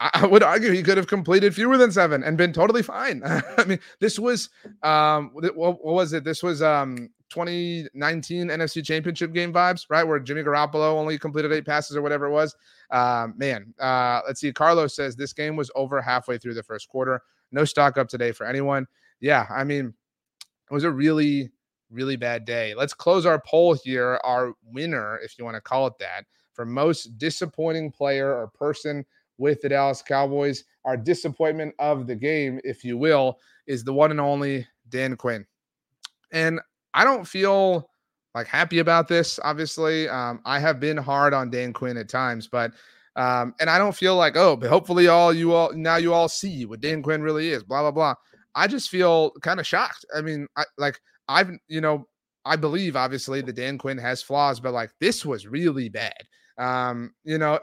I 0.00 0.26
would 0.26 0.42
argue 0.42 0.70
he 0.72 0.82
could 0.82 0.96
have 0.96 1.08
completed 1.08 1.54
fewer 1.54 1.76
than 1.76 1.92
seven 1.92 2.22
and 2.24 2.38
been 2.38 2.52
totally 2.52 2.82
fine. 2.82 3.22
I 3.58 3.64
mean, 3.64 3.78
this 4.00 4.18
was 4.18 4.48
um, 4.82 5.30
what, 5.32 5.54
what 5.56 5.82
was 5.82 6.12
it? 6.12 6.24
This 6.24 6.42
was 6.42 6.62
um 6.62 7.10
2019 7.30 8.48
NFC 8.48 8.84
Championship 8.84 9.32
game 9.32 9.52
vibes, 9.52 9.86
right? 9.90 10.04
Where 10.04 10.18
Jimmy 10.18 10.42
Garoppolo 10.42 10.92
only 10.92 11.18
completed 11.18 11.52
eight 11.52 11.66
passes 11.66 11.96
or 11.96 12.02
whatever 12.02 12.26
it 12.26 12.30
was. 12.30 12.56
Um, 12.90 13.34
man, 13.36 13.74
uh, 13.80 14.20
let's 14.26 14.40
see. 14.40 14.52
Carlos 14.52 14.94
says 14.94 15.16
this 15.16 15.32
game 15.32 15.56
was 15.56 15.70
over 15.74 16.00
halfway 16.00 16.38
through 16.38 16.54
the 16.54 16.62
first 16.62 16.88
quarter. 16.88 17.20
No 17.52 17.64
stock 17.64 17.98
up 17.98 18.08
today 18.08 18.32
for 18.32 18.46
anyone. 18.46 18.86
Yeah, 19.20 19.46
I 19.50 19.64
mean, 19.64 19.94
it 20.70 20.74
was 20.74 20.84
a 20.84 20.90
really, 20.90 21.50
really 21.90 22.16
bad 22.16 22.44
day. 22.44 22.74
Let's 22.74 22.94
close 22.94 23.26
our 23.26 23.40
poll 23.40 23.74
here. 23.74 24.20
Our 24.24 24.52
winner, 24.64 25.18
if 25.22 25.38
you 25.38 25.44
want 25.44 25.56
to 25.56 25.60
call 25.60 25.86
it 25.86 25.98
that, 26.00 26.24
for 26.52 26.64
most 26.64 27.18
disappointing 27.18 27.90
player 27.90 28.32
or 28.34 28.48
person 28.48 29.04
with 29.38 29.60
the 29.62 29.68
Dallas 29.68 30.02
Cowboys. 30.02 30.64
Our 30.84 30.96
disappointment 30.96 31.74
of 31.78 32.06
the 32.06 32.16
game, 32.16 32.60
if 32.64 32.84
you 32.84 32.98
will, 32.98 33.38
is 33.66 33.84
the 33.84 33.92
one 33.92 34.10
and 34.10 34.20
only 34.20 34.66
Dan 34.88 35.16
Quinn. 35.16 35.46
And 36.32 36.60
I 36.98 37.04
don't 37.04 37.24
feel 37.24 37.88
like 38.34 38.48
happy 38.48 38.80
about 38.80 39.06
this. 39.06 39.38
Obviously, 39.44 40.08
um, 40.08 40.40
I 40.44 40.58
have 40.58 40.80
been 40.80 40.96
hard 40.96 41.32
on 41.32 41.48
Dan 41.48 41.72
Quinn 41.72 41.96
at 41.96 42.08
times, 42.08 42.48
but 42.48 42.72
um, 43.14 43.54
and 43.60 43.70
I 43.70 43.78
don't 43.78 43.94
feel 43.94 44.16
like 44.16 44.36
oh, 44.36 44.56
but 44.56 44.68
hopefully 44.68 45.06
all 45.06 45.32
you 45.32 45.52
all 45.52 45.72
now 45.72 45.94
you 45.94 46.12
all 46.12 46.28
see 46.28 46.66
what 46.66 46.80
Dan 46.80 47.00
Quinn 47.00 47.22
really 47.22 47.50
is. 47.50 47.62
Blah 47.62 47.82
blah 47.82 47.92
blah. 47.92 48.14
I 48.56 48.66
just 48.66 48.90
feel 48.90 49.30
kind 49.42 49.60
of 49.60 49.66
shocked. 49.66 50.04
I 50.12 50.22
mean, 50.22 50.48
I 50.56 50.64
like 50.76 50.98
I've 51.28 51.52
you 51.68 51.80
know 51.80 52.08
I 52.44 52.56
believe 52.56 52.96
obviously 52.96 53.42
that 53.42 53.54
Dan 53.54 53.78
Quinn 53.78 53.98
has 53.98 54.20
flaws, 54.20 54.58
but 54.58 54.74
like 54.74 54.90
this 54.98 55.24
was 55.24 55.46
really 55.46 55.88
bad. 55.88 56.20
Um, 56.58 57.14
you 57.22 57.38
know, 57.38 57.60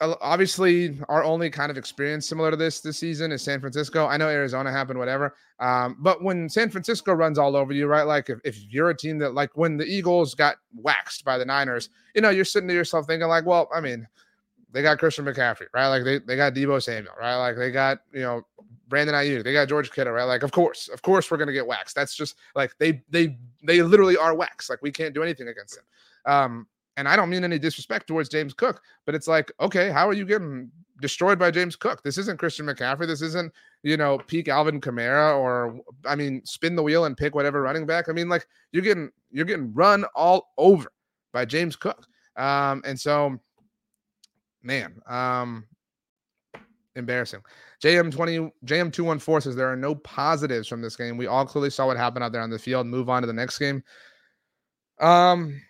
obviously 0.00 0.98
our 1.08 1.22
only 1.22 1.50
kind 1.50 1.70
of 1.70 1.76
experience 1.76 2.26
similar 2.26 2.50
to 2.50 2.56
this 2.56 2.80
this 2.80 2.98
season 2.98 3.32
is 3.32 3.42
San 3.42 3.60
Francisco. 3.60 4.06
I 4.06 4.16
know 4.16 4.28
Arizona 4.28 4.72
happened, 4.72 4.98
whatever. 4.98 5.34
Um, 5.58 5.96
but 6.00 6.22
when 6.22 6.48
San 6.48 6.70
Francisco 6.70 7.12
runs 7.12 7.38
all 7.38 7.54
over 7.54 7.72
you, 7.72 7.86
right? 7.86 8.04
Like 8.04 8.30
if, 8.30 8.38
if 8.44 8.62
you're 8.70 8.90
a 8.90 8.96
team 8.96 9.18
that 9.18 9.34
like 9.34 9.50
when 9.56 9.76
the 9.76 9.84
Eagles 9.84 10.34
got 10.34 10.56
waxed 10.74 11.24
by 11.24 11.36
the 11.36 11.44
Niners, 11.44 11.90
you 12.14 12.22
know, 12.22 12.30
you're 12.30 12.46
sitting 12.46 12.68
to 12.68 12.74
yourself 12.74 13.06
thinking, 13.06 13.28
like, 13.28 13.44
well, 13.44 13.68
I 13.74 13.80
mean, 13.80 14.08
they 14.72 14.82
got 14.82 14.98
Christian 14.98 15.24
McCaffrey, 15.24 15.66
right? 15.74 15.88
Like 15.88 16.04
they, 16.04 16.18
they 16.18 16.36
got 16.36 16.54
Deebo 16.54 16.82
Samuel, 16.82 17.14
right? 17.18 17.36
Like 17.36 17.56
they 17.56 17.70
got, 17.70 17.98
you 18.12 18.20
know, 18.20 18.46
Brandon 18.88 19.14
Aiyuk, 19.14 19.44
they 19.44 19.52
got 19.52 19.68
George 19.68 19.92
Kittle, 19.92 20.12
right? 20.12 20.24
Like, 20.24 20.42
of 20.42 20.50
course, 20.50 20.88
of 20.88 21.02
course 21.02 21.30
we're 21.30 21.36
gonna 21.36 21.52
get 21.52 21.66
waxed. 21.66 21.94
That's 21.94 22.14
just 22.14 22.36
like 22.54 22.72
they 22.78 23.02
they 23.10 23.36
they 23.62 23.82
literally 23.82 24.16
are 24.16 24.34
waxed. 24.34 24.70
Like 24.70 24.82
we 24.82 24.90
can't 24.90 25.14
do 25.14 25.22
anything 25.22 25.48
against 25.48 25.76
them. 25.76 25.84
Um, 26.24 26.66
and 26.96 27.08
I 27.08 27.16
don't 27.16 27.30
mean 27.30 27.44
any 27.44 27.58
disrespect 27.58 28.06
towards 28.06 28.28
James 28.28 28.54
Cook, 28.54 28.82
but 29.06 29.14
it's 29.14 29.28
like, 29.28 29.52
okay, 29.60 29.90
how 29.90 30.08
are 30.08 30.12
you 30.12 30.24
getting 30.24 30.70
destroyed 31.00 31.38
by 31.38 31.50
James 31.50 31.76
Cook? 31.76 32.02
This 32.02 32.18
isn't 32.18 32.38
Christian 32.38 32.66
McCaffrey. 32.66 33.06
This 33.06 33.22
isn't, 33.22 33.52
you 33.82 33.96
know, 33.96 34.18
peak 34.18 34.48
Alvin 34.48 34.80
Kamara 34.80 35.38
or 35.38 35.80
I 36.06 36.14
mean, 36.14 36.42
spin 36.44 36.76
the 36.76 36.82
wheel 36.82 37.04
and 37.06 37.16
pick 37.16 37.34
whatever 37.34 37.62
running 37.62 37.86
back. 37.86 38.08
I 38.08 38.12
mean, 38.12 38.28
like 38.28 38.46
you're 38.72 38.82
getting 38.82 39.10
you're 39.30 39.46
getting 39.46 39.72
run 39.72 40.04
all 40.14 40.52
over 40.58 40.90
by 41.32 41.44
James 41.44 41.76
Cook. 41.76 42.06
Um, 42.36 42.82
and 42.84 42.98
so 42.98 43.38
man, 44.62 45.00
um 45.08 45.66
embarrassing. 46.96 47.40
JM20 47.82 48.50
JM214 48.66 49.42
says 49.42 49.56
there 49.56 49.72
are 49.72 49.76
no 49.76 49.94
positives 49.94 50.68
from 50.68 50.82
this 50.82 50.96
game. 50.96 51.16
We 51.16 51.28
all 51.28 51.46
clearly 51.46 51.70
saw 51.70 51.86
what 51.86 51.96
happened 51.96 52.24
out 52.24 52.32
there 52.32 52.42
on 52.42 52.50
the 52.50 52.58
field. 52.58 52.86
Move 52.86 53.08
on 53.08 53.22
to 53.22 53.26
the 53.26 53.32
next 53.32 53.58
game. 53.58 53.82
Um 54.98 55.60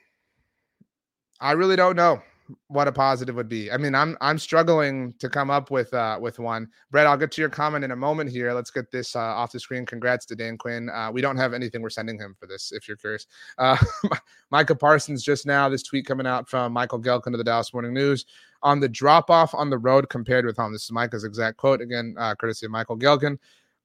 I 1.40 1.52
really 1.52 1.76
don't 1.76 1.96
know 1.96 2.22
what 2.68 2.88
a 2.88 2.92
positive 2.92 3.34
would 3.36 3.48
be. 3.48 3.70
I 3.70 3.76
mean, 3.76 3.94
I'm 3.94 4.16
I'm 4.20 4.38
struggling 4.38 5.14
to 5.18 5.28
come 5.28 5.50
up 5.50 5.70
with 5.70 5.92
uh 5.94 6.18
with 6.20 6.38
one. 6.38 6.68
Brett, 6.90 7.06
I'll 7.06 7.16
get 7.16 7.32
to 7.32 7.40
your 7.40 7.50
comment 7.50 7.84
in 7.84 7.90
a 7.90 7.96
moment 7.96 8.30
here. 8.30 8.52
Let's 8.52 8.70
get 8.70 8.90
this 8.90 9.16
uh, 9.16 9.20
off 9.20 9.52
the 9.52 9.60
screen. 9.60 9.86
Congrats 9.86 10.26
to 10.26 10.36
Dan 10.36 10.58
Quinn. 10.58 10.88
Uh, 10.90 11.10
we 11.12 11.20
don't 11.20 11.36
have 11.36 11.52
anything 11.52 11.82
we're 11.82 11.90
sending 11.90 12.18
him 12.18 12.34
for 12.38 12.46
this, 12.46 12.72
if 12.72 12.88
you're 12.88 12.96
curious. 12.96 13.26
Uh, 13.58 13.76
Micah 14.50 14.74
Parsons 14.74 15.22
just 15.22 15.46
now. 15.46 15.68
This 15.68 15.82
tweet 15.82 16.06
coming 16.06 16.26
out 16.26 16.48
from 16.48 16.72
Michael 16.72 17.00
Gehlken 17.00 17.28
of 17.28 17.38
the 17.38 17.44
Dallas 17.44 17.72
Morning 17.72 17.94
News 17.94 18.26
on 18.62 18.80
the 18.80 18.88
drop 18.88 19.30
off 19.30 19.54
on 19.54 19.70
the 19.70 19.78
road 19.78 20.08
compared 20.08 20.44
with 20.44 20.56
home. 20.56 20.72
This 20.72 20.84
is 20.84 20.92
Micah's 20.92 21.24
exact 21.24 21.56
quote 21.56 21.80
again, 21.80 22.14
uh, 22.18 22.34
courtesy 22.34 22.66
of 22.66 22.72
Michael 22.72 22.98
Gehlken. 22.98 23.38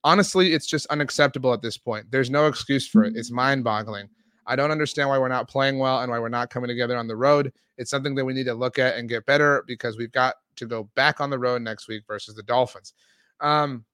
Honestly, 0.04 0.52
it's 0.52 0.66
just 0.66 0.86
unacceptable 0.86 1.52
at 1.52 1.62
this 1.62 1.76
point. 1.76 2.06
There's 2.10 2.30
no 2.30 2.46
excuse 2.46 2.86
for 2.86 3.04
it. 3.04 3.16
It's 3.16 3.30
mind 3.30 3.64
boggling. 3.64 4.08
I 4.46 4.56
don't 4.56 4.70
understand 4.70 5.08
why 5.08 5.18
we're 5.18 5.28
not 5.28 5.48
playing 5.48 5.78
well 5.78 6.00
and 6.00 6.10
why 6.10 6.18
we're 6.18 6.28
not 6.28 6.50
coming 6.50 6.68
together 6.68 6.96
on 6.96 7.08
the 7.08 7.16
road. 7.16 7.52
It's 7.78 7.90
something 7.90 8.14
that 8.14 8.24
we 8.24 8.32
need 8.32 8.46
to 8.46 8.54
look 8.54 8.78
at 8.78 8.96
and 8.96 9.08
get 9.08 9.26
better 9.26 9.64
because 9.66 9.98
we've 9.98 10.12
got 10.12 10.36
to 10.56 10.66
go 10.66 10.84
back 10.94 11.20
on 11.20 11.30
the 11.30 11.38
road 11.38 11.62
next 11.62 11.88
week 11.88 12.04
versus 12.06 12.34
the 12.34 12.42
Dolphins. 12.42 12.94
Um, 13.40 13.84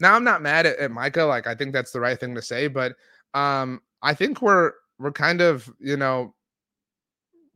now 0.00 0.14
I'm 0.14 0.24
not 0.24 0.42
mad 0.42 0.66
at, 0.66 0.78
at 0.78 0.90
Micah. 0.90 1.24
Like 1.24 1.46
I 1.46 1.54
think 1.54 1.72
that's 1.72 1.92
the 1.92 2.00
right 2.00 2.18
thing 2.18 2.34
to 2.34 2.42
say, 2.42 2.68
but 2.68 2.94
um, 3.34 3.80
I 4.02 4.14
think 4.14 4.42
we're 4.42 4.72
we're 4.98 5.12
kind 5.12 5.40
of 5.40 5.72
you 5.78 5.96
know 5.96 6.34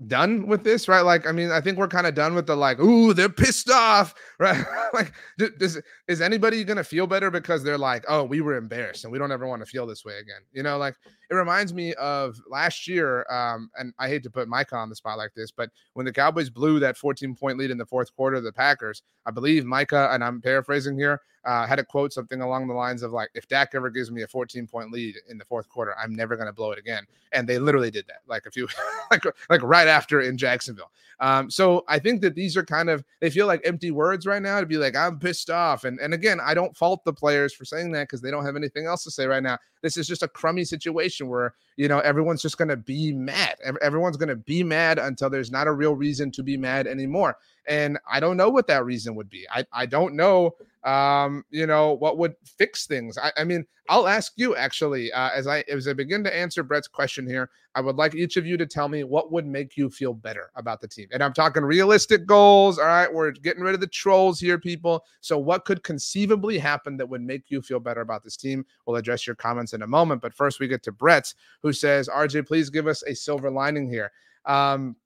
done 0.09 0.47
with 0.47 0.65
this, 0.65 0.89
right? 0.89 1.01
Like, 1.03 1.27
I 1.27 1.33
mean, 1.33 1.51
I 1.51 1.61
think 1.61 1.79
we're 1.79 1.89
kind 1.89 2.07
of 2.07 2.15
done 2.15 2.35
with 2.35 2.47
the 2.47 2.57
like, 2.57 2.79
ooh, 2.81 3.13
they're 3.13 3.29
pissed 3.29 3.71
off, 3.71 4.15
right? 4.39 4.65
like, 4.93 5.13
does 5.39 5.81
is 6.09 6.21
anybody 6.21 6.65
gonna 6.65 6.85
feel 6.85 7.07
better 7.07 7.31
because 7.31 7.63
they're 7.63 7.79
like, 7.79 8.05
oh, 8.09 8.25
we 8.25 8.41
were 8.41 8.57
embarrassed 8.57 9.05
and 9.05 9.13
we 9.13 9.19
don't 9.19 9.33
ever 9.33 9.47
want 9.47 9.63
to 9.63 9.67
feel 9.67 9.87
this 9.87 10.05
way 10.05 10.19
again? 10.19 10.41
You 10.53 10.63
know, 10.63 10.79
like 10.79 10.95
it 11.31 11.35
reminds 11.35 11.73
me 11.73 11.95
of 11.95 12.37
last 12.51 12.87
year. 12.87 13.27
Um, 13.31 13.71
and 13.79 13.93
I 13.99 14.09
hate 14.09 14.23
to 14.25 14.31
put 14.31 14.49
Micah 14.49 14.77
on 14.77 14.89
the 14.89 14.97
spot 14.97 15.19
like 15.19 15.33
this, 15.35 15.51
but 15.51 15.71
when 15.95 16.07
the 16.07 16.13
Cowboys 16.13 16.51
blew 16.51 16.79
that 16.81 16.97
14 16.97 17.35
point 17.35 17.59
lead 17.59 17.71
in 17.71 17.79
the 17.79 17.87
fourth 17.87 18.15
quarter 18.15 18.37
of 18.37 18.45
the 18.45 18.53
Packers, 18.53 19.03
I 19.27 19.31
believe 19.31 19.65
Micah, 19.65 20.11
and 20.13 20.23
I'm 20.23 20.41
paraphrasing 20.41 20.99
here, 20.99 21.21
uh, 21.45 21.67
had 21.67 21.79
a 21.79 21.85
quote 21.85 22.13
something 22.13 22.41
along 22.41 22.69
the 22.69 22.75
lines 22.75 23.03
of 23.03 23.13
like, 23.13 23.31
if 23.35 23.49
Dak 23.49 23.75
ever 23.75 23.91
gives 23.91 24.11
me 24.11 24.23
a 24.23 24.27
14 24.27 24.67
point 24.67 24.93
lead 24.93 25.17
in 25.29 25.39
the 25.39 25.45
fourth 25.45 25.69
quarter, 25.69 25.95
I'm 25.99 26.15
never 26.15 26.37
gonna 26.37 26.53
blow 26.53 26.73
it 26.73 26.79
again. 26.79 27.07
And 27.33 27.49
they 27.49 27.59
literally 27.59 27.91
did 27.91 28.07
that, 28.09 28.21
like 28.27 28.47
a 28.47 28.51
few, 28.51 28.69
like 29.11 29.25
like 29.51 29.63
right 29.63 29.89
after 29.89 30.21
in 30.21 30.37
Jacksonville. 30.37 30.91
Um, 31.21 31.51
so 31.51 31.85
I 31.89 31.99
think 31.99 32.21
that 32.23 32.35
these 32.35 32.57
are 32.57 32.65
kind 32.65 32.91
of 32.91 33.05
they 33.21 33.31
feel 33.31 33.47
like 33.47 33.61
empty 33.65 33.91
words 33.91 34.27
right 34.27 34.43
now 34.43 34.61
to 34.61 34.67
be 34.67 34.77
like 34.77 34.97
I'm 34.97 35.19
pissed 35.19 35.51
off. 35.51 35.85
And 35.85 35.99
and 36.01 36.15
again, 36.15 36.41
I 36.41 36.55
don't 36.55 36.77
fault 36.77 37.05
the 37.05 37.13
players 37.13 37.53
for 37.55 37.65
saying 37.65 37.93
that 37.93 38.05
because 38.05 38.21
they 38.21 38.31
don't 38.31 38.45
have 38.45 38.57
anything 38.57 38.87
else 38.87 39.05
to 39.05 39.11
say 39.11 39.27
right 39.27 39.43
now. 39.43 39.59
This 39.83 39.97
is 39.97 40.07
just 40.07 40.23
a 40.23 40.29
crummy 40.29 40.65
situation 40.65 41.29
where 41.29 41.55
you 41.77 41.89
know 41.89 42.01
everyone's 42.01 42.43
just 42.43 42.59
gonna 42.59 42.77
be 42.77 43.13
mad. 43.13 43.57
Everyone's 43.81 44.17
gonna 44.17 44.37
be 44.37 44.63
mad 44.63 44.99
until 44.99 45.31
there's 45.31 45.51
not 45.51 45.67
a 45.67 45.73
real 45.73 45.95
reason 45.95 46.31
to 46.33 46.43
be 46.43 46.57
mad 46.57 46.87
anymore. 46.87 47.37
And 47.67 47.99
I 48.11 48.21
don't 48.21 48.37
know 48.37 48.49
what 48.49 48.67
that 48.67 48.85
reason 48.85 49.15
would 49.15 49.31
be. 49.31 49.47
I, 49.51 49.65
I 49.73 49.87
don't 49.87 50.15
know, 50.15 50.57
um, 50.85 51.45
you 51.51 51.67
know, 51.67 51.93
what 51.93 52.19
would 52.19 52.35
fix 52.45 52.87
things. 52.87 53.17
I, 53.17 53.33
I 53.37 53.45
mean, 53.45 53.65
I'll 53.89 54.09
ask 54.09 54.33
you 54.37 54.57
actually, 54.57 55.13
uh, 55.13 55.31
as 55.31 55.47
I 55.47 55.65
as 55.69 55.87
I 55.87 55.93
begin 55.93 56.25
to 56.25 56.37
answer 56.37 56.63
Brett's 56.63 56.89
question 56.89 57.27
here, 57.27 57.51
I 57.75 57.81
would 57.81 57.97
like 57.97 58.15
each 58.15 58.37
of 58.37 58.47
you 58.47 58.57
to 58.57 58.67
tell 58.67 58.89
me 58.89 59.05
what 59.05 59.31
would 59.31 59.47
make 59.47 59.77
you 59.77 59.91
feel 59.91 60.13
better 60.13 60.51
about 60.57 60.81
the 60.81 60.89
team. 60.89 61.09
And 61.13 61.23
I'm 61.23 61.33
talking 61.33 61.63
realistic 61.63 62.27
goals. 62.27 62.79
All 62.79 62.87
right, 62.87 63.13
we're 63.13 63.31
getting 63.31 63.63
rid 63.63 63.75
of 63.75 63.81
the 63.81 63.87
trolls 63.87 64.41
here, 64.41 64.59
people. 64.59 65.05
So, 65.21 65.39
what 65.39 65.65
could 65.65 65.85
conceivably 65.85 66.59
happen 66.59 66.97
that 66.97 67.09
would 67.09 67.23
make 67.23 67.51
you 67.51 67.63
feel 67.63 67.81
better 67.81 68.01
about 68.01 68.25
this 68.25 68.37
team? 68.37 68.65
We'll 68.87 68.97
address 68.97 69.27
your 69.27 69.37
comments 69.37 69.73
in 69.73 69.83
a 69.83 69.87
moment. 69.87 70.21
But 70.21 70.35
first, 70.35 70.59
we 70.59 70.69
get 70.69 70.83
to 70.85 70.93
Brett's, 70.93 71.35
who 71.63 71.73
says, 71.73 72.09
"RJ, 72.09 72.47
please 72.47 72.71
give 72.71 72.89
us 72.89 73.03
a 73.05 73.15
silver 73.15 73.51
lining 73.51 73.89
here." 73.89 74.11
Um, 74.47 74.97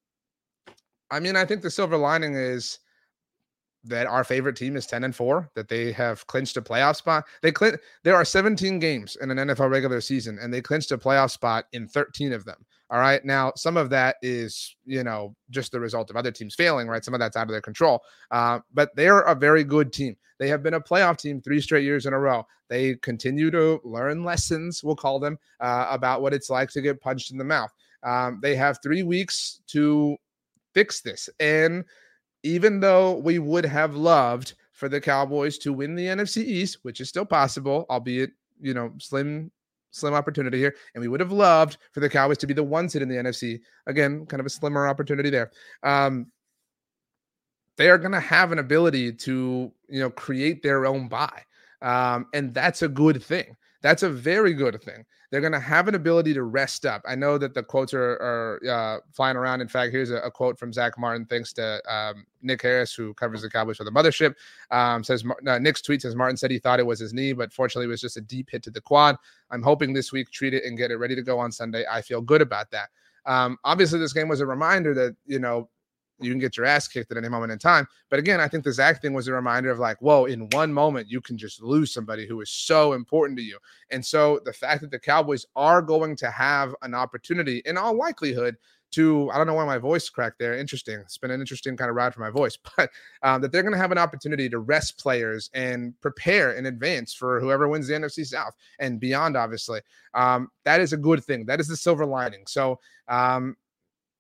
I 1.11 1.21
mean, 1.21 1.37
I 1.37 1.45
think 1.45 1.63
the 1.63 1.71
silver 1.71 1.97
lining 1.97 2.35
is 2.35 2.79
that 3.87 4.07
our 4.07 4.25
favorite 4.25 4.57
team 4.57 4.77
is 4.77 4.87
10 4.87 5.05
and 5.05 5.15
4 5.15 5.51
that 5.55 5.69
they 5.69 5.93
have 5.93 6.27
clinched 6.27 6.57
a 6.57 6.63
playoff 6.63 6.97
spot. 6.97 7.25
They 7.43 7.53
clin- 7.53 7.79
there 8.03 8.15
are 8.15 8.25
17 8.25 8.79
games 8.79 9.17
in 9.21 9.31
an 9.31 9.49
nfl 9.49 9.71
regular 9.71 10.01
season 10.01 10.39
and 10.41 10.53
they 10.53 10.61
clinched 10.61 10.93
a 10.93 10.99
playoff 10.99 11.31
spot 11.31 11.67
in 11.73 11.89
13 11.89 12.33
of 12.33 12.45
them. 12.45 12.65
All 12.91 13.01
right? 13.01 13.25
Now 13.25 13.53
some 13.57 13.77
of 13.77 13.91
that 13.91 14.17
is 14.23 14.77
you 14.85 15.05
know 15.05 15.35
just 15.51 15.73
the 15.73 15.81
result 15.81 16.11
of 16.11 16.17
other 16.17 16.33
teams 16.33 16.55
failing 16.55 16.89
right? 16.89 17.05
Some 17.05 17.15
of 17.15 17.21
that's 17.21 17.37
out 17.37 17.47
of 17.47 17.53
their 17.53 17.61
control. 17.61 18.03
Uh, 18.31 18.61
but 18.75 18.95
they're 18.97 19.21
a 19.21 19.35
very 19.35 19.65
good 19.65 19.93
team. 19.93 20.17
They 20.39 20.49
have 20.49 20.63
been 20.63 20.75
a 20.75 20.81
playoff 20.81 21.17
team 21.19 21.41
three 21.41 21.61
straight 21.61 21.85
years 21.85 22.07
in 22.07 22.13
a 22.13 22.19
row. 22.19 22.47
They 22.69 22.97
continue 22.97 23.51
to 23.53 23.81
learn 23.85 24.25
lessons 24.25 24.83
we'll 24.85 24.97
call 24.97 25.19
them 25.19 25.39
uh, 25.61 25.87
about 25.91 26.21
what 26.21 26.35
it's 26.35 26.51
like 26.51 26.71
to 26.71 26.83
get 26.83 27.01
punched 27.01 27.31
in 27.31 27.39
the 27.39 27.45
mouth. 27.45 27.73
Um, 28.03 28.39
they 28.43 28.55
have 28.55 28.79
three 28.83 29.03
weeks 29.03 29.61
to 29.69 30.17
fix 30.75 31.01
this. 31.01 31.31
And 31.41 31.85
even 32.43 32.81
though 32.81 33.19
we 33.19 33.39
would 33.39 33.65
have 33.65 33.95
loved 33.95 34.55
for 34.73 34.89
the 34.89 35.01
Cowboys 35.01 35.59
to 35.59 35.73
win 35.73 35.95
the 35.95 36.07
NFC 36.07 36.45
East, 36.45 36.79
which 36.83 37.01
is 37.01 37.09
still 37.09 37.25
possible, 37.25 37.87
albeit, 37.89 38.31
you 38.61 38.75
know, 38.75 38.93
slim 38.99 39.51
slim 39.91 40.15
opportunity 40.15 40.59
here. 40.59 40.75
And 40.95 41.01
we 41.01 41.09
would 41.09 41.21
have 41.21 41.33
loved 41.33 41.79
for 41.93 42.01
the 42.01 42.09
Cowboys 42.09 42.39
to 42.39 42.47
be 42.47 42.55
the 42.55 42.63
one 42.63 42.89
seed 42.89 43.03
in 43.03 43.09
the 43.09 43.17
NFC. 43.17 43.61
Again, 43.87 44.27
kind 44.27 44.41
of 44.41 44.47
a 44.47 44.51
slimmer 44.51 44.87
opportunity 44.87 45.31
there. 45.31 45.51
Um, 45.83 46.27
they 47.77 47.91
are 47.91 47.99
going 47.99 48.13
to 48.13 48.21
have 48.21 48.53
an 48.53 48.59
ability 48.59 49.13
to, 49.13 49.73
you 49.89 50.01
know, 50.01 50.11
create 50.11 50.63
their 50.63 50.87
own 50.87 51.09
buy. 51.09 51.43
Um, 51.83 52.27
and 52.33 52.55
that's 52.55 52.83
a 52.83 52.89
good 52.89 53.23
thing. 53.23 53.57
That's 53.83 54.03
a 54.03 54.11
very 54.11 54.55
good 54.55 54.83
thing. 54.83 55.05
They're 55.31 55.41
going 55.41 55.53
to 55.53 55.61
have 55.61 55.89
an 55.89 55.95
ability 55.95 56.35
to 56.35 56.43
rest 56.43 56.87
up. 56.87 57.03
I 57.07 57.15
know 57.15 57.39
that 57.39 57.55
the 57.55 57.63
quotes 57.63 57.93
are, 57.95 58.13
are 58.13 58.61
uh, 58.69 59.01
flying 59.13 59.37
around. 59.37 59.61
In 59.61 59.69
fact, 59.69 59.93
here's 59.93 60.11
a, 60.11 60.17
a, 60.17 60.31
quote 60.31 60.59
from 60.59 60.73
Zack 60.73 60.99
Martin, 60.99 61.27
thanks 61.27 61.53
to 61.55 61.83
um, 61.93 62.27
Nick 62.43 62.63
Harris, 62.63 62.95
who 62.95 63.15
covers 63.15 63.43
the 63.43 63.51
Cowboys 63.51 63.77
for 63.77 63.85
the 63.85 63.91
mothership. 63.91 64.35
Um, 64.71 65.03
says 65.03 65.25
uh, 65.47 65.59
Nick's 65.59 65.83
tweet 65.83 66.03
says 66.03 66.15
Martin 66.15 66.37
said 66.37 66.51
he 66.51 66.59
thought 66.59 66.81
it 66.81 66.87
was 66.87 67.01
his 67.01 67.13
knee, 67.13 67.33
but 67.33 67.53
fortunately, 67.53 67.87
it 67.87 67.91
was 67.91 68.01
just 68.01 68.17
a 68.17 68.23
deep 68.23 68.51
hit 68.51 68.63
to 68.65 68.71
the 68.71 68.81
quad. 68.81 69.17
I'm 69.51 69.63
hoping 69.63 69.93
this 69.93 70.13
week 70.13 70.31
treat 70.31 70.55
it 70.55 70.65
and 70.65 70.79
get 70.79 70.91
it 70.91 70.97
ready 70.97 71.15
to 71.15 71.23
go 71.23 71.39
on 71.39 71.53
Sunday. 71.53 71.85
I 71.91 72.03
feel 72.03 72.21
good 72.21 72.43
about 72.43 72.71
that. 72.71 72.91
Um, 73.27 73.59
obviously, 73.65 73.99
this 73.99 74.13
game 74.13 74.29
was 74.29 74.41
a 74.41 74.47
reminder 74.47 74.95
that 74.95 75.17
you 75.27 75.39
know 75.39 75.69
you 76.21 76.31
can 76.31 76.39
get 76.39 76.57
your 76.57 76.67
ass 76.67 76.89
kicked 76.89 77.11
at 77.11 77.19
any 77.19 77.29
moment 77.29 77.53
in 77.53 77.59
time. 77.59 77.87
But 78.09 78.19
again, 78.19 78.41
I 78.41 78.49
think 78.49 78.65
the 78.65 78.73
Zack 78.73 79.03
thing 79.03 79.13
was 79.13 79.29
a 79.29 79.33
reminder 79.33 79.71
of 79.71 79.79
like, 79.79 80.01
whoa, 80.01 80.25
in 80.25 80.49
one 80.51 80.73
moment, 80.73 81.11
you 81.11 81.21
can 81.21 81.37
just 81.37 81.63
lose 81.63 81.93
somebody 81.93 82.27
who 82.27 82.41
is 82.41 82.51
so 82.51 82.95
important 82.95 83.39
to 83.39 83.45
you. 83.45 83.59
And 83.91 84.05
so 84.05 84.41
the 84.45 84.53
fact 84.53 84.81
that 84.81 84.91
the 84.91 84.99
Cowboys 84.99 85.47
are 85.55 85.83
going 85.83 86.17
to 86.17 86.31
have 86.31 86.75
an 86.83 86.95
opportunity, 86.95 87.63
in 87.67 87.77
all 87.77 87.97
likelihood, 87.97 88.57
to 88.93 89.31
I 89.31 89.37
don't 89.37 89.47
know 89.47 89.55
why 89.55 89.65
my 89.65 89.79
voice 89.79 90.09
cracked 90.09 90.39
there. 90.39 90.57
Interesting. 90.57 90.99
It's 91.01 91.19
been 91.19 91.31
an 91.31 91.41
interesting 91.41 91.77
kind 91.77 91.91
of 91.91 91.97
ride 91.97 92.15
for 92.15 92.21
my 92.21 92.31
voice, 92.31 92.57
but 92.77 92.91
um, 93.23 93.43
that 93.43 93.53
they're 93.53 93.63
going 93.63 93.75
to 93.75 93.79
have 93.79 93.93
an 93.93 93.99
opportunity 93.99 94.49
to 94.49 94.59
rest 94.59 94.99
players 94.99 95.51
and 95.55 95.99
prepare 96.01 96.53
in 96.53 96.67
advance 96.67 97.13
for 97.13 97.41
whoever 97.41 97.69
wins 97.69 97.89
the 97.89 97.95
NFC 97.95 98.25
South 98.25 98.55
and 98.79 99.01
beyond. 99.01 99.37
Obviously, 99.37 99.81
um, 100.15 100.49
that 100.65 100.81
is 100.81 100.93
a 100.93 100.97
good 100.97 101.23
thing. 101.25 101.45
That 101.47 101.61
is 101.61 101.69
the 101.69 101.77
silver 101.77 102.07
lining. 102.07 102.45
So 102.47 102.79
um, 103.09 103.57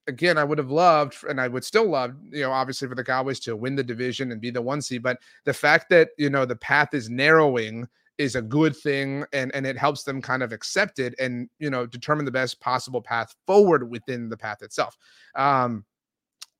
again, 0.06 0.38
I 0.38 0.44
would 0.44 0.58
have 0.58 0.70
loved, 0.70 1.16
and 1.28 1.40
I 1.40 1.48
would 1.48 1.64
still 1.64 1.88
love, 1.88 2.14
you 2.30 2.42
know, 2.42 2.52
obviously 2.52 2.88
for 2.88 2.94
the 2.94 3.04
Cowboys 3.04 3.40
to 3.40 3.56
win 3.56 3.74
the 3.74 3.82
division 3.82 4.32
and 4.32 4.40
be 4.40 4.50
the 4.50 4.62
one 4.62 4.82
seed. 4.82 5.02
But 5.02 5.18
the 5.44 5.54
fact 5.54 5.88
that 5.90 6.10
you 6.18 6.30
know 6.30 6.44
the 6.44 6.56
path 6.56 6.94
is 6.94 7.10
narrowing 7.10 7.86
is 8.18 8.36
a 8.36 8.42
good 8.42 8.76
thing, 8.76 9.24
and 9.32 9.54
and 9.54 9.66
it 9.66 9.76
helps 9.76 10.02
them 10.04 10.22
kind 10.22 10.42
of 10.42 10.52
accept 10.52 10.98
it 10.98 11.14
and 11.18 11.48
you 11.58 11.70
know 11.70 11.86
determine 11.86 12.24
the 12.24 12.30
best 12.30 12.60
possible 12.60 13.02
path 13.02 13.34
forward 13.46 13.90
within 13.90 14.28
the 14.28 14.36
path 14.36 14.62
itself. 14.62 14.96
Um, 15.34 15.84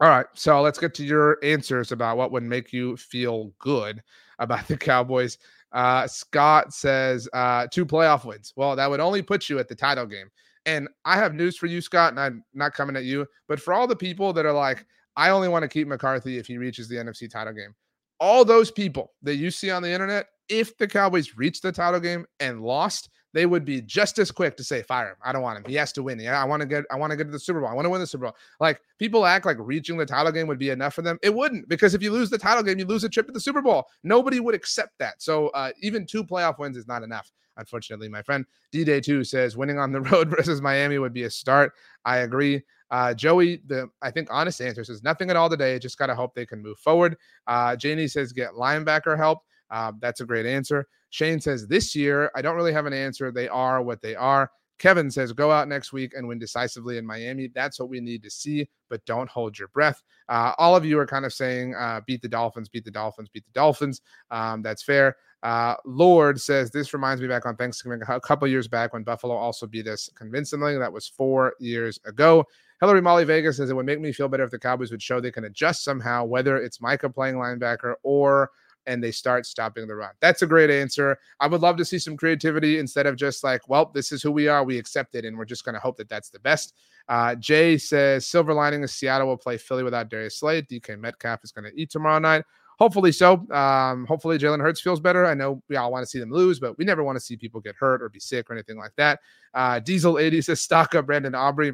all 0.01 0.11
right, 0.11 0.27
so 0.35 0.61
let's 0.61 0.79
get 0.79 0.93
to 0.95 1.05
your 1.05 1.39
answers 1.43 1.91
about 1.91 2.19
what 2.19 2.31
would 2.31 2.43
make 2.43 2.73
you 2.73 2.97
feel 2.97 3.53
good 3.59 4.03
about 4.39 4.69
the 4.69 4.77
Cowboys. 4.77 5.39
Uh, 5.73 6.07
Scott 6.07 6.73
says 6.73 7.29
uh, 7.33 7.67
two 7.71 7.87
playoff 7.87 8.25
wins. 8.25 8.53
Well, 8.57 8.77
that 8.77 8.89
would 8.89 9.01
only 9.01 9.23
put 9.23 9.49
you 9.49 9.59
at 9.59 9.69
the 9.69 9.75
title 9.75 10.07
game. 10.07 10.31
And 10.67 10.89
I 11.05 11.17
have 11.17 11.33
news 11.33 11.57
for 11.57 11.67
you, 11.67 11.81
Scott, 11.81 12.11
and 12.11 12.21
I'm 12.21 12.45
not 12.53 12.75
coming 12.75 12.97
at 12.97 13.05
you, 13.05 13.27
but 13.49 13.61
for 13.61 13.73
all 13.73 13.87
the 13.87 13.97
people 13.97 14.33
that 14.33 14.45
are 14.45 14.53
like, 14.53 14.85
I 15.17 15.31
only 15.31 15.49
want 15.49 15.63
to 15.63 15.69
keep 15.69 15.89
McCarthy 15.89 16.39
if 16.39 16.47
he 16.47 16.59
reaches 16.59 16.89
the 16.89 16.97
NFC 16.97 17.31
title 17.31 17.55
game. 17.55 17.75
All 18.19 18.45
those 18.45 18.71
people 18.71 19.13
that 19.23 19.37
you 19.37 19.51
see 19.51 19.71
on 19.71 19.83
the 19.83 19.91
internet, 19.91 20.27
if 20.49 20.77
the 20.77 20.89
Cowboys 20.89 21.37
reached 21.37 21.63
the 21.63 21.73
title 21.73 22.01
game 22.01 22.27
and 22.41 22.63
lost, 22.63 23.09
they 23.33 23.47
would 23.47 23.65
be 23.65 23.81
just 23.83 24.19
as 24.19 24.31
quick 24.31 24.57
to 24.57 24.65
say, 24.65 24.83
fire 24.83 25.11
him. 25.11 25.17
I 25.23 25.33
don't 25.33 25.43
want 25.43 25.59
him. 25.59 25.65
He 25.71 25.75
has 25.75 25.93
to 25.93 26.03
win. 26.03 26.19
Yeah, 26.19 26.41
I 26.41 26.45
want 26.45 26.63
to 26.63 26.67
get, 26.67 26.85
I 26.91 26.97
want 26.97 27.11
to 27.11 27.17
get 27.17 27.25
to 27.25 27.31
the 27.31 27.39
Super 27.39 27.61
Bowl. 27.61 27.69
I 27.69 27.75
want 27.75 27.85
to 27.85 27.91
win 27.91 28.01
the 28.01 28.07
Super 28.07 28.25
Bowl. 28.25 28.37
Like 28.59 28.81
people 28.99 29.27
act 29.27 29.47
like 29.47 29.59
reaching 29.61 29.97
the 29.97 30.07
title 30.07 30.33
game 30.33 30.47
would 30.47 30.59
be 30.59 30.71
enough 30.71 30.95
for 30.95 31.03
them. 31.03 31.19
It 31.23 31.35
wouldn't, 31.35 31.69
because 31.69 31.95
if 31.95 32.03
you 32.03 32.11
lose 32.11 32.31
the 32.31 32.39
title 32.39 32.63
game, 32.63 32.79
you 32.79 32.87
lose 32.87 33.05
a 33.05 33.09
trip 33.09 33.27
to 33.27 33.33
the 33.33 33.41
Super 33.41 33.63
Bowl. 33.63 33.85
Nobody 34.03 34.41
would 34.41 34.55
accept 34.55 34.93
that. 34.99 35.23
So 35.23 35.49
uh, 35.49 35.71
even 35.83 36.07
two 36.07 36.25
playoff 36.25 36.59
wins 36.59 36.77
is 36.77 36.89
not 36.89 37.03
enough 37.03 37.31
unfortunately, 37.57 38.09
my 38.09 38.23
friend. 38.23 38.45
D 38.73 38.85
Day 38.85 39.01
2 39.01 39.25
says 39.25 39.57
winning 39.57 39.79
on 39.79 39.93
the 39.93 40.01
road 40.13 40.29
versus 40.31 40.61
Miami 40.61 40.99
would 40.99 41.13
be 41.13 41.25
a 41.25 41.31
start. 41.31 41.73
I 42.05 42.19
agree. 42.19 42.63
Uh, 42.91 43.15
Joey, 43.15 43.63
the 43.67 43.89
I 44.03 44.11
think 44.11 44.29
honest 44.31 44.61
answer 44.61 44.85
says 44.85 45.03
nothing 45.03 45.31
at 45.31 45.37
all 45.37 45.51
today. 45.51 45.79
Just 45.79 45.99
gotta 45.99 46.15
hope 46.15 46.35
they 46.35 46.47
can 46.47 46.63
move 46.63 46.79
forward. 46.79 47.17
Uh, 47.47 47.75
Janie 47.77 48.09
says 48.09 48.33
get 48.33 48.53
linebacker 48.53 49.17
help. 49.17 49.41
Uh, 49.71 49.93
that's 50.01 50.21
a 50.21 50.27
great 50.27 50.47
answer. 50.47 50.87
Shane 51.11 51.41
says 51.41 51.67
this 51.67 51.97
year 51.97 52.31
I 52.37 52.43
don't 52.43 52.57
really 52.57 52.73
have 52.73 52.87
an 52.87 52.93
answer. 52.93 53.33
They 53.33 53.49
are 53.49 53.83
what 53.83 54.03
they 54.03 54.15
are. 54.15 54.51
Kevin 54.79 55.11
says 55.11 55.33
go 55.33 55.51
out 55.51 55.69
next 55.69 55.93
week 55.93 56.13
and 56.15 56.29
win 56.29 56.39
decisively 56.39 56.99
in 56.99 57.07
Miami. 57.07 57.49
That's 57.55 57.81
what 57.81 57.89
we 57.89 58.01
need 58.01 58.23
to 58.23 58.31
see, 58.31 58.69
but 58.91 59.05
don't 59.07 59.29
hold 59.29 59.59
your 59.59 59.69
breath. 59.69 60.03
Uh, 60.29 60.53
all 60.59 60.77
of 60.77 60.85
you 60.85 60.99
are 60.99 61.07
kind 61.07 61.25
of 61.25 61.33
saying 61.33 61.75
uh, 61.75 62.03
beat 62.07 62.21
the 62.23 62.29
Dolphins, 62.29 62.69
beat 62.69 62.85
the 62.85 62.91
Dolphins, 62.91 63.31
beat 63.31 63.45
the 63.47 63.53
Dolphins. 63.53 64.03
Um, 64.31 64.63
that's 64.63 64.83
fair. 64.83 65.17
Uh, 65.43 65.75
Lord 65.85 66.41
says 66.41 66.71
this 66.71 66.93
reminds 66.93 67.21
me 67.21 67.29
back 67.29 67.47
on 67.47 67.57
Thanksgiving 67.57 68.01
a 68.09 68.21
couple 68.21 68.49
years 68.49 68.69
back 68.69 68.93
when 68.93 69.05
Buffalo 69.05 69.35
also 69.35 69.67
beat 69.67 69.87
us 69.87 70.11
convincingly. 70.15 70.77
That 70.79 70.93
was 70.93 71.07
four 71.07 71.55
years 71.61 72.01
ago. 72.05 72.45
Hillary 72.81 73.01
Molly 73.01 73.25
Vegas 73.25 73.57
says 73.57 73.71
it 73.71 73.77
would 73.77 73.87
make 73.87 74.01
me 74.01 74.13
feel 74.13 74.29
better 74.29 74.45
if 74.45 74.51
the 74.51 74.59
Cowboys 74.59 74.91
would 74.91 75.03
show 75.03 75.21
they 75.21 75.31
can 75.31 75.45
adjust 75.45 75.83
somehow, 75.85 76.25
whether 76.25 76.57
it's 76.57 76.81
Micah 76.81 77.09
playing 77.09 77.37
linebacker 77.37 77.95
or 78.03 78.51
and 78.87 79.03
they 79.03 79.11
start 79.11 79.47
stopping 79.47 79.87
the 79.87 79.95
run. 79.95 80.13
That's 80.21 80.43
a 80.43 80.47
great 80.47 80.71
answer. 80.71 81.19
I 81.41 81.47
would 81.49 81.61
love 81.61 81.77
to 81.79 81.85
see 81.85 81.99
some 81.99 82.17
creativity 82.17 82.79
instead 82.79 83.07
of 83.07 83.17
just 83.17 83.43
like, 83.43 83.69
well, 83.69 83.91
this 83.93 84.13
is 84.13 84.23
who 84.23 84.31
we 84.31 84.49
are. 84.49 84.65
We 84.65 84.79
accept 84.79 85.15
it, 85.15 85.25
and 85.25 85.37
we're 85.37 85.45
just 85.45 85.65
going 85.65 85.75
to 85.75 85.81
hope 85.81 85.97
that 85.97 86.09
that's 86.09 86.31
the 86.31 86.39
best. 86.39 86.75
Uh, 87.09 87.35
Jay 87.37 87.79
says 87.79 88.27
silver 88.27 88.55
lining 88.55 88.83
is 88.83 88.93
Seattle 88.95 89.27
will 89.27 89.37
play 89.37 89.59
Philly 89.59 89.83
without 89.83 90.09
Darius 90.09 90.39
Slay. 90.39 90.63
DK 90.63 90.99
Metcalf 90.99 91.43
is 91.45 91.53
going 91.53 91.71
to 91.71 91.81
eat 91.81 91.91
tomorrow 91.91 92.19
night. 92.19 92.45
Hopefully 92.79 93.13
so. 93.13 93.51
Um, 93.51 94.05
hopefully 94.07 94.39
Jalen 94.39 94.61
Hurts 94.61 94.81
feels 94.81 95.01
better. 95.01 95.25
I 95.25 95.35
know 95.35 95.63
we 95.69 95.77
all 95.77 95.91
want 95.91 96.03
to 96.03 96.11
see 96.11 96.19
them 96.19 96.31
lose, 96.31 96.61
but 96.61 96.77
we 96.77 96.85
never 96.85 97.03
want 97.03 97.17
to 97.17 97.25
see 97.25 97.37
people 97.37 97.61
get 97.61 97.75
hurt 97.75 98.03
or 98.03 98.09
be 98.09 98.21
sick 98.21 98.51
or 98.51 98.53
anything 98.53 98.77
like 98.77 98.93
that. 98.97 99.21
Uh, 99.55 99.79
Diesel 99.81 100.19
80 100.19 100.43
says 100.43 100.61
stock 100.61 100.95
up 100.95 101.07
Brandon 101.07 101.35
Aubrey. 101.35 101.73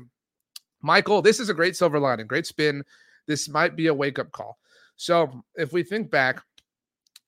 Michael, 0.80 1.22
this 1.22 1.40
is 1.40 1.48
a 1.48 1.55
great 1.55 1.76
silver 1.76 1.98
lining, 1.98 2.26
great 2.26 2.46
spin. 2.46 2.84
This 3.26 3.48
might 3.48 3.76
be 3.76 3.88
a 3.88 3.94
wake 3.94 4.18
up 4.18 4.30
call. 4.32 4.59
So 4.96 5.42
if 5.57 5.72
we 5.72 5.82
think 5.82 6.11
back, 6.11 6.42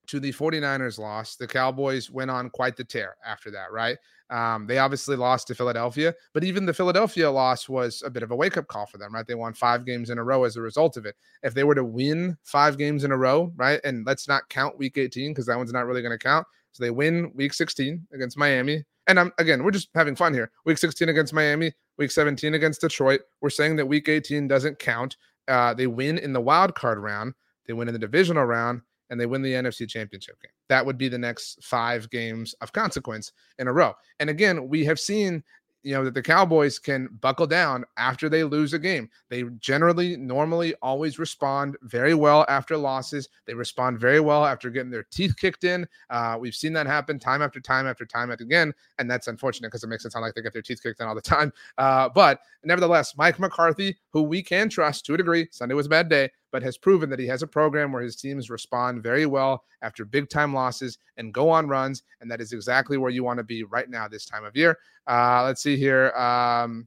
to 0.07 0.20
the 0.20 0.33
49ers 0.33 0.99
loss, 0.99 1.37
the 1.37 1.47
Cowboys 1.47 2.11
went 2.11 2.31
on 2.31 2.51
quite 2.51 2.77
the 2.77 2.85
tear 2.85 3.16
after 3.27 3.51
that, 3.51 3.72
right? 3.72 3.97
Um, 4.31 4.66
they 4.66 4.79
obviously 4.79 5.16
lost 5.16 5.47
to 5.49 5.55
Philadelphia, 5.55 6.14
but 6.33 6.45
even 6.45 6.64
the 6.64 6.72
Philadelphia 6.72 7.31
loss 7.31 7.68
was 7.68 8.03
a 8.05 8.11
bit 8.11 8.22
of 8.22 8.31
a 8.31 8.37
wake 8.37 8.57
up 8.57 8.66
call 8.66 8.87
for 8.87 8.99
them, 8.99 9.14
right? 9.14 9.27
They 9.27 9.35
won 9.35 9.53
five 9.53 9.85
games 9.85 10.11
in 10.11 10.18
a 10.18 10.25
row 10.25 10.45
as 10.45 10.57
a 10.57 10.62
result 10.62 10.97
of 10.97 11.05
it. 11.05 11.14
If 11.43 11.55
they 11.55 11.64
were 11.64 11.75
to 11.75 11.85
win 11.85 12.37
five 12.43 12.79
games 12.79 13.05
in 13.05 13.12
a 13.12 13.16
row, 13.16 13.53
right? 13.57 13.81
And 13.85 14.07
let's 14.07 14.27
not 14.27 14.49
count 14.49 14.79
week 14.79 14.97
18 14.97 15.33
because 15.33 15.47
that 15.47 15.59
one's 15.59 15.72
not 15.72 15.87
really 15.87 16.03
going 16.03 16.18
to 16.18 16.18
count. 16.18 16.47
So 16.72 16.83
they 16.83 16.91
win 16.91 17.31
week 17.35 17.53
16 17.55 18.07
against 18.12 18.37
Miami. 18.37 18.85
And 19.07 19.20
I'm 19.20 19.33
again, 19.39 19.62
we're 19.62 19.70
just 19.70 19.91
having 19.95 20.16
fun 20.16 20.33
here. 20.33 20.51
Week 20.64 20.79
16 20.79 21.09
against 21.09 21.35
Miami, 21.35 21.72
week 21.99 22.11
17 22.11 22.55
against 22.55 22.81
Detroit. 22.81 23.20
We're 23.41 23.51
saying 23.51 23.77
that 23.77 23.87
week 23.87 24.09
18 24.09 24.49
doesn't 24.49 24.79
count. 24.79 25.16
Uh, 25.47 25.75
they 25.75 25.87
win 25.87 26.16
in 26.18 26.33
the 26.33 26.41
wild 26.41 26.75
card 26.75 26.99
round, 26.99 27.35
they 27.66 27.75
win 27.75 27.89
in 27.89 27.93
the 27.93 27.99
divisional 27.99 28.47
round, 28.47 28.81
and 29.11 29.21
they 29.21 29.27
win 29.27 29.43
the 29.43 29.53
NFC 29.53 29.89
championship 29.89 30.41
game. 30.43 30.53
That 30.69 30.85
would 30.85 30.99
be 30.99 31.09
the 31.09 31.19
next 31.19 31.63
five 31.63 32.09
games 32.11 32.55
of 32.61 32.73
consequence 32.73 33.33
in 33.59 33.69
a 33.69 33.73
row. 33.73 33.95
And 34.21 34.31
again, 34.31 34.69
we 34.69 34.85
have 34.85 34.99
seen 34.99 35.43
you 35.85 35.93
know 35.93 36.03
that 36.03 36.15
the 36.15 36.23
Cowboys 36.23 36.79
can 36.79 37.09
buckle 37.21 37.47
down 37.47 37.85
after 37.99 38.29
they 38.29 38.43
lose 38.43 38.73
a 38.73 38.79
game. 38.79 39.09
They 39.29 39.45
generally 39.61 40.17
normally 40.17 40.75
always 40.83 41.19
respond 41.19 41.77
very 41.83 42.15
well 42.15 42.47
after 42.49 42.77
losses. 42.77 43.29
They 43.47 43.53
respond 43.53 44.01
very 44.01 44.19
well 44.19 44.47
after 44.47 44.71
getting 44.71 44.91
their 44.91 45.05
teeth 45.11 45.37
kicked 45.37 45.63
in. 45.63 45.87
Uh, 46.09 46.39
we've 46.41 46.55
seen 46.55 46.73
that 46.73 46.87
happen 46.87 47.19
time 47.19 47.43
after 47.43 47.61
time 47.61 47.87
after 47.87 48.07
time 48.07 48.31
again, 48.31 48.73
and 48.99 49.11
that's 49.11 49.29
unfortunate 49.29 49.69
because 49.69 49.85
it 49.85 49.89
makes 49.89 50.07
it 50.07 50.13
sound 50.13 50.25
like 50.25 50.35
they 50.35 50.43
get 50.43 50.55
their 50.55 50.63
teeth 50.63 50.83
kicked 50.83 51.01
in 51.01 51.07
all 51.07 51.15
the 51.15 51.21
time. 51.21 51.53
Uh, 51.77 52.09
but 52.09 52.41
nevertheless, 52.65 53.15
Mike 53.17 53.39
McCarthy, 53.39 53.97
who 54.09 54.23
we 54.23 54.43
can 54.43 54.71
trust 54.71 55.05
to 55.05 55.15
a 55.15 55.19
degree, 55.19 55.47
Sunday 55.51 55.75
was 55.75 55.87
a 55.87 55.91
bad 55.91 56.09
day, 56.09 56.31
but 56.55 56.63
has 56.63 56.79
proven 56.79 57.11
that 57.11 57.19
he 57.19 57.27
has 57.27 57.43
a 57.43 57.49
program 57.49 57.91
where 57.91 58.01
his 58.01 58.15
teams 58.15 58.49
respond 58.49 59.03
very 59.03 59.27
well 59.27 59.65
after 59.83 60.05
big 60.05 60.29
time 60.29 60.55
losses 60.55 60.99
and 61.17 61.35
go 61.35 61.51
on 61.51 61.67
runs. 61.67 62.05
And 62.21 62.31
that 62.31 62.41
is 62.41 62.53
exactly 62.53 62.97
where 62.97 63.11
you 63.11 63.25
want 63.25 63.39
to 63.39 63.43
be 63.43 63.65
right 63.65 63.91
now, 63.91 64.07
this 64.07 64.25
time 64.25 64.45
of 64.45 64.57
year. 64.57 64.79
Uh, 65.09 65.43
let's 65.43 65.61
see 65.61 65.77
here. 65.77 66.13
Um, 66.13 66.87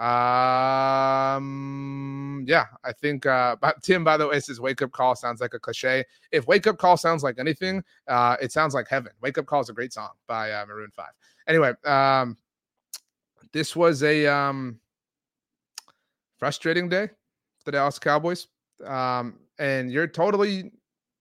um, 0.00 1.34
yeah, 2.46 2.66
I 2.84 2.92
think 2.92 3.26
uh, 3.26 3.56
Tim, 3.82 4.04
by 4.04 4.16
the 4.16 4.28
way, 4.28 4.38
says 4.38 4.60
wake 4.60 4.80
up 4.80 4.92
call 4.92 5.16
sounds 5.16 5.40
like 5.40 5.54
a 5.54 5.58
cliche. 5.58 6.04
If 6.30 6.46
wake 6.46 6.68
up 6.68 6.78
call 6.78 6.96
sounds 6.96 7.24
like 7.24 7.40
anything, 7.40 7.82
uh, 8.06 8.36
it 8.40 8.52
sounds 8.52 8.74
like 8.74 8.86
heaven. 8.86 9.10
Wake 9.20 9.38
up 9.38 9.46
call 9.46 9.60
is 9.60 9.70
a 9.70 9.72
great 9.72 9.92
song 9.92 10.10
by 10.28 10.52
uh, 10.52 10.64
Maroon 10.66 10.92
Five. 10.94 11.10
Anyway, 11.48 11.72
um, 11.84 12.36
this 13.52 13.74
was 13.74 14.04
a 14.04 14.28
um 14.28 14.78
frustrating 16.38 16.88
day 16.88 17.08
for 17.08 17.64
the 17.64 17.72
Dallas 17.72 17.98
Cowboys. 17.98 18.46
Um, 18.84 19.38
and 19.58 19.90
you're 19.90 20.06
totally 20.06 20.72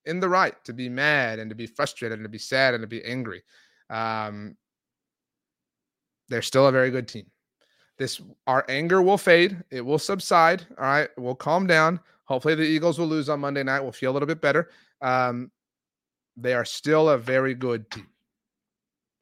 in 0.05 0.19
the 0.19 0.29
right 0.29 0.55
to 0.63 0.73
be 0.73 0.89
mad 0.89 1.39
and 1.39 1.49
to 1.49 1.55
be 1.55 1.67
frustrated 1.67 2.17
and 2.17 2.25
to 2.25 2.29
be 2.29 2.37
sad 2.37 2.73
and 2.73 2.81
to 2.81 2.87
be 2.87 3.03
angry. 3.03 3.43
Um, 3.89 4.55
they're 6.29 6.41
still 6.41 6.67
a 6.67 6.71
very 6.71 6.91
good 6.91 7.07
team. 7.07 7.25
This 7.97 8.21
our 8.47 8.65
anger 8.69 9.01
will 9.01 9.17
fade. 9.17 9.61
It 9.71 9.81
will 9.81 9.99
subside. 9.99 10.65
All 10.77 10.85
right, 10.85 11.09
we'll 11.17 11.35
calm 11.35 11.67
down. 11.67 11.99
Hopefully, 12.25 12.55
the 12.55 12.63
Eagles 12.63 12.97
will 12.97 13.07
lose 13.07 13.27
on 13.27 13.39
Monday 13.39 13.63
night. 13.63 13.81
We'll 13.81 13.91
feel 13.91 14.11
a 14.11 14.13
little 14.13 14.27
bit 14.27 14.41
better. 14.41 14.69
Um, 15.01 15.51
they 16.37 16.53
are 16.53 16.65
still 16.65 17.09
a 17.09 17.17
very 17.17 17.53
good 17.53 17.89
team. 17.91 18.07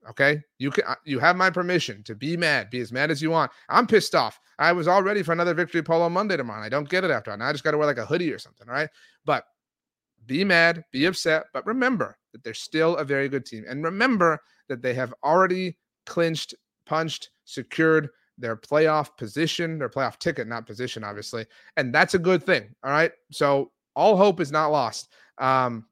Okay, 0.10 0.42
you 0.58 0.72
can 0.72 0.86
uh, 0.88 0.96
you 1.04 1.20
have 1.20 1.36
my 1.36 1.50
permission 1.50 2.02
to 2.04 2.16
be 2.16 2.38
mad, 2.38 2.70
be 2.70 2.80
as 2.80 2.92
mad 2.92 3.12
as 3.12 3.22
you 3.22 3.30
want. 3.30 3.52
I'm 3.70 3.88
pissed 3.88 4.16
off. 4.16 4.40
I 4.58 4.72
was 4.72 4.88
all 4.88 5.04
ready 5.04 5.22
for 5.22 5.34
another 5.34 5.54
victory 5.54 5.84
polo 5.84 6.10
Monday 6.10 6.38
tomorrow. 6.38 6.64
I 6.64 6.70
don't 6.70 6.88
get 6.88 7.04
it 7.04 7.12
after. 7.12 7.36
Now 7.36 7.48
I 7.48 7.52
just 7.52 7.64
got 7.64 7.72
to 7.72 7.78
wear 7.78 7.88
like 7.88 7.98
a 7.98 8.06
hoodie 8.06 8.32
or 8.32 8.40
something. 8.40 8.68
Right, 8.68 8.90
but 9.26 9.44
be 10.26 10.44
mad, 10.44 10.84
be 10.92 11.06
upset, 11.06 11.46
but 11.54 11.66
remember 11.66 12.18
that 12.32 12.44
they're 12.44 12.54
still 12.54 12.96
a 12.98 13.04
very 13.04 13.28
good 13.28 13.46
team, 13.46 13.66
and 13.68 13.84
remember 13.84 14.40
that 14.70 14.82
they 14.82 14.94
have 14.94 15.14
already 15.24 15.78
clinched, 16.06 16.54
punched, 16.86 17.30
secured 17.46 18.10
their 18.38 18.56
playoff 18.56 19.18
position, 19.18 19.80
their 19.80 19.90
playoff 19.90 20.20
ticket, 20.20 20.48
not 20.48 20.66
position, 20.66 21.04
obviously, 21.04 21.46
and 21.76 21.94
that's 21.94 22.14
a 22.14 22.20
good 22.20 22.44
thing. 22.44 22.70
All 22.84 22.92
right, 22.92 23.12
so 23.32 23.72
all 23.96 24.16
hope 24.16 24.40
is 24.40 24.52
not 24.52 24.72
lost. 24.72 25.10
Um, 25.38 25.86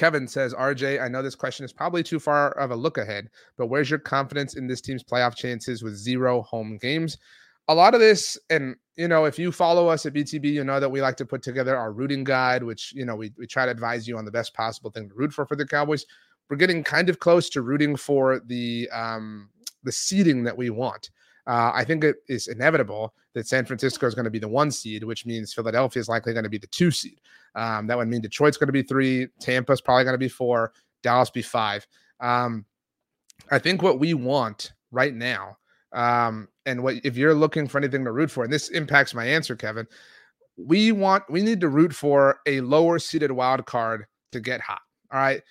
Kevin 0.00 0.26
says, 0.26 0.54
RJ, 0.54 1.02
I 1.02 1.08
know 1.08 1.20
this 1.20 1.34
question 1.34 1.62
is 1.62 1.74
probably 1.74 2.02
too 2.02 2.18
far 2.18 2.52
of 2.52 2.70
a 2.70 2.74
look 2.74 2.96
ahead, 2.96 3.28
but 3.58 3.66
where's 3.66 3.90
your 3.90 3.98
confidence 3.98 4.56
in 4.56 4.66
this 4.66 4.80
team's 4.80 5.04
playoff 5.04 5.36
chances 5.36 5.82
with 5.82 5.94
zero 5.94 6.40
home 6.40 6.78
games? 6.80 7.18
A 7.68 7.74
lot 7.74 7.92
of 7.92 8.00
this, 8.00 8.38
and 8.48 8.76
you 8.96 9.08
know, 9.08 9.26
if 9.26 9.38
you 9.38 9.52
follow 9.52 9.88
us 9.88 10.06
at 10.06 10.14
BTB, 10.14 10.46
you 10.46 10.64
know 10.64 10.80
that 10.80 10.88
we 10.88 11.02
like 11.02 11.18
to 11.18 11.26
put 11.26 11.42
together 11.42 11.76
our 11.76 11.92
rooting 11.92 12.24
guide, 12.24 12.62
which 12.62 12.94
you 12.94 13.04
know 13.04 13.14
we, 13.14 13.30
we 13.36 13.46
try 13.46 13.66
to 13.66 13.70
advise 13.70 14.08
you 14.08 14.16
on 14.16 14.24
the 14.24 14.30
best 14.30 14.54
possible 14.54 14.90
thing 14.90 15.06
to 15.06 15.14
root 15.14 15.34
for 15.34 15.44
for 15.44 15.54
the 15.54 15.66
Cowboys. 15.66 16.06
We're 16.48 16.56
getting 16.56 16.82
kind 16.82 17.10
of 17.10 17.18
close 17.18 17.50
to 17.50 17.60
rooting 17.60 17.94
for 17.94 18.40
the 18.46 18.88
um, 18.94 19.50
the 19.84 19.92
seeding 19.92 20.44
that 20.44 20.56
we 20.56 20.70
want. 20.70 21.10
Uh, 21.50 21.72
I 21.74 21.82
think 21.82 22.04
it 22.04 22.18
is 22.28 22.46
inevitable 22.46 23.12
that 23.34 23.48
San 23.48 23.64
Francisco 23.64 24.06
is 24.06 24.14
going 24.14 24.24
to 24.24 24.30
be 24.30 24.38
the 24.38 24.46
one 24.46 24.70
seed, 24.70 25.02
which 25.02 25.26
means 25.26 25.52
Philadelphia 25.52 26.00
is 26.00 26.08
likely 26.08 26.32
going 26.32 26.44
to 26.44 26.48
be 26.48 26.58
the 26.58 26.68
two 26.68 26.92
seed. 26.92 27.20
Um, 27.56 27.88
that 27.88 27.98
would 27.98 28.06
mean 28.06 28.20
Detroit's 28.20 28.56
going 28.56 28.68
to 28.68 28.72
be 28.72 28.84
three, 28.84 29.26
Tampa's 29.40 29.80
probably 29.80 30.04
going 30.04 30.14
to 30.14 30.18
be 30.18 30.28
four, 30.28 30.72
Dallas 31.02 31.28
be 31.28 31.42
five. 31.42 31.84
Um, 32.20 32.64
I 33.50 33.58
think 33.58 33.82
what 33.82 33.98
we 33.98 34.14
want 34.14 34.74
right 34.92 35.12
now, 35.12 35.56
um, 35.92 36.46
and 36.66 36.84
what 36.84 36.94
if 37.02 37.16
you're 37.16 37.34
looking 37.34 37.66
for 37.66 37.78
anything 37.78 38.04
to 38.04 38.12
root 38.12 38.30
for, 38.30 38.44
and 38.44 38.52
this 38.52 38.68
impacts 38.68 39.12
my 39.12 39.24
answer, 39.24 39.56
Kevin, 39.56 39.88
we 40.56 40.92
want 40.92 41.24
we 41.28 41.42
need 41.42 41.60
to 41.62 41.68
root 41.68 41.92
for 41.92 42.38
a 42.46 42.60
lower 42.60 43.00
seeded 43.00 43.32
wild 43.32 43.66
card 43.66 44.06
to 44.30 44.38
get 44.38 44.60
hot. 44.60 44.82
All 45.12 45.18
right. 45.18 45.42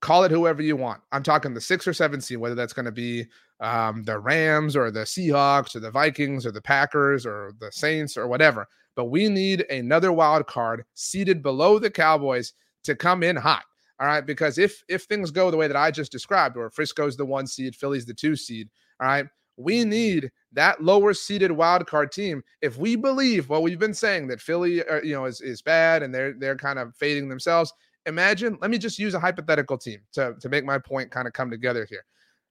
Call 0.00 0.24
it 0.24 0.30
whoever 0.30 0.62
you 0.62 0.76
want. 0.76 1.02
I'm 1.12 1.22
talking 1.22 1.52
the 1.52 1.60
six 1.60 1.86
or 1.86 1.92
seven 1.92 2.22
seed, 2.22 2.38
whether 2.38 2.54
that's 2.54 2.72
going 2.72 2.86
to 2.86 2.90
be 2.90 3.26
um, 3.62 4.02
the 4.02 4.18
Rams 4.18 4.76
or 4.76 4.90
the 4.90 5.00
Seahawks 5.00 5.74
or 5.74 5.80
the 5.80 5.90
Vikings 5.90 6.44
or 6.44 6.50
the 6.50 6.60
Packers 6.60 7.24
or 7.24 7.54
the 7.60 7.70
Saints 7.72 8.16
or 8.16 8.26
whatever. 8.26 8.66
But 8.96 9.06
we 9.06 9.28
need 9.28 9.64
another 9.70 10.12
wild 10.12 10.46
card 10.46 10.84
seated 10.94 11.42
below 11.42 11.78
the 11.78 11.90
Cowboys 11.90 12.52
to 12.84 12.94
come 12.94 13.22
in 13.22 13.36
hot. 13.36 13.62
All 14.00 14.06
right, 14.08 14.26
because 14.26 14.58
if 14.58 14.82
if 14.88 15.04
things 15.04 15.30
go 15.30 15.50
the 15.50 15.56
way 15.56 15.68
that 15.68 15.76
I 15.76 15.92
just 15.92 16.10
described, 16.10 16.56
where 16.56 16.70
Frisco's 16.70 17.16
the 17.16 17.24
one 17.24 17.46
seed, 17.46 17.76
Philly's 17.76 18.04
the 18.04 18.12
two 18.12 18.34
seed, 18.34 18.68
all 19.00 19.06
right, 19.06 19.26
we 19.56 19.84
need 19.84 20.30
that 20.52 20.82
lower 20.82 21.14
seeded 21.14 21.52
wild 21.52 21.86
card 21.86 22.10
team. 22.10 22.42
If 22.62 22.76
we 22.78 22.96
believe 22.96 23.48
what 23.48 23.62
we've 23.62 23.78
been 23.78 23.94
saying 23.94 24.26
that 24.28 24.40
Philly, 24.40 24.84
uh, 24.84 25.02
you 25.02 25.14
know, 25.14 25.26
is 25.26 25.40
is 25.40 25.62
bad 25.62 26.02
and 26.02 26.12
they're 26.12 26.32
they're 26.32 26.56
kind 26.56 26.80
of 26.80 26.96
fading 26.96 27.28
themselves. 27.28 27.72
Imagine, 28.06 28.58
let 28.60 28.72
me 28.72 28.78
just 28.78 28.98
use 28.98 29.14
a 29.14 29.20
hypothetical 29.20 29.78
team 29.78 30.00
to 30.14 30.34
to 30.40 30.48
make 30.48 30.64
my 30.64 30.78
point 30.78 31.12
kind 31.12 31.28
of 31.28 31.32
come 31.32 31.50
together 31.50 31.86
here. 31.88 32.04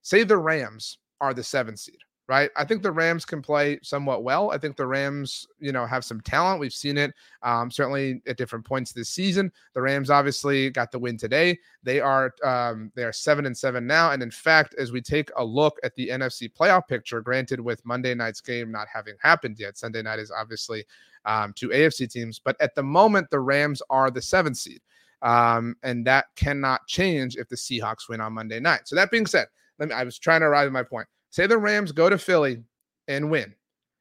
Say 0.03 0.23
the 0.23 0.37
Rams 0.37 0.99
are 1.21 1.33
the 1.33 1.43
seven 1.43 1.77
seed, 1.77 1.99
right? 2.27 2.49
I 2.57 2.65
think 2.65 2.83
the 2.83 2.91
Rams 2.91 3.23
can 3.23 3.41
play 3.41 3.79
somewhat 3.83 4.23
well. 4.23 4.51
I 4.51 4.57
think 4.57 4.75
the 4.75 4.85
Rams, 4.85 5.47
you 5.59 5.71
know, 5.71 5.85
have 5.85 6.03
some 6.03 6.19
talent. 6.19 6.59
We've 6.59 6.73
seen 6.73 6.97
it 6.97 7.13
um, 7.43 7.71
certainly 7.71 8.21
at 8.27 8.37
different 8.37 8.65
points 8.65 8.91
this 8.91 9.09
season. 9.09 9.51
The 9.73 9.81
Rams 9.81 10.09
obviously 10.09 10.69
got 10.71 10.91
the 10.91 10.99
win 10.99 11.17
today. 11.17 11.57
They 11.83 12.01
are 12.01 12.33
um, 12.43 12.91
they 12.95 13.03
are 13.03 13.13
seven 13.13 13.45
and 13.45 13.57
seven 13.57 13.87
now. 13.87 14.11
And 14.11 14.21
in 14.21 14.31
fact, 14.31 14.75
as 14.77 14.91
we 14.91 15.01
take 15.01 15.29
a 15.37 15.45
look 15.45 15.77
at 15.83 15.95
the 15.95 16.09
NFC 16.09 16.51
playoff 16.51 16.87
picture, 16.87 17.21
granted 17.21 17.59
with 17.59 17.85
Monday 17.85 18.13
night's 18.15 18.41
game 18.41 18.71
not 18.71 18.87
having 18.91 19.15
happened 19.21 19.57
yet, 19.59 19.77
Sunday 19.77 20.01
night 20.01 20.19
is 20.19 20.31
obviously 20.31 20.83
um, 21.25 21.53
two 21.55 21.69
AFC 21.69 22.11
teams, 22.11 22.39
but 22.39 22.59
at 22.59 22.75
the 22.75 22.83
moment 22.83 23.29
the 23.29 23.39
Rams 23.39 23.81
are 23.89 24.11
the 24.11 24.21
seven 24.21 24.55
seed. 24.55 24.81
Um, 25.21 25.75
and 25.83 26.05
that 26.07 26.25
cannot 26.35 26.87
change 26.87 27.35
if 27.35 27.47
the 27.47 27.55
Seahawks 27.55 28.09
win 28.09 28.21
on 28.21 28.33
Monday 28.33 28.59
night. 28.59 28.87
So 28.87 28.95
that 28.95 29.11
being 29.11 29.27
said, 29.27 29.47
let 29.81 29.89
me, 29.89 29.95
I 29.95 30.03
was 30.03 30.19
trying 30.19 30.41
to 30.41 30.45
arrive 30.45 30.67
at 30.67 30.71
my 30.71 30.83
point. 30.83 31.07
Say 31.31 31.47
the 31.47 31.57
Rams 31.57 31.91
go 31.91 32.07
to 32.07 32.17
Philly 32.19 32.63
and 33.07 33.31
win. 33.31 33.53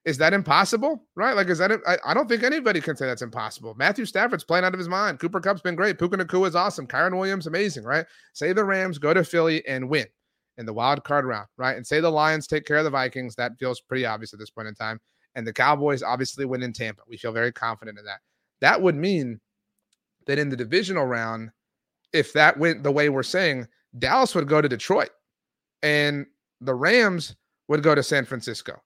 Is 0.05 0.18
that 0.18 0.35
impossible? 0.35 1.07
Right? 1.16 1.35
Like, 1.35 1.49
is 1.49 1.59
that? 1.59 1.72
I, 2.05 2.12
don't 2.12 2.28
think 2.28 2.43
anybody 2.43 2.83
can 2.83 2.97
say 2.97 3.07
that's 3.07 3.22
impossible. 3.22 3.74
Matthew 3.78 4.05
Stafford's 4.05 4.45
playing 4.45 4.64
out 4.64 4.74
of 4.74 4.78
his 4.78 4.89
mind. 4.89 5.20
Cooper 5.20 5.41
Kupp's 5.41 5.62
been 5.62 5.76
great. 5.76 5.99
Puka 5.99 6.18
Nacua 6.18 6.49
is 6.49 6.55
awesome. 6.55 6.87
Kyren 6.87 7.18
Williams, 7.18 7.47
amazing, 7.47 7.85
right? 7.85 8.05
Say 8.35 8.53
the 8.53 8.64
Rams 8.64 8.99
go 8.99 9.14
to 9.14 9.24
Philly 9.24 9.66
and 9.66 9.89
win 9.89 10.07
in 10.59 10.66
the 10.66 10.72
wild 10.72 11.03
card 11.05 11.24
round, 11.24 11.47
right? 11.57 11.76
And 11.76 11.87
say 11.87 12.01
the 12.01 12.11
Lions 12.11 12.47
take 12.47 12.66
care 12.66 12.76
of 12.76 12.85
the 12.85 12.91
Vikings. 12.91 13.35
That 13.37 13.53
feels 13.59 13.81
pretty 13.81 14.05
obvious 14.05 14.35
at 14.35 14.39
this 14.39 14.51
point 14.51 14.68
in 14.68 14.74
time. 14.74 15.01
And 15.35 15.47
the 15.47 15.53
Cowboys 15.53 16.03
obviously 16.03 16.45
win 16.45 16.62
in 16.62 16.74
Tampa. 16.74 17.03
We 17.09 17.16
feel 17.16 17.33
very 17.33 17.53
confident 17.53 17.99
in 17.99 18.05
that. 18.05 18.20
That 18.61 18.83
would 18.83 18.97
mean 18.97 19.41
that 20.26 20.39
in 20.39 20.51
the 20.51 20.57
divisional 20.57 21.07
round, 21.07 21.51
if 22.12 22.35
that 22.35 22.59
went 22.59 22.83
the 22.83 22.93
way 22.93 23.09
we're 23.09 23.22
saying, 23.22 23.66
Dallas 23.99 24.35
would 24.35 24.49
go 24.49 24.61
to 24.61 24.68
Detroit 24.68 25.11
and 25.83 26.26
the 26.61 26.74
Rams 26.74 27.37
would 27.68 27.83
go 27.83 27.95
to 27.95 28.03
San 28.03 28.24
Francisco, 28.24 28.81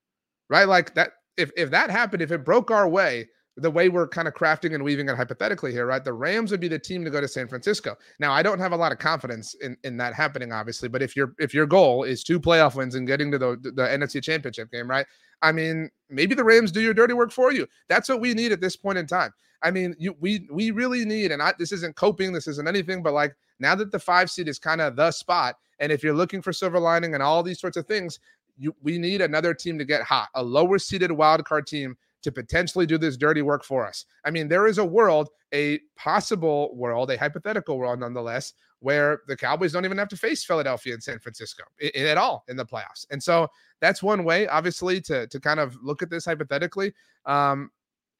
right? 0.48 0.68
Like 0.68 0.94
that. 0.94 1.12
If 1.36 1.50
if 1.56 1.70
that 1.72 1.90
happened, 1.90 2.22
if 2.22 2.30
it 2.30 2.44
broke 2.44 2.70
our 2.70 2.88
way, 2.88 3.28
the 3.56 3.70
way 3.70 3.88
we're 3.88 4.08
kind 4.08 4.26
of 4.26 4.34
crafting 4.34 4.74
and 4.74 4.82
weaving 4.82 5.08
it 5.08 5.16
hypothetically 5.16 5.70
here, 5.70 5.86
right? 5.86 6.02
The 6.02 6.12
Rams 6.12 6.50
would 6.50 6.60
be 6.60 6.68
the 6.68 6.78
team 6.78 7.04
to 7.04 7.10
go 7.10 7.20
to 7.20 7.28
San 7.28 7.46
Francisco. 7.46 7.96
Now, 8.18 8.32
I 8.32 8.42
don't 8.42 8.58
have 8.58 8.72
a 8.72 8.76
lot 8.76 8.92
of 8.92 8.98
confidence 8.98 9.54
in 9.54 9.76
in 9.84 9.96
that 9.98 10.14
happening, 10.14 10.52
obviously. 10.52 10.88
But 10.88 11.02
if 11.02 11.14
your 11.14 11.34
if 11.38 11.54
your 11.54 11.66
goal 11.66 12.04
is 12.04 12.24
two 12.24 12.40
playoff 12.40 12.74
wins 12.74 12.94
and 12.94 13.06
getting 13.06 13.30
to 13.30 13.38
the 13.38 13.56
the 13.62 13.82
NFC 13.82 14.22
Championship 14.22 14.70
game, 14.70 14.88
right? 14.88 15.06
I 15.42 15.52
mean, 15.52 15.90
maybe 16.10 16.34
the 16.34 16.44
Rams 16.44 16.72
do 16.72 16.80
your 16.80 16.94
dirty 16.94 17.14
work 17.14 17.30
for 17.30 17.52
you. 17.52 17.66
That's 17.88 18.08
what 18.08 18.20
we 18.20 18.34
need 18.34 18.52
at 18.52 18.60
this 18.60 18.76
point 18.76 18.98
in 18.98 19.06
time. 19.06 19.32
I 19.62 19.70
mean, 19.70 19.94
you 19.98 20.16
we 20.20 20.48
we 20.50 20.70
really 20.70 21.04
need, 21.04 21.32
and 21.32 21.42
I, 21.42 21.54
this 21.58 21.72
isn't 21.72 21.96
coping, 21.96 22.32
this 22.32 22.48
isn't 22.48 22.68
anything, 22.68 23.02
but 23.02 23.12
like 23.12 23.34
now 23.58 23.74
that 23.74 23.92
the 23.92 23.98
five 23.98 24.30
seed 24.30 24.48
is 24.48 24.58
kind 24.58 24.80
of 24.80 24.96
the 24.96 25.10
spot, 25.10 25.56
and 25.78 25.90
if 25.90 26.02
you're 26.02 26.14
looking 26.14 26.42
for 26.42 26.52
silver 26.52 26.78
lining 26.78 27.14
and 27.14 27.22
all 27.22 27.42
these 27.42 27.60
sorts 27.60 27.76
of 27.76 27.86
things, 27.86 28.18
you 28.56 28.74
we 28.82 28.98
need 28.98 29.20
another 29.20 29.54
team 29.54 29.78
to 29.78 29.84
get 29.84 30.02
hot, 30.02 30.28
a 30.34 30.42
lower 30.42 30.78
seeded 30.78 31.10
wild 31.10 31.44
card 31.44 31.66
team 31.66 31.96
to 32.22 32.32
potentially 32.32 32.86
do 32.86 32.96
this 32.96 33.18
dirty 33.18 33.42
work 33.42 33.62
for 33.64 33.86
us. 33.86 34.06
I 34.24 34.30
mean, 34.30 34.48
there 34.48 34.66
is 34.66 34.78
a 34.78 34.84
world, 34.84 35.28
a 35.52 35.78
possible 35.96 36.74
world, 36.74 37.10
a 37.10 37.18
hypothetical 37.18 37.76
world 37.76 38.00
nonetheless, 38.00 38.54
where 38.78 39.20
the 39.28 39.36
Cowboys 39.36 39.72
don't 39.72 39.84
even 39.84 39.98
have 39.98 40.08
to 40.08 40.16
face 40.16 40.42
Philadelphia 40.42 40.94
and 40.94 41.02
San 41.02 41.18
Francisco 41.18 41.64
at 41.94 42.16
all 42.16 42.44
in 42.48 42.56
the 42.56 42.64
playoffs. 42.64 43.06
And 43.10 43.22
so 43.22 43.48
that's 43.80 44.02
one 44.02 44.24
way, 44.24 44.46
obviously, 44.48 45.00
to 45.02 45.26
to 45.26 45.40
kind 45.40 45.60
of 45.60 45.76
look 45.82 46.02
at 46.02 46.10
this 46.10 46.24
hypothetically. 46.24 46.94
Um, 47.26 47.70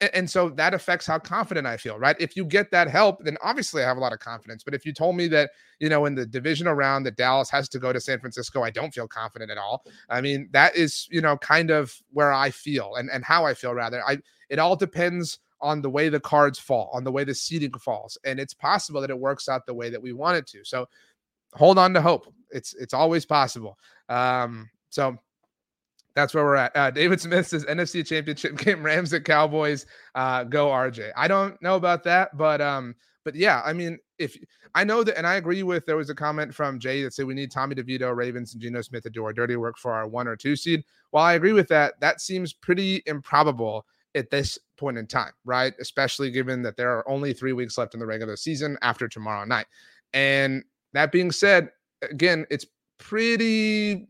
and 0.01 0.29
so 0.29 0.49
that 0.49 0.73
affects 0.73 1.07
how 1.07 1.17
confident 1.17 1.65
I 1.65 1.77
feel, 1.77 1.97
right? 1.97 2.15
If 2.19 2.35
you 2.35 2.43
get 2.43 2.69
that 2.71 2.89
help, 2.89 3.23
then 3.23 3.37
obviously 3.41 3.81
I 3.81 3.87
have 3.87 3.97
a 3.97 4.01
lot 4.01 4.11
of 4.11 4.19
confidence. 4.19 4.63
But 4.63 4.73
if 4.73 4.85
you 4.85 4.91
told 4.91 5.15
me 5.15 5.27
that, 5.29 5.51
you 5.79 5.87
know, 5.87 6.05
in 6.05 6.15
the 6.15 6.25
division 6.25 6.67
around 6.67 7.03
that 7.03 7.15
Dallas 7.15 7.49
has 7.49 7.69
to 7.69 7.79
go 7.79 7.93
to 7.93 8.01
San 8.01 8.19
Francisco, 8.19 8.61
I 8.61 8.71
don't 8.71 8.93
feel 8.93 9.07
confident 9.07 9.51
at 9.51 9.57
all. 9.57 9.85
I 10.09 10.19
mean, 10.19 10.49
that 10.51 10.75
is, 10.75 11.07
you 11.09 11.21
know, 11.21 11.37
kind 11.37 11.71
of 11.71 11.95
where 12.11 12.33
I 12.33 12.49
feel 12.49 12.95
and, 12.95 13.09
and 13.09 13.23
how 13.23 13.45
I 13.45 13.53
feel 13.53 13.73
rather. 13.73 14.03
I 14.05 14.17
it 14.49 14.59
all 14.59 14.75
depends 14.75 15.39
on 15.61 15.81
the 15.81 15.89
way 15.89 16.09
the 16.09 16.19
cards 16.19 16.59
fall, 16.59 16.91
on 16.93 17.03
the 17.03 17.11
way 17.11 17.23
the 17.23 17.33
seating 17.33 17.71
falls. 17.73 18.17
And 18.25 18.39
it's 18.39 18.53
possible 18.53 19.01
that 19.01 19.09
it 19.09 19.17
works 19.17 19.47
out 19.47 19.65
the 19.65 19.73
way 19.73 19.89
that 19.89 20.01
we 20.01 20.11
want 20.11 20.37
it 20.37 20.45
to. 20.47 20.65
So 20.65 20.87
hold 21.53 21.77
on 21.77 21.93
to 21.93 22.01
hope. 22.01 22.31
It's 22.51 22.73
it's 22.73 22.93
always 22.93 23.25
possible. 23.25 23.77
Um, 24.09 24.69
so 24.89 25.17
that's 26.15 26.33
where 26.33 26.43
we're 26.43 26.55
at. 26.55 26.75
Uh, 26.75 26.89
David 26.91 27.19
Smith 27.21 27.47
says 27.47 27.65
NFC 27.65 28.05
Championship 28.05 28.57
game, 28.63 28.83
Rams 28.83 29.13
at 29.13 29.25
Cowboys. 29.25 29.85
Uh, 30.15 30.43
go 30.45 30.69
RJ. 30.69 31.11
I 31.15 31.27
don't 31.27 31.61
know 31.61 31.75
about 31.75 32.03
that, 32.05 32.35
but 32.37 32.61
um, 32.61 32.95
but 33.23 33.35
yeah, 33.35 33.61
I 33.65 33.73
mean, 33.73 33.99
if 34.17 34.37
I 34.73 34.83
know 34.83 35.03
that, 35.03 35.17
and 35.17 35.27
I 35.27 35.35
agree 35.35 35.63
with, 35.63 35.85
there 35.85 35.97
was 35.97 36.09
a 36.09 36.15
comment 36.15 36.53
from 36.53 36.79
Jay 36.79 37.03
that 37.03 37.13
said 37.13 37.25
we 37.25 37.33
need 37.33 37.51
Tommy 37.51 37.75
DeVito, 37.75 38.15
Ravens, 38.15 38.53
and 38.53 38.61
Geno 38.61 38.81
Smith 38.81 39.03
to 39.03 39.09
do 39.09 39.25
our 39.25 39.33
dirty 39.33 39.57
work 39.57 39.77
for 39.77 39.91
our 39.91 40.07
one 40.07 40.27
or 40.27 40.35
two 40.35 40.55
seed. 40.55 40.83
While 41.11 41.25
I 41.25 41.33
agree 41.33 41.53
with 41.53 41.67
that, 41.69 41.99
that 41.99 42.21
seems 42.21 42.53
pretty 42.53 43.03
improbable 43.05 43.85
at 44.15 44.29
this 44.29 44.57
point 44.77 44.97
in 44.97 45.07
time, 45.07 45.33
right? 45.43 45.73
Especially 45.79 46.31
given 46.31 46.61
that 46.61 46.77
there 46.77 46.91
are 46.91 47.07
only 47.09 47.33
three 47.33 47.53
weeks 47.53 47.77
left 47.77 47.93
in 47.93 47.99
the 47.99 48.05
regular 48.05 48.37
season 48.37 48.77
after 48.81 49.07
tomorrow 49.07 49.45
night. 49.45 49.67
And 50.13 50.63
that 50.93 51.11
being 51.11 51.31
said, 51.31 51.71
again, 52.01 52.45
it's 52.49 52.65
pretty 52.97 54.07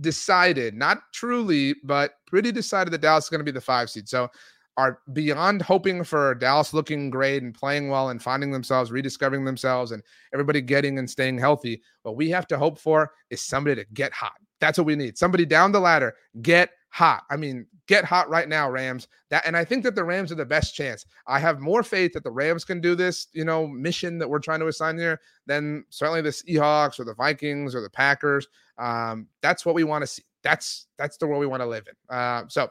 decided, 0.00 0.74
not 0.74 1.12
truly, 1.12 1.74
but 1.84 2.14
pretty 2.26 2.52
decided 2.52 2.92
that 2.92 3.00
Dallas 3.00 3.24
is 3.24 3.30
going 3.30 3.40
to 3.40 3.44
be 3.44 3.50
the 3.50 3.60
five 3.60 3.90
seed. 3.90 4.08
So 4.08 4.28
are 4.76 4.98
beyond 5.12 5.62
hoping 5.62 6.02
for 6.02 6.34
Dallas 6.34 6.74
looking 6.74 7.10
great 7.10 7.42
and 7.42 7.54
playing 7.54 7.88
well 7.88 8.08
and 8.08 8.22
finding 8.22 8.50
themselves, 8.50 8.90
rediscovering 8.90 9.44
themselves, 9.44 9.92
and 9.92 10.02
everybody 10.32 10.60
getting 10.60 10.98
and 10.98 11.08
staying 11.08 11.38
healthy. 11.38 11.82
What 12.02 12.16
we 12.16 12.28
have 12.30 12.46
to 12.48 12.58
hope 12.58 12.78
for 12.78 13.12
is 13.30 13.40
somebody 13.40 13.76
to 13.76 13.86
get 13.94 14.12
hot. 14.12 14.34
That's 14.60 14.78
what 14.78 14.86
we 14.86 14.96
need. 14.96 15.16
Somebody 15.16 15.46
down 15.46 15.72
the 15.72 15.80
ladder, 15.80 16.14
get 16.42 16.70
hot. 16.88 17.24
I 17.30 17.36
mean, 17.36 17.66
get 17.86 18.04
hot 18.04 18.28
right 18.28 18.48
now, 18.48 18.70
Rams. 18.70 19.08
That 19.30 19.44
and 19.46 19.56
I 19.56 19.64
think 19.64 19.84
that 19.84 19.94
the 19.94 20.04
Rams 20.04 20.32
are 20.32 20.36
the 20.36 20.44
best 20.44 20.74
chance. 20.74 21.04
I 21.26 21.38
have 21.38 21.60
more 21.60 21.82
faith 21.82 22.12
that 22.14 22.24
the 22.24 22.30
Rams 22.30 22.64
can 22.64 22.80
do 22.80 22.94
this, 22.94 23.28
you 23.32 23.44
know, 23.44 23.66
mission 23.66 24.18
that 24.18 24.28
we're 24.28 24.38
trying 24.38 24.60
to 24.60 24.68
assign 24.68 24.98
here 24.98 25.20
than 25.46 25.84
certainly 25.90 26.22
the 26.22 26.30
Seahawks 26.30 26.98
or 26.98 27.04
the 27.04 27.14
Vikings 27.14 27.74
or 27.74 27.80
the 27.80 27.90
Packers. 27.90 28.48
Um, 28.78 29.28
that's 29.42 29.64
what 29.64 29.74
we 29.74 29.84
want 29.84 30.02
to 30.02 30.06
see. 30.06 30.22
That's 30.42 30.86
that's 30.98 31.16
the 31.16 31.26
world 31.26 31.40
we 31.40 31.46
want 31.46 31.62
to 31.62 31.66
live 31.66 31.86
in. 31.88 32.16
Uh, 32.16 32.44
so 32.48 32.70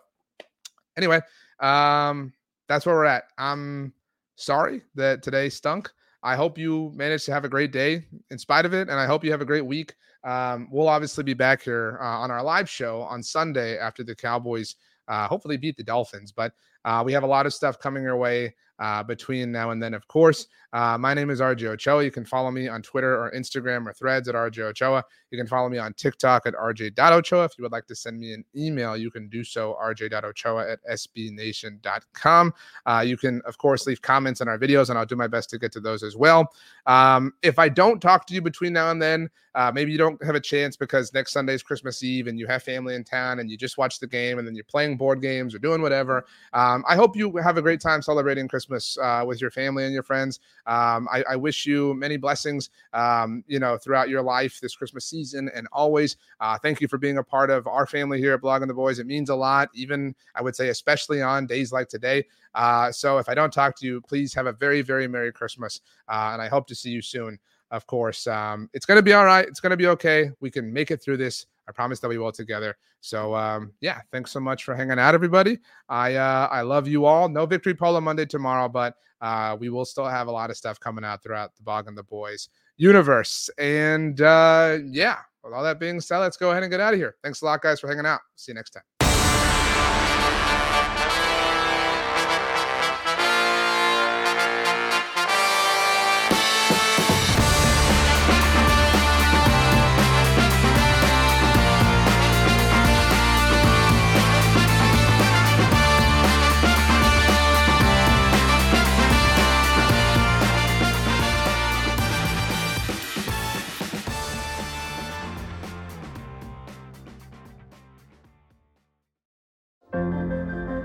anyway, 0.97 1.21
um, 1.59 2.33
that's 2.67 2.85
where 2.85 2.95
we're 2.95 3.05
at. 3.05 3.25
I'm 3.37 3.93
sorry 4.35 4.81
that 4.95 5.23
today 5.23 5.49
stunk. 5.49 5.91
I 6.21 6.35
hope 6.35 6.57
you 6.57 6.91
managed 6.95 7.25
to 7.25 7.33
have 7.33 7.45
a 7.45 7.49
great 7.49 7.71
day 7.71 8.05
in 8.31 8.37
spite 8.37 8.65
of 8.65 8.73
it, 8.73 8.89
and 8.89 8.99
I 8.99 9.05
hope 9.05 9.23
you 9.23 9.31
have 9.31 9.41
a 9.41 9.45
great 9.45 9.65
week. 9.65 9.95
Um, 10.23 10.69
we'll 10.71 10.87
obviously 10.87 11.23
be 11.23 11.33
back 11.33 11.61
here 11.63 11.97
uh, 12.01 12.05
on 12.05 12.31
our 12.31 12.41
live 12.41 12.69
show 12.69 13.01
on 13.01 13.21
Sunday 13.21 13.77
after 13.77 14.03
the 14.03 14.15
Cowboys 14.15 14.75
uh, 15.07 15.27
hopefully 15.27 15.57
beat 15.57 15.77
the 15.77 15.83
Dolphins. 15.83 16.31
But 16.31 16.53
uh, 16.85 17.03
we 17.05 17.13
have 17.13 17.23
a 17.23 17.27
lot 17.27 17.45
of 17.45 17.53
stuff 17.53 17.79
coming 17.79 18.03
your 18.03 18.17
way 18.17 18.55
uh, 18.79 19.03
between 19.03 19.51
now 19.51 19.71
and 19.71 19.81
then, 19.81 19.93
of 19.93 20.07
course. 20.07 20.47
Uh, 20.73 20.97
my 20.97 21.13
name 21.13 21.29
is 21.29 21.39
RJ 21.39 21.65
Ochoa. 21.67 22.03
You 22.03 22.09
can 22.09 22.25
follow 22.25 22.49
me 22.49 22.67
on 22.67 22.81
Twitter 22.81 23.15
or 23.15 23.31
Instagram 23.31 23.87
or 23.87 23.93
threads 23.93 24.27
at 24.27 24.33
RJ 24.33 24.59
Ochoa. 24.59 25.03
You 25.29 25.37
can 25.37 25.47
follow 25.47 25.69
me 25.69 25.77
on 25.77 25.93
TikTok 25.93 26.47
at 26.47 26.53
RJ.Ochoa. 26.55 27.45
If 27.45 27.57
you 27.57 27.63
would 27.63 27.71
like 27.71 27.85
to 27.87 27.95
send 27.95 28.19
me 28.19 28.33
an 28.33 28.43
email, 28.55 28.97
you 28.97 29.11
can 29.11 29.29
do 29.29 29.43
so, 29.43 29.77
RJ.Ochoa 29.81 30.71
at 30.71 30.79
SBNation.com. 30.91 32.53
Uh, 32.85 33.03
you 33.05 33.17
can, 33.17 33.41
of 33.45 33.57
course, 33.57 33.85
leave 33.85 34.01
comments 34.01 34.41
on 34.41 34.47
our 34.47 34.57
videos, 34.57 34.89
and 34.89 34.97
I'll 34.97 35.05
do 35.05 35.15
my 35.15 35.27
best 35.27 35.49
to 35.51 35.59
get 35.59 35.71
to 35.73 35.79
those 35.79 36.01
as 36.01 36.15
well. 36.15 36.51
Um, 36.87 37.33
if 37.43 37.59
I 37.59 37.69
don't 37.69 38.01
talk 38.01 38.25
to 38.27 38.33
you 38.33 38.41
between 38.41 38.73
now 38.73 38.89
and 38.91 39.01
then, 39.01 39.29
uh, 39.55 39.71
maybe 39.73 39.91
you 39.91 39.97
don't 39.97 40.23
have 40.23 40.35
a 40.35 40.39
chance 40.39 40.75
because 40.75 41.13
next 41.13 41.31
Sunday 41.31 41.53
is 41.53 41.61
Christmas 41.61 42.01
Eve 42.01 42.27
and 42.27 42.39
you 42.39 42.47
have 42.47 42.63
family 42.63 42.95
in 42.95 43.03
town 43.03 43.39
and 43.39 43.51
you 43.51 43.57
just 43.57 43.77
watch 43.77 43.99
the 43.99 44.07
game 44.07 44.39
and 44.39 44.47
then 44.47 44.55
you're 44.55 44.63
playing 44.63 44.97
board 44.97 45.21
games 45.21 45.53
or 45.53 45.59
doing 45.59 45.81
whatever. 45.81 46.25
Um, 46.53 46.83
I 46.87 46.95
hope 46.95 47.15
you 47.15 47.35
have 47.37 47.57
a 47.57 47.61
great 47.61 47.79
time 47.79 48.01
celebrating 48.01 48.47
Christmas 48.47 48.72
uh, 49.01 49.23
with 49.25 49.41
your 49.41 49.51
family 49.51 49.85
and 49.85 49.93
your 49.93 50.03
friends. 50.03 50.39
Um, 50.65 51.07
I, 51.11 51.23
I, 51.31 51.35
wish 51.35 51.65
you 51.65 51.93
many 51.93 52.17
blessings, 52.17 52.69
um, 52.93 53.43
you 53.47 53.59
know, 53.59 53.77
throughout 53.77 54.09
your 54.09 54.21
life 54.21 54.59
this 54.61 54.75
Christmas 54.75 55.05
season 55.05 55.49
and 55.53 55.67
always. 55.71 56.17
Uh, 56.39 56.57
thank 56.57 56.79
you 56.79 56.87
for 56.87 56.97
being 56.97 57.17
a 57.17 57.23
part 57.23 57.49
of 57.49 57.67
our 57.67 57.85
family 57.85 58.19
here 58.19 58.33
at 58.33 58.41
Blogging 58.41 58.67
the 58.67 58.73
Boys. 58.73 58.99
It 58.99 59.07
means 59.07 59.29
a 59.29 59.35
lot, 59.35 59.69
even 59.73 60.15
I 60.35 60.41
would 60.41 60.55
say, 60.55 60.69
especially 60.69 61.21
on 61.21 61.45
days 61.45 61.71
like 61.71 61.89
today. 61.89 62.25
Uh, 62.55 62.91
so 62.91 63.17
if 63.17 63.27
I 63.27 63.33
don't 63.33 63.51
talk 63.51 63.75
to 63.79 63.85
you, 63.85 64.01
please 64.01 64.33
have 64.33 64.45
a 64.45 64.53
very, 64.53 64.81
very 64.81 65.07
Merry 65.07 65.31
Christmas. 65.31 65.81
Uh, 66.07 66.29
and 66.33 66.41
I 66.41 66.47
hope 66.47 66.67
to 66.67 66.75
see 66.75 66.91
you 66.91 67.01
soon. 67.01 67.39
Of 67.71 67.87
course, 67.87 68.27
um, 68.27 68.69
it's 68.73 68.85
going 68.85 68.99
to 68.99 69.03
be 69.03 69.13
all 69.13 69.25
right. 69.25 69.47
It's 69.47 69.59
going 69.59 69.71
to 69.71 69.77
be 69.77 69.87
okay. 69.87 70.29
We 70.39 70.51
can 70.51 70.71
make 70.71 70.91
it 70.91 71.01
through 71.01 71.17
this. 71.17 71.47
I 71.67 71.71
promise 71.71 71.99
that 71.99 72.09
we 72.09 72.17
will 72.17 72.31
together. 72.31 72.75
So 73.01 73.35
um, 73.35 73.73
yeah, 73.81 74.01
thanks 74.11 74.31
so 74.31 74.39
much 74.39 74.63
for 74.63 74.75
hanging 74.75 74.99
out, 74.99 75.13
everybody. 75.13 75.59
I 75.89 76.15
uh, 76.15 76.47
I 76.51 76.61
love 76.61 76.87
you 76.87 77.05
all. 77.05 77.29
No 77.29 77.45
victory 77.45 77.73
polo 77.73 78.01
Monday 78.01 78.25
tomorrow, 78.25 78.69
but 78.69 78.95
uh, 79.21 79.55
we 79.59 79.69
will 79.69 79.85
still 79.85 80.07
have 80.07 80.27
a 80.27 80.31
lot 80.31 80.49
of 80.49 80.57
stuff 80.57 80.79
coming 80.79 81.05
out 81.05 81.23
throughout 81.23 81.55
the 81.55 81.63
Blogging 81.63 81.95
the 81.95 82.03
Boys 82.03 82.49
universe. 82.77 83.49
And 83.57 84.19
uh, 84.21 84.79
yeah, 84.85 85.19
with 85.43 85.53
all 85.53 85.63
that 85.63 85.79
being 85.79 86.01
said, 86.01 86.19
let's 86.19 86.37
go 86.37 86.51
ahead 86.51 86.63
and 86.63 86.71
get 86.71 86.79
out 86.79 86.93
of 86.93 86.99
here. 86.99 87.15
Thanks 87.23 87.41
a 87.41 87.45
lot, 87.45 87.61
guys, 87.61 87.79
for 87.79 87.87
hanging 87.87 88.05
out. 88.05 88.21
See 88.35 88.51
you 88.51 88.55
next 88.55 88.71
time. 88.71 88.83